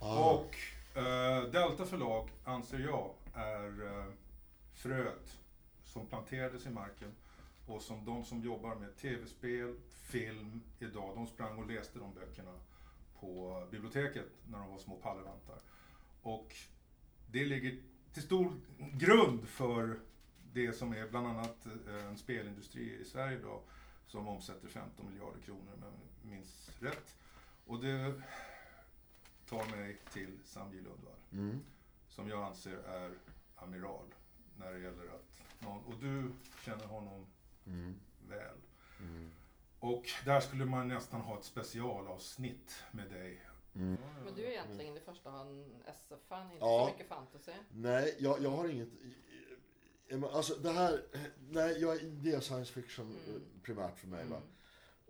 ah. 0.00 0.30
Och 0.30 0.56
uh, 0.96 1.50
Delta 1.50 1.84
förlag 1.84 2.28
anser 2.44 2.78
jag 2.78 3.10
är 3.34 3.82
uh, 3.82 4.04
fröet 4.74 5.38
som 5.84 6.06
planterades 6.06 6.66
i 6.66 6.70
marken 6.70 7.16
och 7.70 7.82
som 7.82 8.04
de 8.04 8.24
som 8.24 8.42
jobbar 8.42 8.74
med 8.74 8.96
tv-spel, 8.96 9.76
film 9.90 10.62
idag, 10.78 11.14
de 11.14 11.26
sprang 11.26 11.58
och 11.58 11.66
läste 11.66 11.98
de 11.98 12.14
böckerna 12.14 12.54
på 13.20 13.62
biblioteket 13.70 14.26
när 14.46 14.58
de 14.58 14.70
var 14.70 14.78
små 14.78 14.96
pallevantar. 14.96 15.58
Och 16.22 16.56
det 17.26 17.44
ligger 17.44 17.82
till 18.12 18.22
stor 18.22 18.60
grund 18.78 19.48
för 19.48 20.00
det 20.52 20.72
som 20.72 20.92
är 20.92 21.08
bland 21.08 21.26
annat 21.26 21.66
eh, 21.66 22.06
en 22.06 22.18
spelindustri 22.18 23.00
i 23.00 23.04
Sverige 23.04 23.38
idag 23.38 23.60
som 24.06 24.28
omsätter 24.28 24.68
15 24.68 25.06
miljarder 25.06 25.40
kronor 25.40 25.72
om 25.74 25.82
jag 25.82 26.30
minns 26.30 26.70
rätt. 26.80 27.16
Och 27.66 27.80
det, 27.80 28.22
tar 29.50 29.76
mig 29.76 29.96
till 30.12 30.38
Sam 30.44 30.72
J. 30.72 30.80
Lundvall. 30.80 31.20
Mm. 31.32 31.60
Som 32.08 32.28
jag 32.28 32.42
anser 32.42 32.76
är 32.76 33.10
amiral 33.56 34.04
när 34.58 34.72
det 34.72 34.78
gäller 34.78 35.04
att 35.04 35.40
och 35.86 35.94
du 36.00 36.32
känner 36.64 36.86
honom 36.86 37.26
Mm. 37.70 37.94
väl. 38.28 38.56
Mm. 39.00 39.30
Och 39.78 40.04
där 40.24 40.40
skulle 40.40 40.64
man 40.64 40.88
nästan 40.88 41.20
ha 41.20 41.38
ett 41.38 41.44
specialavsnitt 41.44 42.82
med 42.92 43.10
dig. 43.10 43.42
Mm. 43.74 43.96
Men 44.24 44.34
du 44.34 44.44
är 44.44 44.50
egentligen 44.50 44.96
i 44.96 45.00
första 45.00 45.30
hand 45.30 45.64
SF-fan, 45.86 46.44
inte 46.52 46.56
Ja. 46.64 46.86
så 46.86 46.92
mycket 46.92 47.08
fantasy. 47.08 47.52
Nej, 47.74 48.16
jag, 48.18 48.42
jag 48.42 48.50
har 48.50 48.68
inget... 48.68 48.88
Alltså 50.32 50.54
det 50.54 50.70
här, 50.72 51.02
nej, 51.50 51.80
jag, 51.80 52.04
det 52.04 52.32
är 52.32 52.40
science 52.40 52.72
fiction 52.72 53.06
Mm. 53.06 53.36
eh, 53.36 53.42
primärt 53.62 53.98
för 53.98 54.06
mig. 54.08 54.24
Va? 54.26 54.40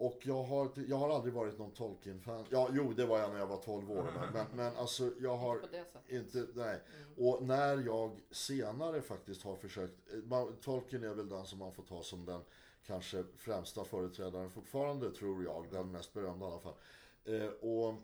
Och 0.00 0.18
jag 0.22 0.42
har, 0.42 0.70
jag 0.88 0.96
har 0.96 1.10
aldrig 1.10 1.34
varit 1.34 1.58
någon 1.58 1.70
Tolkien-fan. 1.70 2.44
Ja, 2.50 2.68
jo, 2.72 2.92
det 2.92 3.06
var 3.06 3.18
jag 3.18 3.32
när 3.32 3.38
jag 3.38 3.46
var 3.46 3.56
12 3.56 3.90
år. 3.90 4.12
Men, 4.14 4.32
men, 4.32 4.46
men 4.54 4.76
alltså, 4.76 5.10
jag 5.20 5.36
har 5.36 5.60
Inte 6.08 6.46
nej. 6.54 6.80
Mm. 6.96 7.28
Och 7.28 7.42
när 7.42 7.78
jag 7.86 8.20
senare 8.30 9.02
faktiskt 9.02 9.42
har 9.42 9.56
försökt, 9.56 9.94
man, 10.24 10.56
Tolkien 10.56 11.04
är 11.04 11.14
väl 11.14 11.28
den 11.28 11.46
som 11.46 11.58
man 11.58 11.72
får 11.72 11.82
ta 11.82 12.02
som 12.02 12.24
den 12.24 12.40
kanske 12.86 13.24
främsta 13.36 13.84
företrädaren 13.84 14.50
fortfarande, 14.50 15.10
tror 15.10 15.44
jag, 15.44 15.66
den 15.70 15.92
mest 15.92 16.12
berömda 16.12 16.46
i 16.46 16.48
alla 16.48 16.60
fall. 16.60 16.74
Eh, 17.24 17.48
och 17.48 17.94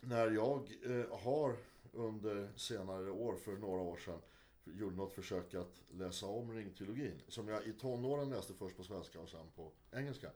när 0.00 0.30
jag 0.30 0.72
eh, 0.84 1.18
har 1.18 1.56
under 1.92 2.52
senare 2.56 3.10
år, 3.10 3.36
för 3.36 3.52
några 3.56 3.82
år 3.82 3.96
sedan, 3.96 4.20
gjorde 4.64 4.96
något 4.96 5.12
försök 5.12 5.54
att 5.54 5.82
läsa 5.90 6.26
om 6.26 6.52
ringtrilogin, 6.52 7.22
som 7.28 7.48
jag 7.48 7.66
i 7.66 7.72
tonåren 7.72 8.30
läste 8.30 8.54
först 8.54 8.76
på 8.76 8.84
svenska 8.84 9.20
och 9.20 9.28
sen 9.28 9.46
på 9.56 9.72
engelska, 9.92 10.30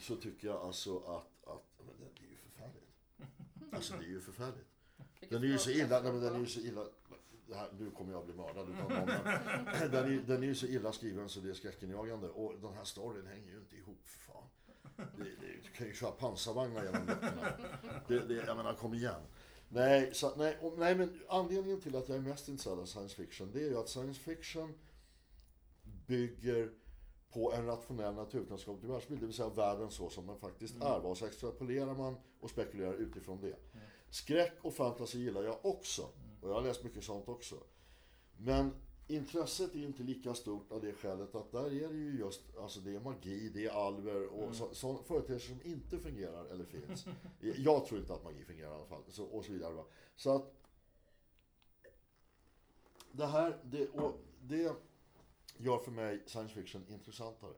så 0.00 0.16
tycker 0.16 0.48
jag 0.48 0.56
alltså 0.56 0.98
att, 0.98 1.48
att 1.48 1.86
men 1.86 1.94
det 1.98 2.24
är 2.24 2.30
ju 2.30 2.36
förfärligt. 2.36 2.88
Alltså 3.72 3.94
det 3.98 4.04
är 4.04 4.08
ju 4.08 4.20
förfärligt. 4.20 4.68
Den 5.28 5.42
är 5.42 5.46
ju 5.46 5.58
så 5.58 5.70
illa, 5.70 6.00
nej, 6.02 6.12
men 6.12 6.20
den 6.20 6.34
är 6.34 6.38
ju 6.38 6.46
så 6.46 6.60
illa, 6.60 6.84
här, 7.54 7.68
nu 7.78 7.90
kommer 7.90 8.12
jag 8.12 8.24
bli 8.24 8.34
mördad 8.34 8.68
utav 8.68 8.90
någon, 8.90 9.06
men 9.06 9.90
den, 9.90 10.04
är, 10.04 10.22
den 10.26 10.42
är 10.42 10.46
ju 10.46 10.54
så 10.54 10.66
illa 10.66 10.92
skriven 10.92 11.28
så 11.28 11.40
det 11.40 11.50
är 11.50 11.54
skräckinjagande 11.54 12.28
och 12.28 12.54
den 12.60 12.72
här 12.72 12.84
storyn 12.84 13.26
hänger 13.26 13.50
ju 13.50 13.58
inte 13.58 13.76
ihop 13.76 14.00
för 14.04 14.32
fan. 14.32 14.44
Det, 14.96 15.24
det, 15.24 15.62
du 15.62 15.70
kan 15.76 15.86
ju 15.86 15.94
köra 15.94 16.10
pansarvagnar 16.10 16.84
genom 16.84 17.06
böckerna. 17.06 17.52
Det, 18.08 18.18
det, 18.18 18.34
jag 18.34 18.56
menar, 18.56 18.74
kom 18.74 18.94
igen. 18.94 19.22
Nej, 19.68 20.14
så, 20.14 20.36
nej, 20.36 20.58
och, 20.60 20.78
nej, 20.78 20.94
men 20.94 21.20
anledningen 21.28 21.80
till 21.80 21.96
att 21.96 22.08
jag 22.08 22.18
är 22.18 22.22
mest 22.22 22.48
intresserad 22.48 22.78
av 22.78 22.86
science 22.86 23.16
fiction 23.16 23.50
det 23.52 23.60
är 23.60 23.68
ju 23.68 23.78
att 23.78 23.88
science 23.88 24.20
fiction 24.20 24.74
bygger 26.06 26.72
på 27.32 27.52
en 27.52 27.66
rationell 27.66 28.14
naturvetenskaplig 28.14 28.90
världsbild, 28.90 29.20
det 29.20 29.26
vill 29.26 29.34
säga 29.34 29.48
världen 29.48 29.90
så 29.90 30.10
som 30.10 30.26
den 30.26 30.38
faktiskt 30.38 30.82
är. 30.82 31.06
Och 31.06 31.18
så 31.18 31.26
extrapolerar 31.26 31.94
man 31.94 32.16
och 32.40 32.50
spekulerar 32.50 32.94
utifrån 32.94 33.40
det. 33.40 33.56
Skräck 34.10 34.52
och 34.62 34.74
fantasy 34.74 35.18
gillar 35.18 35.42
jag 35.42 35.66
också. 35.66 36.02
Och 36.40 36.50
jag 36.50 36.54
har 36.54 36.62
läst 36.62 36.84
mycket 36.84 37.04
sånt 37.04 37.28
också. 37.28 37.56
Men 38.36 38.70
intresset 39.08 39.74
är 39.74 39.78
inte 39.78 40.02
lika 40.02 40.34
stort 40.34 40.72
av 40.72 40.80
det 40.80 40.92
skälet 40.92 41.34
att 41.34 41.52
där 41.52 41.66
är 41.66 41.88
det 41.88 41.94
ju 41.94 42.18
just, 42.18 42.56
alltså 42.56 42.80
det 42.80 42.94
är 42.94 43.00
magi, 43.00 43.50
det 43.54 43.66
är 43.66 43.86
alver 43.86 44.26
och 44.26 44.54
så, 44.54 44.74
så, 44.74 44.96
företeelser 44.96 45.48
som 45.48 45.70
inte 45.70 45.98
fungerar 45.98 46.44
eller 46.44 46.64
finns. 46.64 47.06
Jag 47.56 47.86
tror 47.86 48.00
inte 48.00 48.14
att 48.14 48.24
magi 48.24 48.44
fungerar 48.44 48.70
i 48.70 48.74
alla 48.74 48.86
fall. 48.86 49.02
Så, 49.08 49.24
och 49.24 49.44
så 49.44 49.52
vidare. 49.52 49.74
Va? 49.74 49.84
Så 50.16 50.36
att 50.36 50.54
det 53.12 53.26
här, 53.26 53.58
det, 53.64 53.88
och 53.88 54.20
det 54.40 54.72
gör 55.56 55.78
för 55.78 55.90
mig 55.90 56.22
science 56.26 56.54
fiction 56.54 56.86
intressantare. 56.88 57.54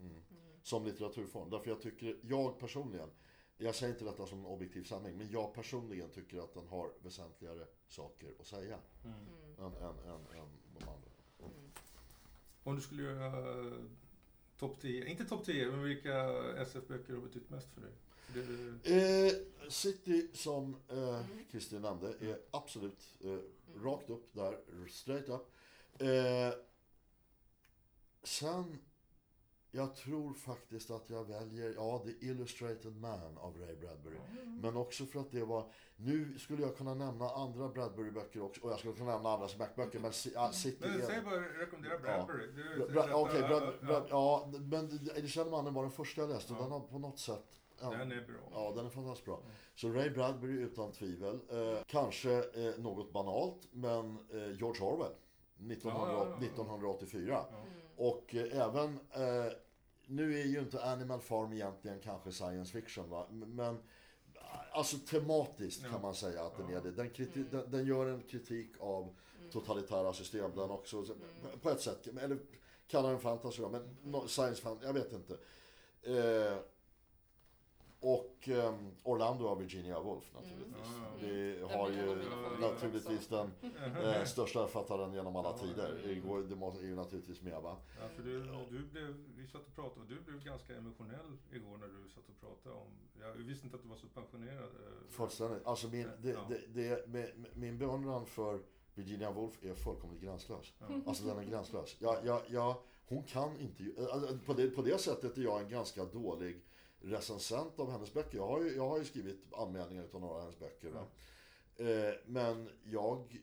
Mm. 0.00 0.22
Som 0.62 0.84
litteraturform. 0.84 1.50
Därför 1.50 1.70
jag 1.70 1.80
tycker, 1.80 2.16
jag 2.22 2.58
personligen, 2.58 3.10
jag 3.58 3.74
säger 3.74 3.92
inte 3.92 4.04
detta 4.04 4.26
som 4.26 4.38
en 4.38 4.46
objektiv 4.46 4.82
sanning, 4.84 5.16
men 5.18 5.30
jag 5.30 5.54
personligen 5.54 6.10
tycker 6.10 6.38
att 6.38 6.54
den 6.54 6.68
har 6.68 6.92
väsentligare 7.02 7.66
saker 7.88 8.34
att 8.40 8.46
säga 8.46 8.78
Mm. 9.04 9.16
än, 9.58 9.64
än, 9.82 9.98
än, 9.98 10.38
än 10.38 10.48
de 10.78 10.88
andra. 10.88 11.10
Om 12.62 12.76
du 12.76 12.82
skulle 12.82 13.02
göra 13.02 13.26
eh, 13.66 13.72
topp 14.58 14.80
10, 14.80 15.06
inte 15.06 15.24
topp 15.24 15.44
10, 15.44 15.70
men 15.70 15.82
vilka 15.82 16.24
SF-böcker 16.62 17.14
har 17.14 17.20
betytt 17.20 17.50
mest 17.50 17.68
för 17.74 17.80
dig? 17.80 17.90
Det, 18.82 19.26
Eh, 19.26 19.32
City, 19.70 20.28
som 20.32 20.76
eh, 20.88 21.20
Kristin 21.50 21.82
nämnde, 21.82 22.08
är 22.20 22.38
absolut 22.50 23.14
eh, 23.24 23.38
rakt 23.82 24.10
upp 24.10 24.28
där, 24.32 24.58
straight 24.88 25.28
up. 25.28 25.42
Eh, 25.98 26.58
sen, 28.26 28.78
jag 29.70 29.94
tror 29.94 30.34
faktiskt 30.34 30.90
att 30.90 31.10
jag 31.10 31.24
väljer, 31.28 31.74
ja, 31.76 32.02
The 32.04 32.26
Illustrated 32.26 32.96
Man 32.96 33.38
av 33.38 33.56
Ray 33.58 33.76
Bradbury. 33.76 34.16
Men 34.62 34.76
också 34.76 35.06
för 35.06 35.20
att 35.20 35.30
det 35.30 35.44
var, 35.44 35.72
nu 35.96 36.38
skulle 36.38 36.62
jag 36.62 36.76
kunna 36.76 36.94
nämna 36.94 37.30
andra 37.30 37.68
Bradbury-böcker 37.68 38.42
också, 38.42 38.60
och 38.64 38.70
jag 38.70 38.78
skulle 38.78 38.94
kunna 38.94 39.12
nämna 39.14 39.30
andra 39.30 39.48
Smack-böcker, 39.48 39.98
men 40.00 40.12
ja, 40.34 40.52
City 40.52 40.76
men 40.88 41.02
säg 41.06 41.20
bara, 41.22 41.40
rekommendera 41.40 41.98
Bradbury. 41.98 42.46
Du, 42.52 42.92
Bra- 42.92 43.08
Okej, 43.14 43.40
Brad, 43.42 43.62
ja, 43.62 43.86
Brad, 43.86 44.06
ja, 44.10 44.50
men 44.60 45.00
Det 45.14 45.28
känner 45.28 45.50
mannen 45.50 45.74
var 45.74 45.82
den 45.82 45.90
första 45.92 46.20
jag 46.20 46.30
läste. 46.30 46.52
Ja. 46.52 46.62
Den 46.62 46.70
har 46.72 46.80
på 46.80 46.98
något 46.98 47.18
sätt... 47.18 47.44
ja, 47.80 47.90
Den 47.90 48.12
är 48.12 48.26
bra. 48.26 48.36
Ja, 48.52 48.72
den 48.76 48.86
är 48.86 48.90
fantastiskt 48.90 49.24
bra. 49.26 49.40
Så 49.74 49.88
Ray 49.88 50.10
Bradbury 50.10 50.60
utan 50.60 50.92
tvivel. 50.92 51.40
Eh, 51.50 51.78
kanske 51.86 52.32
eh, 52.38 52.78
något 52.78 53.12
banalt, 53.12 53.68
men 53.72 54.18
eh, 54.32 54.58
George 54.58 54.82
Orwell. 54.82 55.12
1900, 55.70 56.12
Ja, 56.12 56.24
ja, 56.24 56.36
ja. 56.40 56.46
1984. 56.46 57.44
Och 57.96 58.34
eh, 58.34 58.66
även... 58.66 58.98
Eh, 59.12 59.52
nu 60.08 60.40
är 60.40 60.44
ju 60.44 60.58
inte 60.58 60.84
Animal 60.84 61.20
Farm 61.20 61.52
egentligen 61.52 62.00
kanske 62.00 62.32
science 62.32 62.72
fiction, 62.72 63.10
va? 63.10 63.26
Men 63.30 63.78
Alltså 64.72 64.96
tematiskt 64.98 65.86
kan 65.90 66.02
man 66.02 66.14
säga 66.14 66.44
att 66.44 66.56
den 66.56 66.70
är 66.74 66.80
det. 66.80 66.90
Den, 66.90 67.10
kriti- 67.10 67.50
den, 67.50 67.70
den 67.70 67.86
gör 67.86 68.06
en 68.06 68.22
kritik 68.22 68.70
av 68.80 69.14
totalitära 69.52 70.12
system. 70.12 70.50
Den 70.56 70.70
också, 70.70 71.04
på 71.62 71.70
ett 71.70 71.80
sätt, 71.80 72.06
eller 72.06 72.38
kalla 72.88 73.08
den 73.08 73.20
fantasy 73.20 73.62
då, 73.62 73.68
men 73.68 74.28
science 74.28 74.62
fan, 74.62 74.78
jag 74.82 74.92
vet 74.92 75.12
inte. 75.12 75.36
Eh, 76.02 76.58
och 78.48 78.54
ehm, 78.54 78.90
Orlando 79.02 79.46
av 79.48 79.58
Virginia 79.58 80.00
Woolf 80.00 80.32
naturligtvis. 80.34 80.86
Mm. 80.96 81.20
Det 81.20 81.58
Den 81.60 81.70
har 81.70 81.90
ju 81.90 82.16
naturligtvis 82.60 83.28
den 83.28 83.50
eh, 84.04 84.24
största 84.24 84.66
författaren 84.66 85.12
genom 85.14 85.36
alla 85.36 85.52
tider. 85.58 86.00
Det 86.04 86.14
går- 86.14 86.42
Det 86.42 86.56
måste- 86.56 86.82
är 86.84 86.86
ju 86.88 86.94
naturligtvis 86.96 87.42
med 87.42 87.62
va. 87.62 87.76
Ja, 88.00 88.08
för 88.16 88.22
du, 88.22 88.40
du 88.70 88.84
blev, 88.92 89.14
vi 89.36 89.46
satt 89.46 89.66
och 89.66 89.74
pratade 89.74 90.00
och 90.00 90.06
du 90.06 90.20
blev 90.20 90.44
ganska 90.44 90.76
emotionell 90.76 91.36
igår 91.52 91.78
när 91.78 91.86
du 91.88 92.08
satt 92.08 92.28
och 92.28 92.40
pratade 92.40 92.74
om, 92.74 92.86
jag 93.20 93.32
visste 93.32 93.66
inte 93.66 93.76
att 93.76 93.82
du 93.82 93.88
var 93.88 93.96
så 93.96 94.06
pensionerad. 94.06 94.64
eh, 94.64 95.08
Fullständigt. 95.10 95.66
Alltså 95.66 95.88
min, 95.88 96.08
det, 96.22 96.38
det, 96.48 96.60
det, 96.74 97.08
med, 97.08 97.30
min 97.54 97.78
beundran 97.78 98.26
för 98.26 98.60
Virginia 98.94 99.30
Woolf 99.32 99.64
är 99.64 99.74
fullkomligt 99.74 100.22
gränslös. 100.22 100.72
Ja. 100.78 100.86
Alltså 101.06 101.24
den 101.24 101.38
är 101.38 101.44
gränslös. 101.44 101.96
Jag, 101.98 102.26
jag, 102.26 102.40
jag, 102.48 102.74
hon 103.08 103.22
kan 103.22 103.60
inte... 103.60 103.84
alltså, 104.12 104.38
På 104.46 104.52
det, 104.52 104.70
på 104.70 104.82
det 104.82 104.98
sättet 105.00 105.38
är 105.38 105.42
jag 105.42 105.60
en 105.62 105.68
ganska 105.68 106.04
dålig 106.04 106.60
recensent 107.06 107.78
av 107.80 107.90
hennes 107.90 108.12
böcker. 108.12 108.38
Jag 108.38 108.46
har 108.46 108.60
ju, 108.60 108.76
jag 108.76 108.88
har 108.88 108.98
ju 108.98 109.04
skrivit 109.04 109.52
anmälningar 109.52 110.04
utav 110.04 110.20
några 110.20 110.34
av 110.34 110.40
hennes 110.40 110.58
böcker. 110.58 110.88
Va? 110.88 111.06
Eh, 111.76 112.14
men 112.26 112.68
jag... 112.84 113.42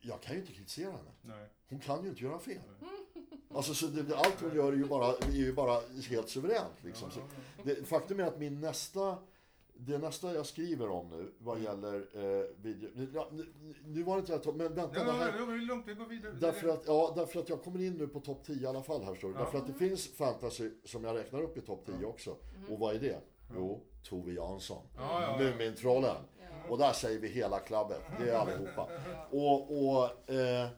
Jag 0.00 0.22
kan 0.22 0.34
ju 0.34 0.40
inte 0.40 0.52
kritisera 0.52 0.90
henne. 0.90 1.10
Nej. 1.22 1.48
Hon 1.68 1.80
kan 1.80 2.02
ju 2.04 2.08
inte 2.10 2.24
göra 2.24 2.38
fel. 2.38 2.60
Alltså, 3.54 3.74
så 3.74 3.86
det, 3.86 4.16
allt 4.16 4.40
hon 4.40 4.56
gör 4.56 4.72
är 4.72 4.76
ju 4.76 4.84
bara, 4.84 5.16
är 5.16 5.32
ju 5.32 5.52
bara 5.52 5.80
helt 6.08 6.28
suveränt. 6.28 6.84
Liksom. 6.84 7.10
Så, 7.10 7.20
det, 7.62 7.84
faktum 7.84 8.20
är 8.20 8.24
att 8.24 8.38
min 8.38 8.60
nästa, 8.60 9.18
det 9.76 9.98
nästa 9.98 10.34
jag 10.34 10.46
skriver 10.46 10.88
om 10.88 11.08
nu 11.08 11.32
vad 11.38 11.60
gäller 11.60 11.94
eh, 11.94 12.44
video... 12.62 12.90
Ja, 13.14 13.28
nu, 13.32 13.46
nu 13.84 14.02
var 14.02 14.14
det 14.14 14.20
inte 14.20 14.32
rätt, 14.32 14.56
men 14.56 14.74
vänta. 14.74 14.98
Ja, 14.98 15.04
det 15.04 15.12
här, 15.12 15.28
ja, 15.28 15.34
ja, 15.38 15.46
det 15.46 15.52
är 15.52 15.58
lugnt, 15.58 15.84
vi 15.86 15.94
går 15.94 16.06
vidare. 16.06 16.32
Därför 16.40 16.68
att, 16.68 16.82
ja, 16.86 17.12
därför 17.16 17.40
att 17.40 17.48
jag 17.48 17.62
kommer 17.62 17.80
in 17.80 17.92
nu 17.92 18.08
på 18.08 18.20
topp 18.20 18.44
10 18.46 18.62
i 18.62 18.66
alla 18.66 18.82
fall 18.82 19.02
här. 19.02 19.18
Ja. 19.22 19.28
Därför 19.28 19.58
att 19.58 19.66
det 19.66 19.74
finns 19.74 20.08
fantasy 20.08 20.70
som 20.84 21.04
jag 21.04 21.16
räknar 21.16 21.42
upp 21.42 21.56
i 21.56 21.60
topp 21.60 21.86
10 21.86 22.06
också. 22.06 22.36
Och 22.70 22.78
vad 22.78 22.94
är 22.94 23.00
det? 23.00 23.20
Jo, 23.54 23.80
Tove 24.02 24.32
Jansson. 24.32 24.82
Ja, 24.96 25.22
ja, 25.22 25.42
ja. 25.42 25.50
Mumintrollen. 25.50 26.16
Ja. 26.40 26.70
Och 26.70 26.78
där 26.78 26.92
säger 26.92 27.20
vi 27.20 27.28
hela 27.28 27.58
klabbet. 27.58 28.02
Det 28.18 28.30
är 28.30 28.38
allihopa. 28.38 28.88
Och, 29.30 29.88
och 29.88 30.30
eh, 30.30 30.68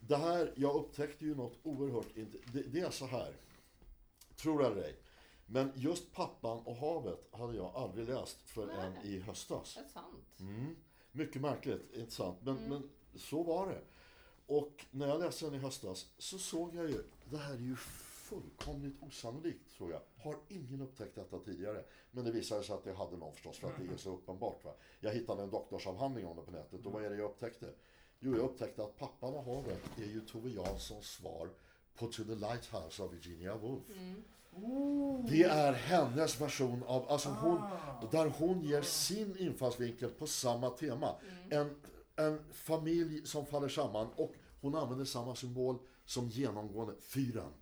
det 0.00 0.16
här, 0.16 0.52
jag 0.56 0.74
upptäckte 0.74 1.24
ju 1.24 1.34
något 1.34 1.58
oerhört 1.62 2.06
det, 2.52 2.62
det 2.62 2.80
är 2.80 2.90
så 2.90 3.06
här. 3.06 3.32
Tror 4.36 4.58
det 4.58 4.66
eller 4.66 4.82
ej. 4.82 4.96
Men 5.52 5.72
just 5.74 6.12
Pappan 6.12 6.58
och 6.58 6.76
havet 6.76 7.28
hade 7.32 7.56
jag 7.56 7.72
aldrig 7.74 8.08
läst 8.08 8.38
förrän 8.44 8.92
Nej. 8.92 9.14
i 9.14 9.20
höstas. 9.20 9.74
Det 9.74 9.80
är 9.80 9.88
sant. 9.88 10.40
Mm. 10.40 10.76
Mycket 11.12 11.42
märkligt, 11.42 11.94
inte 11.94 12.12
sant? 12.12 12.38
Men, 12.42 12.56
Mm. 12.56 12.68
men 12.70 12.90
så 13.14 13.42
var 13.42 13.66
det. 13.68 13.80
Och 14.46 14.86
när 14.90 15.08
jag 15.08 15.20
läste 15.20 15.44
den 15.44 15.54
i 15.54 15.58
höstas 15.58 16.06
så 16.18 16.38
såg 16.38 16.74
jag 16.74 16.90
ju, 16.90 17.04
det 17.30 17.36
här 17.36 17.54
är 17.54 17.58
ju 17.58 17.76
fullkomligt 17.76 19.02
osannolikt, 19.02 19.76
tror 19.76 19.90
jag. 19.90 20.00
Har 20.24 20.36
ingen 20.48 20.80
upptäckt 20.80 21.14
detta 21.14 21.38
tidigare. 21.38 21.84
Men 22.10 22.24
det 22.24 22.30
visade 22.32 22.62
sig 22.64 22.74
att 22.74 22.84
det 22.84 22.92
hade 22.94 23.16
någon 23.16 23.32
förstås, 23.32 23.58
för 23.58 23.68
att 23.68 23.78
det 23.78 23.92
är 23.94 23.96
så 23.96 24.10
uppenbart. 24.14 24.64
Va? 24.64 24.74
Jag 25.00 25.12
hittade 25.14 25.42
en 25.42 25.50
doktorsavhandling 25.50 26.26
om 26.26 26.36
det 26.36 26.42
på 26.42 26.50
nätet 26.50 26.86
och 26.86 26.92
vad 26.92 27.04
är 27.04 27.10
det 27.10 27.16
jag 27.16 27.30
upptäckte? 27.30 27.66
Jo, 28.20 28.36
jag 28.36 28.44
upptäckte 28.50 28.84
att 28.84 28.98
Pappan 28.98 29.34
och 29.34 29.44
havet 29.44 29.80
är 29.98 30.06
ju 30.06 30.20
Tove 30.20 30.50
Janssons 30.50 31.06
svar 31.06 31.48
på 31.94 32.06
To 32.06 32.24
the 32.24 32.34
Lighthouse 32.34 33.02
av 33.02 33.10
Virginia 33.10 33.56
Woolf. 33.56 33.90
Mm. 33.98 34.22
Det 35.28 35.42
är 35.42 35.72
hennes 35.72 36.40
version 36.40 36.82
av, 36.86 37.08
alltså 37.08 37.28
hon, 37.28 37.62
där 38.10 38.32
hon 38.38 38.62
ger 38.62 38.82
sin 38.82 39.36
infallsvinkel 39.38 40.10
på 40.10 40.26
samma 40.26 40.70
tema. 40.70 41.14
En, 41.50 41.70
en 42.16 42.38
familj 42.52 43.26
som 43.26 43.46
faller 43.46 43.68
samman 43.68 44.08
och 44.16 44.34
hon 44.60 44.74
använder 44.74 45.04
samma 45.04 45.34
symbol 45.34 45.78
som 46.04 46.28
genomgående 46.28 46.94
fyren. 47.00 47.52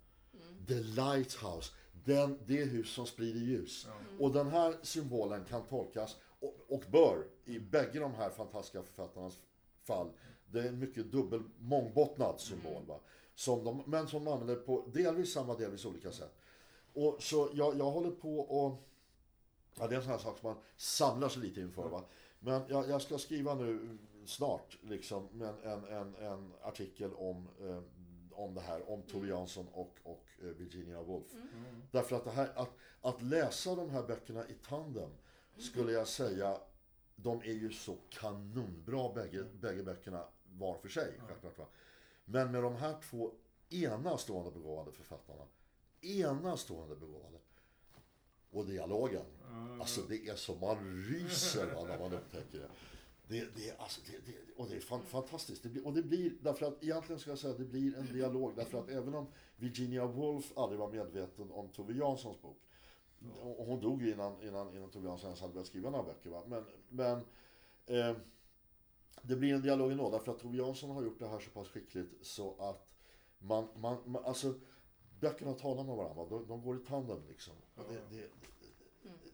The 0.67 0.79
Lighthouse. 0.79 1.73
Den, 2.05 2.39
det 2.45 2.65
hus 2.65 2.89
som 2.89 3.05
sprider 3.05 3.39
ljus. 3.39 3.87
Och 4.19 4.33
den 4.33 4.47
här 4.47 4.75
symbolen 4.81 5.45
kan 5.45 5.63
tolkas, 5.67 6.17
och, 6.39 6.55
och 6.69 6.83
bör, 6.91 7.27
i 7.45 7.59
bägge 7.59 7.99
de 7.99 8.13
här 8.13 8.29
fantastiska 8.29 8.83
författarnas 8.83 9.37
fall, 9.83 10.11
det 10.45 10.59
är 10.59 10.67
en 10.67 10.79
mycket 10.79 11.11
dubbel, 11.11 11.43
mångbottnad 11.59 12.39
symbol. 12.39 12.85
Va? 12.85 12.99
Som 13.35 13.63
de, 13.63 13.83
men 13.85 14.07
som 14.07 14.25
de 14.25 14.33
använder 14.33 14.55
på 14.55 14.89
delvis 14.93 15.33
samma, 15.33 15.55
delvis 15.55 15.85
olika 15.85 16.11
sätt. 16.11 16.40
Och 16.93 17.23
så 17.23 17.49
jag, 17.53 17.77
jag 17.77 17.91
håller 17.91 18.11
på 18.11 18.39
och... 18.39 18.77
Ja, 19.75 19.87
det 19.87 19.95
är 19.95 19.97
en 19.97 20.03
sån 20.03 20.11
här 20.11 20.19
sak 20.19 20.39
som 20.39 20.49
man 20.49 20.61
samlar 20.77 21.29
sig 21.29 21.41
lite 21.41 21.61
inför. 21.61 21.89
Va? 21.89 22.03
Men 22.39 22.61
jag, 22.69 22.89
jag 22.89 23.01
ska 23.01 23.17
skriva 23.17 23.55
nu 23.55 23.97
snart 24.25 24.77
liksom, 24.81 25.27
en, 25.41 25.71
en, 25.71 25.85
en, 25.85 26.15
en 26.15 26.53
artikel 26.61 27.13
om, 27.13 27.47
eh, 27.61 27.81
om 28.31 28.53
det 28.53 28.61
här, 28.61 28.89
om 28.89 29.01
Tove 29.01 29.27
Jansson 29.27 29.67
och, 29.73 29.97
och 30.03 30.25
eh, 30.41 30.47
Virginia 30.47 31.01
Woolf. 31.01 31.33
Mm. 31.33 31.81
Därför 31.91 32.15
att, 32.15 32.23
det 32.23 32.31
här, 32.31 32.51
att, 32.55 32.69
att 33.01 33.21
läsa 33.21 33.75
de 33.75 33.89
här 33.89 34.03
böckerna 34.03 34.47
i 34.47 34.53
tandem 34.53 35.09
skulle 35.57 35.91
jag 35.91 36.07
säga, 36.07 36.57
de 37.15 37.39
är 37.41 37.53
ju 37.53 37.71
så 37.71 37.97
kanonbra 38.09 39.13
bägge, 39.13 39.43
bägge 39.43 39.83
böckerna 39.83 40.25
var 40.43 40.75
för 40.75 40.89
sig. 40.89 41.13
Självklart, 41.27 41.57
va? 41.57 41.65
Men 42.25 42.51
med 42.51 42.63
de 42.63 42.75
här 42.75 42.95
två 43.09 43.31
enastående 43.69 44.51
begåvade 44.51 44.91
författarna, 44.91 45.43
enastående 46.01 46.95
begåvade, 46.95 47.37
och 48.51 48.65
dialogen, 48.65 49.25
alltså 49.79 50.01
det 50.01 50.27
är 50.27 50.35
som 50.35 50.59
man 50.59 51.03
ryser 51.03 51.73
va, 51.75 51.83
när 51.87 51.99
man 51.99 52.13
upptäcker 52.13 52.59
det. 52.59 52.69
Det, 53.27 53.55
det, 53.55 53.77
alltså, 53.77 54.01
det, 54.05 54.31
det, 54.31 54.53
och 54.55 54.69
det 54.69 54.75
är 54.75 54.79
fan, 54.79 55.01
fantastiskt. 55.05 55.63
Det 55.63 55.69
blir, 55.69 55.85
och 55.85 55.93
det 55.93 56.03
blir, 56.03 56.33
därför 56.41 56.65
att 56.65 56.83
egentligen 56.83 57.19
ska 57.19 57.29
jag 57.29 57.39
säga 57.39 57.51
att 57.51 57.57
det 57.57 57.65
blir 57.65 57.97
en 57.97 58.05
dialog. 58.05 58.55
Därför 58.55 58.79
att 58.79 58.89
även 58.89 59.15
om 59.15 59.27
Virginia 59.55 60.05
Woolf 60.05 60.57
aldrig 60.57 60.79
var 60.79 60.91
medveten 60.91 61.51
om 61.51 61.69
Tove 61.69 61.93
Janssons 61.93 62.41
bok. 62.41 62.57
Och 63.41 63.65
hon 63.65 63.79
dog 63.79 64.01
ju 64.01 64.11
innan, 64.11 64.41
innan, 64.41 64.75
innan 64.77 64.89
Tove 64.89 65.07
Jansson 65.07 65.27
ens 65.27 65.41
hade 65.41 65.53
börjat 65.53 65.67
skriva 65.67 65.89
några 65.89 66.03
böcker. 66.03 66.29
Va? 66.29 66.43
Men, 66.47 66.65
men 66.89 67.17
eh, 67.85 68.17
det 69.21 69.35
blir 69.35 69.53
en 69.53 69.61
dialog 69.61 69.91
ändå. 69.91 70.09
Därför 70.09 70.31
att 70.31 70.39
Tove 70.39 70.57
Jansson 70.57 70.89
har 70.89 71.03
gjort 71.03 71.19
det 71.19 71.27
här 71.27 71.39
så 71.39 71.49
pass 71.49 71.67
skickligt 71.67 72.25
så 72.25 72.55
att 72.59 72.93
man, 73.39 73.67
man, 73.75 73.97
man 74.05 74.25
alltså 74.25 74.53
böckerna 75.21 75.53
talar 75.53 75.83
med 75.83 75.95
varandra. 75.95 76.25
De, 76.29 76.47
de 76.47 76.61
går 76.63 76.75
i 76.75 76.79
tandem 76.79 77.19
liksom. 77.29 77.53
Och 77.75 77.83
det, 77.89 78.17
det, 78.17 78.23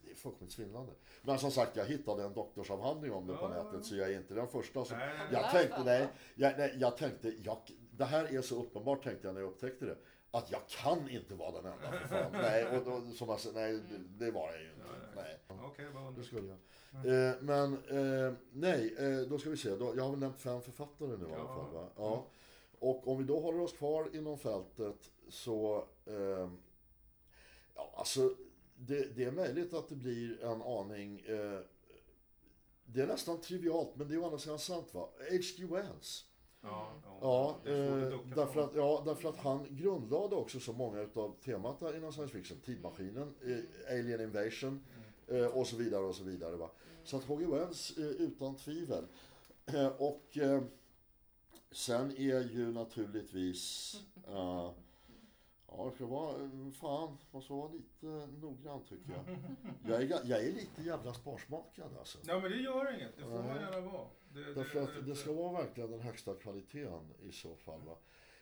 det 0.06 0.12
är 0.12 0.16
fullkomligt 0.16 0.54
svindlande. 0.54 0.92
Men 1.22 1.40
som 1.40 1.52
sagt, 1.52 1.76
jag 1.76 1.86
hittade 1.86 2.24
en 2.24 2.34
doktorsavhandling 2.34 3.12
om 3.14 3.28
det 3.28 3.34
på 3.34 3.52
Ja. 3.56 3.64
nätet 3.64 3.86
så 3.86 3.96
jag 3.96 4.12
är 4.12 4.18
inte 4.18 4.34
den 4.34 4.48
första 4.48 4.86
som... 4.86 4.98
Nej. 4.98 5.10
Jag 5.32 5.52
tänkte, 5.52 5.84
nej, 5.84 6.08
jag, 6.36 6.54
nej, 6.58 6.76
jag 6.80 6.98
tänkte, 6.98 7.34
jag, 7.44 7.58
det 7.92 8.06
här 8.06 8.36
är 8.38 8.42
så 8.42 8.56
uppenbart 8.64 9.04
tänkte 9.04 9.28
jag 9.28 9.34
när 9.34 9.42
jag 9.42 9.48
upptäckte 9.52 9.86
det. 9.86 9.98
Att 10.32 10.52
jag 10.52 10.62
kan 10.68 11.10
inte 11.10 11.36
vara 11.36 11.52
den 11.62 11.66
enda 11.74 11.92
för 11.92 12.08
fan. 12.08 12.32
Nej, 12.42 12.78
och 12.78 12.86
då, 12.86 13.02
som 13.02 13.38
sa, 13.38 13.50
nej 13.54 13.74
det, 13.74 14.26
det 14.26 14.32
var 14.32 14.52
jag 14.52 14.62
ju 14.62 14.70
inte. 14.70 14.86
Nej. 15.16 15.38
Okej, 15.66 15.86
vad 15.94 16.16
Det 16.16 16.24
skulle 16.24 16.48
jag. 16.48 16.58
Eh, 17.06 17.36
men 17.42 17.74
eh, 17.74 18.34
nej, 18.52 18.96
eh, 19.00 19.28
då 19.30 19.38
ska 19.38 19.50
vi 19.50 19.58
se. 19.58 19.70
Då, 19.76 19.94
jag 19.98 20.04
har 20.04 20.10
väl 20.10 20.20
nämnt 20.20 20.40
fem 20.40 20.62
författare 20.62 21.18
nu 21.18 21.30
i 21.30 21.34
alla 21.34 21.44
Ja. 21.44 21.56
fall. 21.56 21.74
Va? 21.74 21.90
Ja. 21.96 22.26
Och 22.80 23.08
om 23.08 23.18
vi 23.18 23.24
då 23.24 23.40
håller 23.40 23.60
oss 23.60 23.74
kvar 23.74 24.10
inom 24.14 24.38
fältet 24.38 25.12
så... 25.30 25.88
Eh, 26.06 26.50
ja, 27.76 27.94
alltså, 27.96 28.36
det, 28.76 29.16
det 29.16 29.24
är 29.24 29.32
möjligt 29.32 29.74
att 29.74 29.90
det 29.90 29.96
blir 29.96 30.44
en 30.44 30.62
aning... 30.62 31.20
Eh, 31.20 31.60
det 32.86 33.02
är 33.02 33.08
nästan 33.08 33.42
trivialt, 33.42 33.96
men 33.96 34.08
det 34.08 34.14
är 34.14 34.20
å 34.20 34.26
andra 34.26 34.40
sidan 34.40 34.60
sant 34.60 34.94
va? 34.94 35.10
H.G. 35.30 35.66
Wells. 35.66 36.26
Ja, 36.62 36.94
Ja, 37.22 37.56
svårt 37.64 37.68
eh, 37.68 38.36
därför, 38.36 38.60
att, 38.62 38.76
ja, 38.76 39.04
därför 39.06 39.30
att 39.30 39.38
han 39.38 39.68
grundlade 39.70 40.36
också 40.36 40.60
så 40.60 40.74
många 40.74 41.02
utav 41.02 41.36
temat 41.44 41.80
där 41.80 41.98
inom 41.98 42.14
science 42.14 42.34
fiction. 42.34 42.58
Tidmaskinen, 42.66 43.34
eh, 43.46 43.94
Alien 44.00 44.22
Invasion 44.22 44.84
eh, 45.28 45.46
och 45.46 45.68
så 45.68 45.76
vidare 45.76 46.04
och 46.04 46.16
så 46.16 46.24
vidare. 46.24 46.56
Va? 46.56 46.70
Så 47.04 47.18
att 47.18 47.24
H.G. 47.24 47.46
Wells 47.46 47.98
eh, 47.98 48.06
utan 48.06 48.56
tvivel. 48.56 49.06
Eh, 49.66 49.88
och 49.88 50.38
eh, 50.38 50.62
sen 51.78 52.12
är 52.12 52.42
ju 52.42 52.72
naturligtvis... 52.72 53.96
Eh, 54.28 54.72
ja, 55.68 55.90
det 55.90 55.92
ska 55.96 56.06
vara... 56.06 56.50
Fan, 56.74 57.18
måste 57.32 57.54
vara 57.54 57.72
lite 57.72 58.08
noggrann 58.42 58.84
tycker 58.84 59.12
jag. 59.12 59.38
Jag 59.92 60.02
är, 60.04 60.22
jag 60.24 60.46
är 60.46 60.52
lite 60.52 60.82
jävla 60.82 61.14
sparsmakad 61.14 61.98
alltså. 62.00 62.18
Ja, 62.28 62.40
men 62.40 62.52
det 62.52 62.58
gör 62.58 62.96
inget. 62.96 63.18
Det 63.18 63.24
får 63.24 63.44
man 63.44 63.56
gärna 63.56 63.80
vara. 63.80 64.08
Det, 64.34 64.54
Därför 64.54 64.84
att 64.84 65.06
det 65.06 65.16
ska 65.16 65.34
vara 65.34 65.64
verkligen 65.64 65.92
den 65.92 66.02
högsta 66.02 66.34
kvaliteten 66.34 67.14
i 67.24 67.32
så 67.32 67.56
fall. 67.56 67.82
Va? 67.86 67.98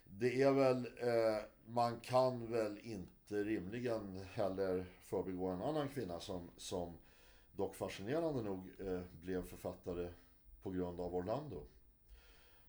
Det 0.06 0.42
är 0.42 0.54
väl, 0.54 0.78
eh, 0.86 1.46
man 1.66 2.00
kan 2.00 2.52
väl 2.52 2.78
inte 2.78 3.44
rimligen 3.44 4.20
heller 4.34 4.86
förbigå 5.02 5.48
en 5.48 5.62
annan 5.62 5.90
kvinna 5.90 6.20
som, 6.20 6.50
som 6.58 6.98
dock 7.56 7.76
fascinerande 7.76 8.42
nog 8.42 8.70
eh, 8.80 9.02
blev 9.22 9.46
författare 9.46 10.10
på 10.64 10.72
grund 10.72 11.00
av 11.00 11.16
Orlando. 11.16 11.64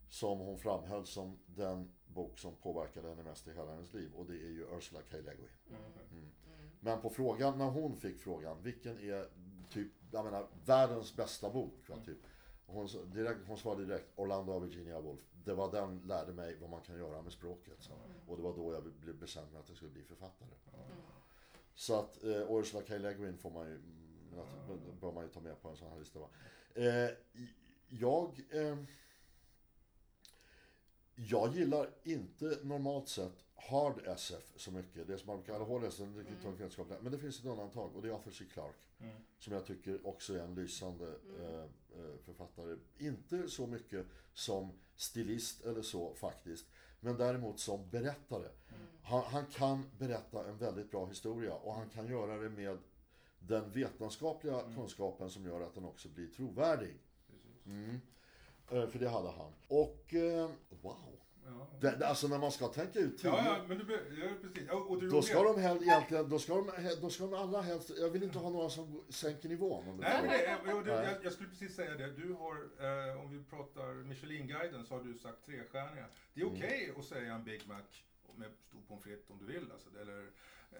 Som 0.08 0.38
hon 0.38 0.58
framhöll 0.58 1.06
som 1.06 1.38
den 1.46 1.92
bok 2.06 2.38
som 2.38 2.54
påverkade 2.56 3.08
henne 3.08 3.22
mest 3.22 3.48
i 3.48 3.52
hela 3.52 3.72
hennes 3.72 3.92
liv 3.94 4.12
och 4.14 4.26
det 4.26 4.34
är 4.34 4.50
ju 4.50 4.66
Ursula 4.76 5.00
K. 5.10 5.16
Le 5.16 5.34
Guin. 5.34 5.48
Mm. 6.10 6.28
Men 6.80 7.00
på 7.00 7.10
frågan, 7.10 7.58
när 7.58 7.70
hon 7.70 7.96
fick 7.96 8.18
frågan, 8.20 8.62
vilken 8.62 8.98
är 8.98 9.28
typ, 9.70 9.92
jag 10.12 10.24
menar, 10.24 10.46
världens 10.64 11.16
bästa 11.16 11.50
bok? 11.50 11.88
Va, 11.88 11.96
typ. 12.04 12.18
Hon, 12.66 12.88
sa- 12.88 13.02
direkt, 13.04 13.40
hon 13.46 13.58
svarade 13.58 13.84
direkt 13.84 14.12
Orlando 14.16 14.52
av 14.52 14.62
Virginia 14.62 15.00
Woolf. 15.00 15.20
Det 15.44 15.54
var 15.54 15.72
den 15.72 15.98
lärde 16.06 16.32
mig 16.32 16.56
vad 16.60 16.70
man 16.70 16.80
kan 16.80 16.98
göra 16.98 17.22
med 17.22 17.32
språket. 17.32 17.76
Så. 17.78 17.92
Och 18.26 18.36
det 18.36 18.42
var 18.42 18.56
då 18.56 18.72
jag 18.72 18.84
blev 18.84 19.16
bestämd 19.18 19.52
med 19.52 19.60
att 19.60 19.68
jag 19.68 19.76
skulle 19.76 19.90
bli 19.92 20.02
författare. 20.04 20.50
Så 21.74 21.98
att 21.98 22.24
eh, 22.24 22.50
Ursula 22.50 22.82
K. 22.88 22.98
Le 22.98 23.14
Guin 23.14 23.38
får 23.38 23.50
man 23.50 23.66
ju, 23.66 23.74
mm, 23.74 25.00
bör 25.00 25.12
man 25.12 25.24
ju 25.24 25.30
ta 25.30 25.40
med 25.40 25.62
på 25.62 25.68
en 25.68 25.76
sån 25.76 25.90
här 25.90 25.98
lista. 25.98 26.18
Va? 26.18 26.28
Eh, 26.74 27.10
jag, 27.88 28.40
eh, 28.50 28.76
jag 31.16 31.54
gillar 31.54 31.90
inte 32.02 32.58
normalt 32.62 33.08
sett 33.08 33.44
hard 33.54 34.06
SF 34.06 34.52
så 34.56 34.70
mycket. 34.70 35.06
Det 35.06 35.18
som 35.18 35.26
man 35.26 35.42
kallar 35.42 35.64
hård 35.64 35.84
SF, 35.84 36.08
det 36.14 36.20
är 36.20 36.42
tungt 36.42 36.60
vetenskapligt. 36.60 37.02
Men 37.02 37.12
det 37.12 37.18
finns 37.18 37.38
ett 37.38 37.46
undantag 37.46 37.96
och 37.96 38.02
det 38.02 38.08
är 38.08 38.12
Arthur 38.12 38.30
C. 38.30 38.44
Clarke. 38.52 38.78
Mm. 39.00 39.16
Som 39.38 39.52
jag 39.52 39.66
tycker 39.66 40.06
också 40.06 40.34
är 40.34 40.38
en 40.38 40.54
lysande 40.54 41.06
eh, 41.40 41.64
eh, 42.00 42.16
författare. 42.24 42.76
Inte 42.98 43.48
så 43.48 43.66
mycket 43.66 44.06
som 44.34 44.72
stilist 44.96 45.64
eller 45.64 45.82
så 45.82 46.14
faktiskt. 46.14 46.66
Men 47.00 47.16
däremot 47.16 47.60
som 47.60 47.90
berättare. 47.90 48.48
Han, 49.02 49.22
han 49.24 49.46
kan 49.46 49.90
berätta 49.98 50.48
en 50.48 50.58
väldigt 50.58 50.90
bra 50.90 51.06
historia 51.06 51.54
och 51.54 51.74
han 51.74 51.88
kan 51.88 52.06
göra 52.06 52.36
det 52.36 52.48
med 52.48 52.78
den 53.38 53.70
vetenskapliga 53.70 54.62
kunskapen 54.74 55.30
som 55.30 55.46
gör 55.46 55.60
att 55.60 55.74
den 55.74 55.84
också 55.84 56.08
blir 56.08 56.26
trovärdig. 56.26 56.94
Mm. 57.66 58.00
Eh, 58.70 58.86
För 58.88 58.98
det 58.98 59.08
hade 59.08 59.28
han. 59.30 59.52
Och 59.68 60.14
eh, 60.14 60.50
wow. 60.82 61.12
Ja. 61.48 61.66
Det, 61.80 62.06
alltså 62.06 62.28
när 62.28 62.38
man 62.38 62.52
ska 62.52 62.68
tänka 62.68 62.98
ut 62.98 63.18
tio, 63.18 63.28
Ja, 63.30 63.42
ja, 63.46 63.64
men 63.68 63.78
du, 63.78 63.84
ja, 64.22 64.28
precis. 64.42 64.70
Och 64.70 65.00
du 65.00 65.08
då 65.08 65.22
ska 65.22 65.42
de 65.42 65.60
helst, 65.60 65.82
egentligen, 65.82 66.28
då 66.28 66.38
ska 66.38 66.54
de, 66.54 66.70
då 67.00 67.10
ska 67.10 67.24
de 67.24 67.34
allra 67.34 67.60
helst, 67.60 67.90
jag 67.98 68.08
vill 68.10 68.22
inte 68.22 68.38
ha 68.38 68.50
några 68.50 68.70
som 68.70 69.02
sänker 69.08 69.48
nivån. 69.48 69.96
Nej, 70.00 70.16
får- 70.20 70.26
men 70.26 70.30
det, 70.38 70.58
jo, 70.70 70.80
du, 70.82 70.90
Nej. 70.90 71.04
jag, 71.12 71.24
jag 71.24 71.32
skulle 71.32 71.48
precis 71.48 71.74
säga 71.76 71.94
det. 71.94 72.10
Du 72.12 72.32
har, 72.32 72.54
eh, 73.14 73.20
om 73.24 73.30
vi 73.38 73.44
pratar 73.44 73.94
Michelin-guiden, 73.94 74.84
så 74.86 74.94
har 74.94 75.02
du 75.04 75.18
sagt 75.18 75.46
trestjärniga. 75.46 76.06
Det 76.34 76.40
är 76.40 76.44
Mm. 76.44 76.56
okej 76.58 76.92
att 76.98 77.04
säga 77.04 77.34
en 77.34 77.44
Big 77.44 77.68
Mac 77.68 77.82
med 78.36 78.48
stor 78.68 78.80
pommes 78.88 79.04
frites 79.04 79.30
om 79.30 79.38
du 79.38 79.44
vill. 79.52 79.72
Alltså, 79.72 79.88
eller 80.00 80.30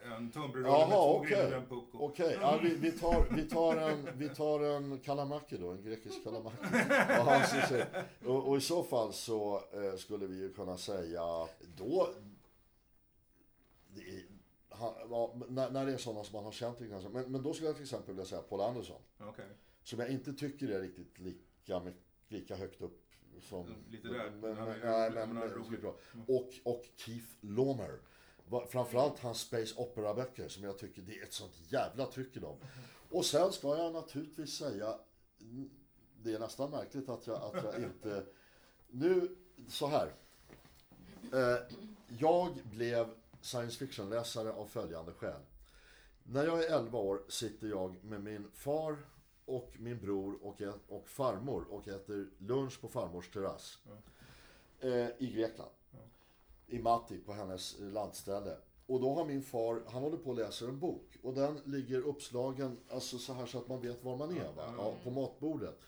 en 0.05 0.30
tunnbrödsrulle 0.30 0.78
med 0.78 0.89
två 0.89 1.16
okej. 1.16 1.30
grillade 1.30 1.57
och 1.57 1.62
en 1.62 1.68
pucko. 1.68 1.99
Okej, 1.99 2.39
ja, 2.41 2.61
vi, 2.62 2.74
vi, 2.74 2.93
tar, 2.93 3.26
vi, 3.30 3.49
tar 3.49 3.76
en, 3.76 4.09
vi 4.18 4.28
tar 4.28 4.61
en 4.61 4.99
kalamaki 4.99 5.57
då, 5.57 5.70
en 5.70 5.82
grekisk 5.82 6.24
kalamaki. 6.24 6.57
Ja, 7.09 7.43
så, 7.47 7.68
så, 7.68 7.84
och, 8.30 8.49
och 8.49 8.57
i 8.57 8.61
så 8.61 8.82
fall 8.82 9.12
så 9.12 9.62
eh, 9.72 9.97
skulle 9.97 10.26
vi 10.26 10.37
ju 10.37 10.53
kunna 10.53 10.76
säga 10.76 11.49
då... 11.76 12.09
Det 13.89 14.03
han, 14.78 14.95
ja, 15.11 15.34
när, 15.49 15.70
när 15.70 15.87
det 15.87 15.93
är 15.93 15.97
sådana 15.97 16.24
som 16.24 16.37
man 16.37 16.45
har 16.45 16.53
känt 16.53 16.78
grann. 16.78 17.03
Men, 17.12 17.32
men 17.32 17.43
då 17.43 17.53
skulle 17.53 17.68
jag 17.68 17.76
till 17.76 17.84
exempel 17.84 18.14
vilja 18.14 18.26
säga 18.26 18.43
Paul 18.43 18.61
Anderson. 18.61 19.01
Okej. 19.18 19.45
Som 19.82 19.99
jag 19.99 20.11
inte 20.11 20.32
tycker 20.32 20.68
är 20.68 20.80
riktigt 20.80 21.18
lika, 21.18 21.82
lika 22.28 22.57
högt 22.57 22.82
upp 22.82 23.03
som... 23.43 23.74
Lite 23.91 24.09
där. 24.09 24.30
Men, 24.30 24.41
Men 24.41 24.55
men, 24.55 24.80
nej, 24.82 25.11
men, 25.11 25.34
men 25.34 25.49
men, 25.70 25.80
bra. 25.80 25.95
Och, 26.26 26.51
och 26.64 26.84
Keith 26.97 27.28
Laumer. 27.41 27.99
Framförallt 28.68 29.18
hans 29.18 29.40
Space 29.40 29.74
Opera-böcker 29.76 30.49
som 30.49 30.64
jag 30.64 30.78
tycker 30.78 31.03
det 31.03 31.18
är 31.18 31.22
ett 31.22 31.32
sånt 31.32 31.53
jävla 31.68 32.07
tryck 32.07 32.36
i 32.36 32.40
dem. 32.40 32.57
Och 33.11 33.24
sen 33.24 33.53
ska 33.53 33.76
jag 33.76 33.92
naturligtvis 33.92 34.55
säga, 34.55 34.99
mm, 35.40 35.70
det 36.22 36.32
är 36.32 36.38
nästan 36.38 36.70
märkligt 36.70 37.09
att 37.09 37.26
jag, 37.26 37.42
att 37.42 37.64
jag 37.64 37.82
inte... 37.82 38.24
Nu, 38.88 39.36
så 39.68 39.86
här. 39.86 40.12
Eh, 41.32 41.76
jag 42.18 42.55
blev 42.64 43.09
science 43.40 43.78
fiction-läsare 43.78 44.53
av 44.53 44.66
följande 44.66 45.12
skäl. 45.12 45.40
När 46.22 46.44
jag 46.44 46.64
är 46.64 46.76
11 46.78 46.99
år 46.99 47.22
sitter 47.28 47.66
jag 47.68 48.05
med 48.05 48.20
min 48.20 48.51
far 48.53 48.97
och 49.44 49.72
min 49.78 49.99
bror 49.99 50.38
och, 50.42 50.61
och 50.88 51.09
farmor 51.09 51.66
och 51.70 51.88
äter 51.88 52.30
lunch 52.38 52.80
på 52.80 52.88
farmors 52.88 53.28
terrass. 53.28 53.78
Eh, 54.80 55.09
I 55.18 55.32
Grekland. 55.34 55.70
I 56.67 56.79
Mati, 56.79 57.19
på 57.19 57.33
hennes 57.33 57.81
eh, 57.81 57.87
landställe. 57.87 58.57
Och 58.87 59.01
då 59.01 59.14
har 59.14 59.25
min 59.25 59.43
far, 59.43 59.83
han 59.87 60.03
håller 60.03 60.17
på 60.17 60.31
att 60.31 60.37
läsa 60.37 60.64
en 60.64 60.79
bok. 60.79 61.19
Och 61.23 61.35
den 61.35 61.61
ligger 61.64 62.01
uppslagen, 62.07 62.79
alltså 62.91 63.19
så 63.19 63.33
här 63.33 63.47
så 63.47 63.59
att 63.59 63.69
man 63.69 63.81
vet 63.81 64.05
var 64.05 64.17
man 64.17 64.31
är, 64.31 64.53
va? 64.53 64.75
Ja, 64.79 64.95
på 65.05 65.11
matbordet. 65.11 65.79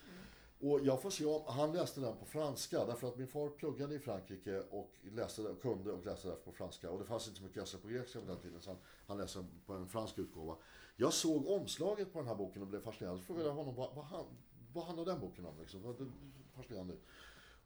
Och 0.60 0.80
jag 0.80 1.02
får 1.02 1.10
se 1.10 1.24
om, 1.24 1.42
han 1.46 1.72
läste 1.72 2.00
den 2.00 2.16
på 2.16 2.26
franska, 2.26 2.84
därför 2.84 3.08
att 3.08 3.16
min 3.16 3.26
far 3.26 3.48
pluggade 3.48 3.94
i 3.94 3.98
Frankrike 3.98 4.60
och 4.70 4.90
läste, 5.02 5.54
kunde 5.62 5.92
och 5.92 6.06
läste 6.06 6.28
därför 6.28 6.42
på 6.42 6.52
franska. 6.52 6.90
Och 6.90 6.98
det 6.98 7.04
fanns 7.04 7.26
inte 7.26 7.38
så 7.38 7.44
mycket 7.44 7.56
läsa 7.56 7.78
på 7.78 7.88
grekiska 7.88 8.20
på 8.20 8.26
den 8.26 8.40
tiden, 8.40 8.60
så 8.60 8.70
han, 8.70 8.78
han 9.06 9.18
läste 9.18 9.44
på 9.66 9.72
en 9.72 9.88
fransk 9.88 10.18
utgåva. 10.18 10.56
Jag 10.96 11.12
såg 11.12 11.46
omslaget 11.46 12.12
på 12.12 12.18
den 12.18 12.28
här 12.28 12.34
boken 12.34 12.62
och 12.62 12.68
blev 12.68 12.80
fascinerad. 12.80 13.18
Så 13.18 13.24
frågade 13.24 13.48
jag 13.48 13.54
honom, 13.54 13.74
vad, 13.74 13.94
vad, 13.94 14.04
han, 14.04 14.24
vad 14.72 14.84
handlar 14.84 15.04
den 15.04 15.20
boken 15.20 15.46
om? 15.46 15.60
Liksom? 15.60 16.10
Fascinerande. 16.56 16.94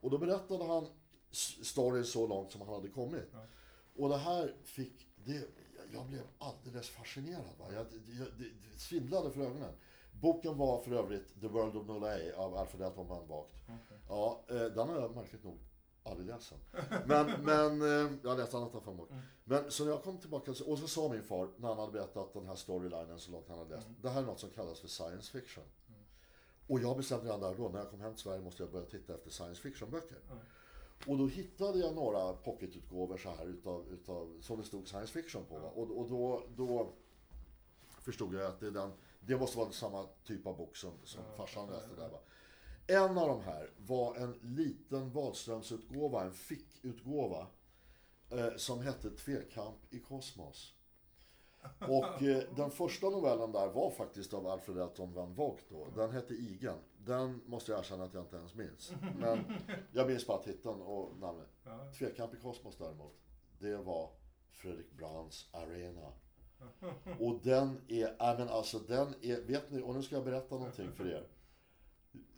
Och 0.00 0.10
då 0.10 0.18
berättade 0.18 0.64
han 0.64 0.86
storyn 1.32 2.04
så 2.04 2.26
långt 2.26 2.52
som 2.52 2.60
han 2.60 2.74
hade 2.74 2.88
kommit. 2.88 3.28
Och 3.96 4.08
det 4.08 4.16
här 4.16 4.54
fick, 4.64 5.08
det, 5.24 5.44
jag 5.92 6.06
blev 6.06 6.22
alldeles 6.38 6.88
fascinerad. 6.88 7.58
Va? 7.58 7.66
Jag, 7.72 7.86
jag, 8.18 8.26
det, 8.38 8.44
det 8.44 8.78
svindlade 8.78 9.30
för 9.30 9.40
ögonen. 9.40 9.74
Boken 10.20 10.56
var 10.56 10.80
för 10.80 10.92
övrigt 10.92 11.40
The 11.40 11.48
World 11.48 11.76
of 11.76 11.86
Nolay 11.86 12.32
av 12.32 12.56
Alfred 12.56 12.82
Elton 12.86 13.06
van 13.06 13.28
Vogt. 13.28 13.54
Ja, 14.08 14.44
eh, 14.48 14.56
den 14.56 14.88
har 14.88 15.00
jag 15.00 15.14
märkligt 15.14 15.44
nog 15.44 15.58
aldrig 16.02 16.28
läst. 16.28 16.52
Men, 17.06 17.26
men 17.42 17.82
eh, 17.82 18.12
jag 18.22 18.30
har 18.30 18.36
läst 18.36 18.54
annat 18.54 18.74
av 18.74 18.84
van 18.84 18.96
Vogt. 18.96 19.12
Men 19.44 19.70
så 19.70 19.84
när 19.84 19.90
jag 19.90 20.02
kom 20.02 20.18
tillbaka, 20.18 20.50
och 20.50 20.78
så 20.78 20.88
sa 20.88 21.08
min 21.08 21.22
far, 21.22 21.48
när 21.56 21.68
han 21.68 21.78
hade 21.78 21.92
berättat 21.92 22.32
den 22.32 22.46
här 22.46 22.54
storylinen 22.56 23.18
så 23.18 23.30
långt 23.30 23.48
han 23.48 23.58
hade 23.58 23.74
läst. 23.74 23.86
Det 24.02 24.10
här 24.10 24.22
är 24.22 24.26
något 24.26 24.40
som 24.40 24.50
kallas 24.50 24.80
för 24.80 24.88
science 24.88 25.32
fiction. 25.32 25.64
Och 26.66 26.80
jag 26.80 26.96
bestämde 26.96 27.24
redan 27.26 27.40
där 27.40 27.54
då, 27.54 27.68
när 27.68 27.78
jag 27.78 27.90
kom 27.90 28.00
hem 28.00 28.14
till 28.14 28.22
Sverige 28.22 28.40
måste 28.40 28.62
jag 28.62 28.72
börja 28.72 28.86
titta 28.86 29.14
efter 29.14 29.30
science 29.30 29.62
fiction-böcker. 29.62 30.18
Och 31.06 31.18
då 31.18 31.26
hittade 31.26 31.78
jag 31.78 31.94
några 31.94 32.32
pocketutgåvor 32.32 33.16
så 33.16 33.30
här 33.30 33.46
utav, 33.46 33.88
utav, 33.92 34.40
som 34.40 34.58
det 34.58 34.64
stod 34.64 34.88
science 34.88 35.12
fiction 35.12 35.44
på. 35.44 35.54
Och, 35.54 35.98
och 35.98 36.08
då, 36.08 36.42
då 36.56 36.92
förstod 38.00 38.34
jag 38.34 38.46
att 38.46 38.60
det, 38.60 38.70
den, 38.70 38.92
det 39.20 39.36
måste 39.36 39.58
vara 39.58 39.72
samma 39.72 40.06
typ 40.24 40.46
av 40.46 40.56
bok 40.56 40.76
som, 40.76 40.92
som 41.04 41.22
farsan 41.36 41.70
läste 41.70 41.94
där. 41.96 42.08
Va? 42.08 42.18
En 42.86 43.18
av 43.18 43.28
de 43.28 43.40
här 43.40 43.70
var 43.76 44.16
en 44.16 44.32
liten 44.42 45.10
Wahlströmsutgåva, 45.10 46.24
en 46.24 46.32
fickutgåva, 46.32 47.46
eh, 48.30 48.56
som 48.56 48.80
hette 48.80 49.10
Tvekamp 49.10 49.76
i 49.90 49.98
kosmos. 49.98 50.74
Och 51.88 52.22
eh, 52.22 52.42
den 52.56 52.70
första 52.70 53.10
novellen 53.10 53.52
där 53.52 53.68
var 53.68 53.90
faktiskt 53.90 54.34
av 54.34 54.46
Alfred 54.46 54.78
Elton 54.78 55.12
van 55.12 55.34
Vogt 55.34 55.64
då. 55.68 55.86
Den 55.96 56.10
hette 56.10 56.34
Igen. 56.34 56.78
Den 56.98 57.40
måste 57.46 57.72
jag 57.72 57.78
erkänna 57.78 58.04
att 58.04 58.14
jag 58.14 58.22
inte 58.22 58.36
ens 58.36 58.54
minns. 58.54 58.92
Men 59.18 59.38
jag 59.92 60.06
minns 60.06 60.26
bara 60.26 60.38
titeln 60.42 60.80
och 60.80 61.16
namnet. 61.20 61.48
Tvekamp 61.98 62.34
i 62.34 62.36
kosmos 62.36 62.76
däremot, 62.76 63.14
det 63.58 63.76
var 63.76 64.10
Fredrik 64.50 64.92
Browns 64.92 65.48
Arena. 65.52 66.12
Och 67.20 67.40
den 67.42 67.80
är, 67.88 68.16
ja 68.18 68.34
men 68.38 68.48
alltså 68.48 68.78
den 68.78 69.14
är, 69.22 69.40
vet 69.40 69.70
ni, 69.70 69.82
och 69.82 69.94
nu 69.94 70.02
ska 70.02 70.14
jag 70.14 70.24
berätta 70.24 70.54
någonting 70.54 70.92
för 70.92 71.06
er. 71.10 71.26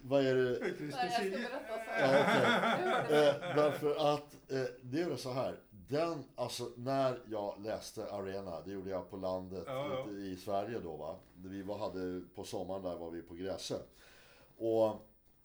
Vad 0.02 0.26
är 0.26 0.34
det? 0.34 0.58
Nej, 0.60 0.74
jag 0.80 1.12
ska 1.12 1.22
berätta 1.22 1.74
sen. 1.84 2.00
Ja, 2.00 3.04
det. 3.08 3.28
Eh, 3.28 3.56
därför 3.56 4.14
att 4.14 4.34
eh, 4.50 4.64
det 4.82 5.00
är 5.00 5.16
så 5.16 5.32
här. 5.32 5.60
Den, 5.88 6.24
alltså 6.34 6.72
när 6.76 7.22
jag 7.26 7.60
läste 7.62 8.12
Arena, 8.12 8.60
det 8.60 8.72
gjorde 8.72 8.90
jag 8.90 9.10
på 9.10 9.16
landet 9.16 9.64
Ja, 9.66 10.04
ja. 10.06 10.10
i 10.10 10.36
Sverige 10.36 10.78
då 10.80 10.96
va. 10.96 11.16
Vi 11.36 11.62
var, 11.62 11.78
hade, 11.78 12.20
på 12.34 12.44
sommaren 12.44 12.82
där 12.82 12.96
var 12.96 13.10
vi 13.10 13.22
på 13.22 13.34
Gräsö. 13.34 13.78
Och 14.56 14.96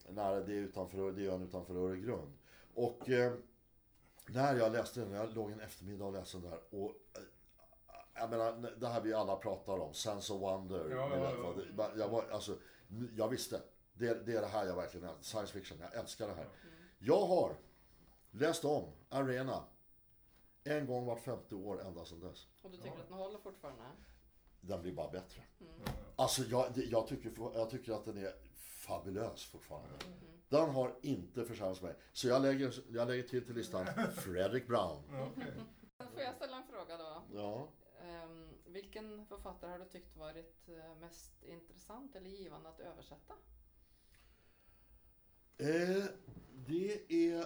när 0.09 0.35
det 0.35 0.53
är 0.53 0.57
utanför, 0.57 1.11
det 1.11 1.25
är 1.25 1.31
ön 1.31 1.41
utanför 1.41 1.75
Öregrund. 1.75 2.33
Och 2.73 3.09
eh, 3.09 3.33
när 4.27 4.55
jag 4.55 4.71
läste 4.71 4.99
den, 4.99 5.11
jag 5.11 5.35
låg 5.35 5.51
en 5.51 5.59
eftermiddag 5.59 6.05
och 6.05 6.13
läste 6.13 6.37
den 6.37 6.49
där 6.49 6.59
och 6.69 6.89
eh, 6.89 7.21
jag 8.13 8.29
menar, 8.29 8.75
det 8.79 8.87
här 8.87 9.01
vi 9.01 9.13
alla 9.13 9.35
pratar 9.35 9.79
om, 9.79 9.93
sense 9.93 10.33
of 10.33 10.41
wonder. 10.41 10.89
Ja, 10.89 11.15
ja, 11.15 11.53
ja. 11.77 11.89
Jag, 11.97 12.09
var, 12.09 12.25
alltså, 12.31 12.57
jag 13.17 13.27
visste, 13.27 13.61
det, 13.93 14.25
det 14.25 14.35
är 14.35 14.41
det 14.41 14.47
här 14.47 14.65
jag 14.65 14.75
verkligen 14.75 15.09
älskar. 15.09 15.23
Science 15.23 15.53
fiction, 15.53 15.77
jag 15.81 16.01
älskar 16.01 16.27
det 16.27 16.33
här. 16.33 16.47
Jag 16.99 17.25
har 17.25 17.55
läst 18.31 18.65
om 18.65 18.83
Arena 19.09 19.63
en 20.69 20.85
gång 20.85 21.05
vart 21.05 21.19
femte 21.19 21.55
år 21.55 21.81
ända 21.81 22.05
sedan 22.05 22.19
dess. 22.19 22.47
Och 22.61 22.71
du 22.71 22.77
tycker 22.77 22.99
att 22.99 23.07
den 23.07 23.17
håller 23.17 23.39
fortfarande? 23.39 23.83
Den 24.61 24.81
blir 24.81 24.93
bara 24.93 25.11
bättre. 25.11 25.41
Alltså 26.15 26.43
jag, 26.43 26.71
jag, 26.75 27.07
tycker, 27.07 27.31
jag 27.53 27.69
tycker 27.69 27.93
att 27.93 28.05
den 28.05 28.17
är 28.17 28.33
fabulös 28.55 29.45
fortfarande. 29.45 29.89
Den 30.49 30.69
har 30.69 30.95
inte 31.01 31.45
försämrats 31.45 31.81
mig. 31.81 31.95
Så 32.13 32.27
jag 32.27 32.41
lägger, 32.41 32.73
jag 32.89 33.07
lägger 33.07 33.23
till 33.23 33.45
till 33.45 33.55
listan 33.55 33.85
Fredrik 34.15 34.67
Brown. 34.67 35.03
Får 36.13 36.21
jag 36.21 36.35
ställa 36.35 36.57
en 36.57 36.67
fråga 36.67 36.97
då? 36.97 37.23
Ja. 37.33 37.67
Ehm, 38.01 38.49
vilken 38.65 39.25
författare 39.25 39.71
har 39.71 39.79
du 39.79 39.85
tyckt 39.85 40.17
varit 40.17 40.69
eh, 40.69 40.95
mest 40.99 41.43
intressant 41.43 42.15
eller 42.15 42.29
givande 42.29 42.69
att 42.69 42.79
översätta? 42.79 43.33
Eh, 45.57 46.05
det 46.67 47.13
är... 47.31 47.45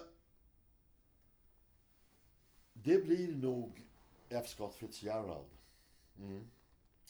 Det 2.83 3.05
blir 3.05 3.35
nog 3.35 3.87
F. 4.29 4.47
Scott 4.47 4.75
Fitzgerald. 4.75 5.47
Mm. 6.19 6.45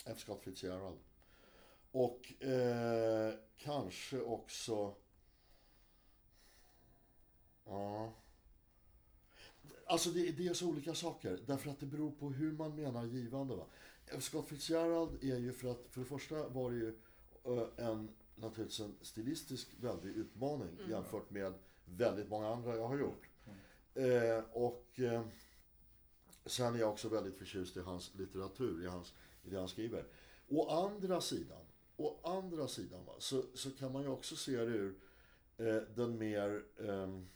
F. 0.05 0.19
Scott 0.19 0.41
Fitzgerald. 0.43 0.97
Och 1.91 2.43
eh, 2.43 3.33
kanske 3.57 4.21
också... 4.21 4.95
Ja. 7.65 8.13
Alltså 9.85 10.09
det, 10.09 10.31
det 10.31 10.47
är 10.47 10.53
så 10.53 10.67
olika 10.67 10.95
saker. 10.95 11.39
Därför 11.45 11.69
att 11.69 11.79
det 11.79 11.85
beror 11.85 12.11
på 12.11 12.29
hur 12.29 12.51
man 12.51 12.75
menar 12.75 13.05
givande. 13.05 13.55
Va? 13.55 13.65
Scott 14.19 14.47
Fitzgerald 14.47 15.23
är 15.23 15.37
ju 15.37 15.53
för 15.53 15.71
att, 15.71 15.87
för 15.89 15.99
det 15.99 16.07
första 16.07 16.49
var 16.49 16.71
det 16.71 16.77
ju 16.77 16.95
eh, 17.43 17.87
en, 17.87 18.09
naturligtvis 18.35 18.79
en 18.79 18.95
stilistisk 19.01 19.67
väldig 19.79 20.09
utmaning 20.09 20.69
jämfört 20.89 21.29
med 21.29 21.53
väldigt 21.85 22.29
många 22.29 22.47
andra 22.47 22.75
jag 22.75 22.87
har 22.87 22.97
gjort. 22.97 23.29
Eh, 23.95 24.43
och 24.51 24.99
eh, 24.99 25.25
sen 26.45 26.75
är 26.75 26.79
jag 26.79 26.89
också 26.89 27.09
väldigt 27.09 27.35
förtjust 27.35 27.77
i 27.77 27.79
hans 27.79 28.15
litteratur, 28.15 28.83
i, 28.83 28.87
hans, 28.87 29.13
i 29.43 29.49
det 29.49 29.57
han 29.59 29.67
skriver. 29.67 30.05
Å 30.49 30.69
andra 30.69 31.21
sidan, 31.21 31.65
å 31.97 32.19
andra 32.23 32.67
sidan 32.67 33.05
va, 33.05 33.13
så, 33.19 33.43
så 33.53 33.71
kan 33.71 33.91
man 33.91 34.01
ju 34.01 34.07
också 34.07 34.35
se 34.35 34.57
det 34.57 34.71
ur 34.71 34.95
eh, 35.57 35.81
den 35.95 36.17
mer... 36.17 36.63
ehm, 36.79 37.27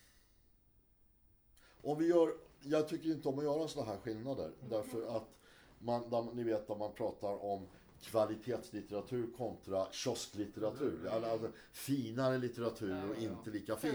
om 1.81 1.97
vi 1.97 2.07
gör, 2.07 2.37
jag 2.61 2.87
tycker 2.87 3.09
inte 3.09 3.29
om 3.29 3.37
att 3.37 3.43
göra 3.43 3.67
sådana 3.67 3.91
här 3.91 3.99
skillnader. 3.99 4.51
Därför 4.69 5.17
att 5.17 5.39
man, 5.79 6.09
där, 6.09 6.27
ni 6.33 6.43
vet 6.43 6.69
när 6.69 6.75
man 6.75 6.93
pratar 6.93 7.43
om 7.43 7.67
kvalitetslitteratur 8.01 9.27
kontra 9.37 9.87
kiosklitteratur. 9.91 11.07
Alltså, 11.07 11.51
finare 11.71 12.37
litteratur 12.37 12.91
och 12.91 13.15
Ja, 13.15 13.21
ja. 13.21 13.29
inte 13.29 13.49
lika 13.49 13.75
fin. 13.75 13.93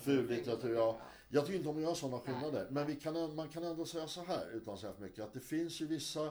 Ful 0.00 0.28
litteratur, 0.28 0.74
ja. 0.74 0.98
Jag 1.28 1.46
tycker 1.46 1.58
inte 1.58 1.68
om 1.68 1.76
att 1.76 1.82
göra 1.82 1.94
sådana 1.94 2.20
skillnader. 2.20 2.66
Men 2.70 2.86
vi 2.86 2.94
kan, 2.94 3.34
man 3.34 3.48
kan 3.48 3.64
ändå 3.64 3.84
säga 3.84 4.08
så 4.08 4.24
här, 4.24 4.50
utan 4.52 4.74
att 4.74 4.80
säga 4.80 4.92
för 4.92 5.02
mycket, 5.02 5.24
att 5.24 5.32
det 5.32 5.40
finns 5.40 5.80
ju 5.80 5.86
vissa 5.86 6.26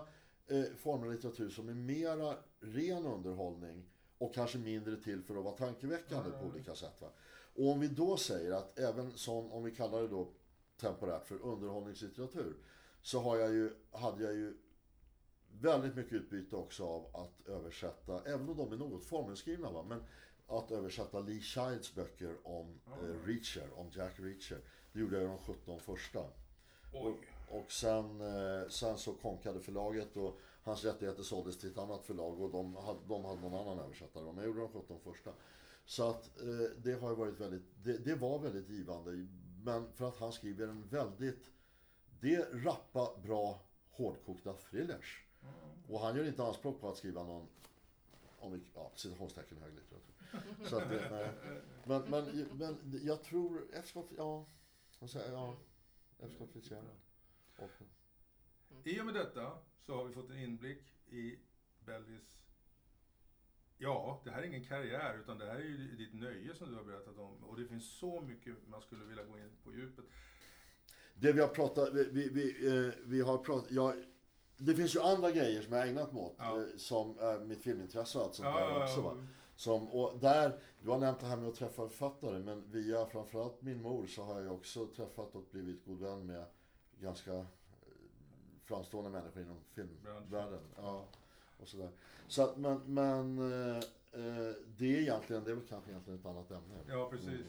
eh, 0.47 0.63
former 0.77 1.05
av 1.05 1.13
litteratur 1.13 1.49
som 1.49 1.69
är 1.69 1.73
mera 1.73 2.35
ren 2.59 3.05
underhållning 3.05 3.85
och 4.17 4.33
kanske 4.33 4.57
mindre 4.57 4.95
till 4.95 5.23
för 5.23 5.37
att 5.37 5.43
vara 5.43 5.55
tankeväckande 5.57 6.29
på 6.31 6.45
olika 6.45 6.75
sätt. 6.75 7.01
Va? 7.01 7.07
Och 7.55 7.69
om 7.69 7.79
vi 7.79 7.87
då 7.87 8.17
säger 8.17 8.51
att 8.51 8.79
även 8.79 9.11
sån, 9.11 9.51
om 9.51 9.63
vi 9.63 9.71
kallar 9.71 10.01
det 10.01 10.07
då 10.07 10.31
temporärt 10.79 11.27
för 11.27 11.41
underhållningslitteratur, 11.41 12.55
så 13.01 13.19
har 13.19 13.37
jag 13.37 13.53
ju, 13.53 13.73
hade 13.91 14.23
jag 14.23 14.33
ju 14.33 14.57
väldigt 15.61 15.95
mycket 15.95 16.13
utbyte 16.13 16.55
också 16.55 16.85
av 16.85 17.05
att 17.13 17.47
översätta, 17.47 18.21
även 18.25 18.49
om 18.49 18.57
de 18.57 18.71
är 18.71 18.77
något 18.77 19.05
formelskrivna, 19.05 19.71
va? 19.71 19.85
men 19.89 20.03
att 20.47 20.71
översätta 20.71 21.19
Lee 21.19 21.41
Childs 21.41 21.95
böcker 21.95 22.35
om 22.43 22.79
eh, 22.87 23.27
Reacher, 23.27 23.67
om 23.75 23.89
Jack 23.91 24.19
Reacher. 24.19 24.61
Det 24.93 24.99
gjorde 24.99 25.21
jag 25.21 25.29
de 25.29 25.37
17 25.37 25.79
första. 25.79 26.19
Oj. 26.93 27.13
Och 27.49 27.71
sen, 27.71 28.21
eh, 28.21 28.69
sen 28.69 28.97
så 28.97 29.13
konkade 29.13 29.59
förlaget 29.59 30.17
och 30.17 30.39
hans 30.63 30.83
rättigheter 30.83 31.23
såldes 31.23 31.57
till 31.57 31.71
ett 31.71 31.77
annat 31.77 32.05
förlag 32.05 32.41
och 32.41 32.51
de 32.51 32.75
hade, 32.75 32.99
de 33.07 33.25
hade 33.25 33.41
någon 33.41 33.67
annan 33.67 33.79
översättare. 33.79 34.23
Men 34.25 34.37
jag 34.37 34.45
gjorde 34.45 34.59
de 34.59 34.69
17 34.69 34.99
första. 34.99 35.31
Så 35.85 36.09
att 36.09 36.41
eh, 36.41 36.77
det 36.77 36.93
har 36.93 37.15
varit 37.15 37.39
väldigt, 37.39 37.63
det, 37.83 37.97
det 37.97 38.15
var 38.15 38.39
väldigt 38.39 38.69
givande. 38.69 39.27
Men 39.63 39.91
för 39.93 40.07
att 40.07 40.17
han 40.17 40.31
skriver 40.31 40.67
en 40.67 40.87
väldigt, 40.87 41.51
det 42.19 42.35
är 42.35 42.63
rappa, 42.63 43.09
bra, 43.23 43.61
hårdkokta 43.89 44.53
thrillers. 44.53 45.25
Och 45.87 45.99
han 45.99 46.15
gör 46.15 46.27
inte 46.27 46.43
anspråk 46.43 46.81
på 46.81 46.89
att 46.89 46.97
skriva 46.97 47.23
någon, 47.23 47.47
om 48.39 48.53
vi, 48.53 48.59
ja, 48.75 48.91
citationstecken 48.95 49.57
hög 49.57 49.73
litteratur. 49.73 50.13
Så 50.69 50.77
att 50.77 50.89
nej. 51.11 51.31
Men, 51.85 52.01
men, 52.09 52.47
men 52.53 52.99
jag 53.03 53.23
tror, 53.23 53.67
F. 53.73 53.95
Ja? 54.17 54.45
Ja, 55.31 55.55
F. 56.19 56.31
Scott 56.35 56.51
Fitzgerald. 56.51 56.87
I 58.83 59.01
och 59.01 59.05
med 59.05 59.13
detta 59.13 59.57
så 59.85 59.95
har 59.95 60.05
vi 60.05 60.13
fått 60.13 60.29
en 60.29 60.37
inblick 60.37 60.93
i 61.09 61.39
Bellis 61.85 62.33
Ja, 63.77 64.21
det 64.23 64.31
här 64.31 64.41
är 64.41 64.47
ingen 64.47 64.63
karriär 64.63 65.19
utan 65.19 65.37
det 65.37 65.45
här 65.45 65.55
är 65.55 65.63
ju 65.63 65.95
ditt 65.95 66.13
nöje 66.13 66.55
som 66.55 66.71
du 66.71 66.75
har 66.75 66.83
berättat 66.83 67.17
om. 67.17 67.43
Och 67.43 67.59
det 67.59 67.67
finns 67.67 67.97
så 67.97 68.21
mycket 68.21 68.55
man 68.67 68.81
skulle 68.81 69.05
vilja 69.05 69.23
gå 69.23 69.37
in 69.37 69.49
på 69.63 69.73
djupet. 69.73 70.05
Det 71.15 71.33
vi 71.33 71.41
har 71.41 71.47
pratat, 71.47 71.93
vi, 71.93 72.09
vi, 72.11 72.29
vi, 72.29 72.67
eh, 72.67 72.93
vi 73.03 73.21
har 73.21 73.37
pratat, 73.37 73.71
jag, 73.71 74.03
det 74.57 74.75
finns 74.75 74.95
ju 74.95 74.99
andra 74.99 75.31
grejer 75.31 75.61
som 75.61 75.73
jag 75.73 75.87
ägnat 75.87 76.13
mig 76.13 76.21
åt. 76.23 76.35
Ja. 76.37 76.57
eh, 76.57 76.65
Som 76.77 77.19
är 77.19 77.39
mitt 77.39 77.63
filmintresse 77.63 78.17
och 78.17 78.23
allt 78.23 78.35
sånt 78.35 78.49
Ja, 78.51 78.67
där 78.69 78.83
också. 78.83 79.01
Va? 79.01 79.27
Som, 79.55 79.87
och 79.87 80.19
där, 80.19 80.59
du 80.81 80.89
har 80.89 80.97
nämnt 80.97 81.19
det 81.19 81.25
här 81.25 81.37
med 81.37 81.49
att 81.49 81.55
träffa 81.55 81.89
författare, 81.89 82.39
men 82.39 82.71
via 82.71 83.05
framförallt 83.05 83.61
min 83.61 83.81
mor 83.81 84.07
så 84.07 84.23
har 84.23 84.41
jag 84.41 84.53
också 84.53 84.87
träffat 84.87 85.35
och 85.35 85.43
blivit 85.51 85.85
god 85.85 85.99
vän 85.99 86.25
med 86.25 86.45
ganska 86.99 87.33
eh, 87.33 87.45
framstående 88.65 89.09
människor 89.09 89.41
inom 89.41 89.57
filmvärlden. 89.73 90.59
Ja, 90.77 91.05
och 91.61 91.67
sådär. 91.67 91.89
Så 92.27 92.43
att, 92.43 92.57
men, 92.57 92.81
men 92.85 93.37
eh, 93.39 93.77
eh, 94.11 94.53
det 94.77 94.95
är 94.95 95.01
egentligen, 95.01 95.43
det 95.43 95.51
är 95.51 95.55
väl 95.55 95.67
kanske 95.69 95.91
egentligen 95.91 96.19
ett 96.19 96.25
annat 96.25 96.51
ämne. 96.51 96.75
Ja, 96.87 97.09
precis. 97.09 97.27
Mm. 97.29 97.43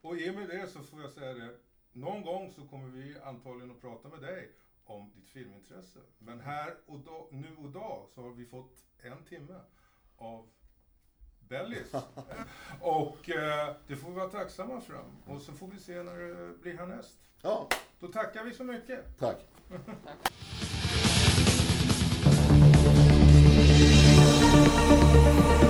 Och 0.00 0.16
i 0.16 0.30
och 0.30 0.34
med 0.34 0.48
det 0.48 0.66
så 0.66 0.78
får 0.82 1.00
jag 1.00 1.10
säga 1.10 1.34
det, 1.34 1.56
någon 1.92 2.22
gång 2.22 2.52
så 2.56 2.66
kommer 2.66 2.88
vi 2.88 3.18
antagligen 3.24 3.70
att 3.70 3.80
prata 3.80 4.08
med 4.08 4.20
dig 4.20 4.50
om 4.90 5.10
ditt 5.14 5.28
filmintresse. 5.28 5.98
Men 6.18 6.40
här 6.40 6.74
och 6.86 6.98
då, 6.98 7.28
nu 7.30 7.56
och 7.58 7.70
då 7.70 8.06
så 8.14 8.22
har 8.22 8.30
vi 8.30 8.46
fått 8.46 8.84
en 9.02 9.24
timme 9.24 9.60
av 10.16 10.48
Bellis. 11.48 11.94
och 12.80 13.30
eh, 13.30 13.76
det 13.86 13.96
får 13.96 14.08
vi 14.10 14.14
vara 14.16 14.28
tacksamma 14.30 14.80
för. 14.80 15.04
Och 15.26 15.40
så 15.40 15.52
får 15.52 15.66
vi 15.66 15.78
se 15.78 16.02
när 16.02 16.18
det 16.18 16.58
blir 16.62 16.76
härnäst. 16.78 17.18
Ja, 17.42 17.68
Då 18.00 18.08
tackar 18.08 18.44
vi 18.44 18.54
så 18.54 18.64
mycket. 18.64 19.18
tack. 19.18 19.46
Tack. 19.68 20.32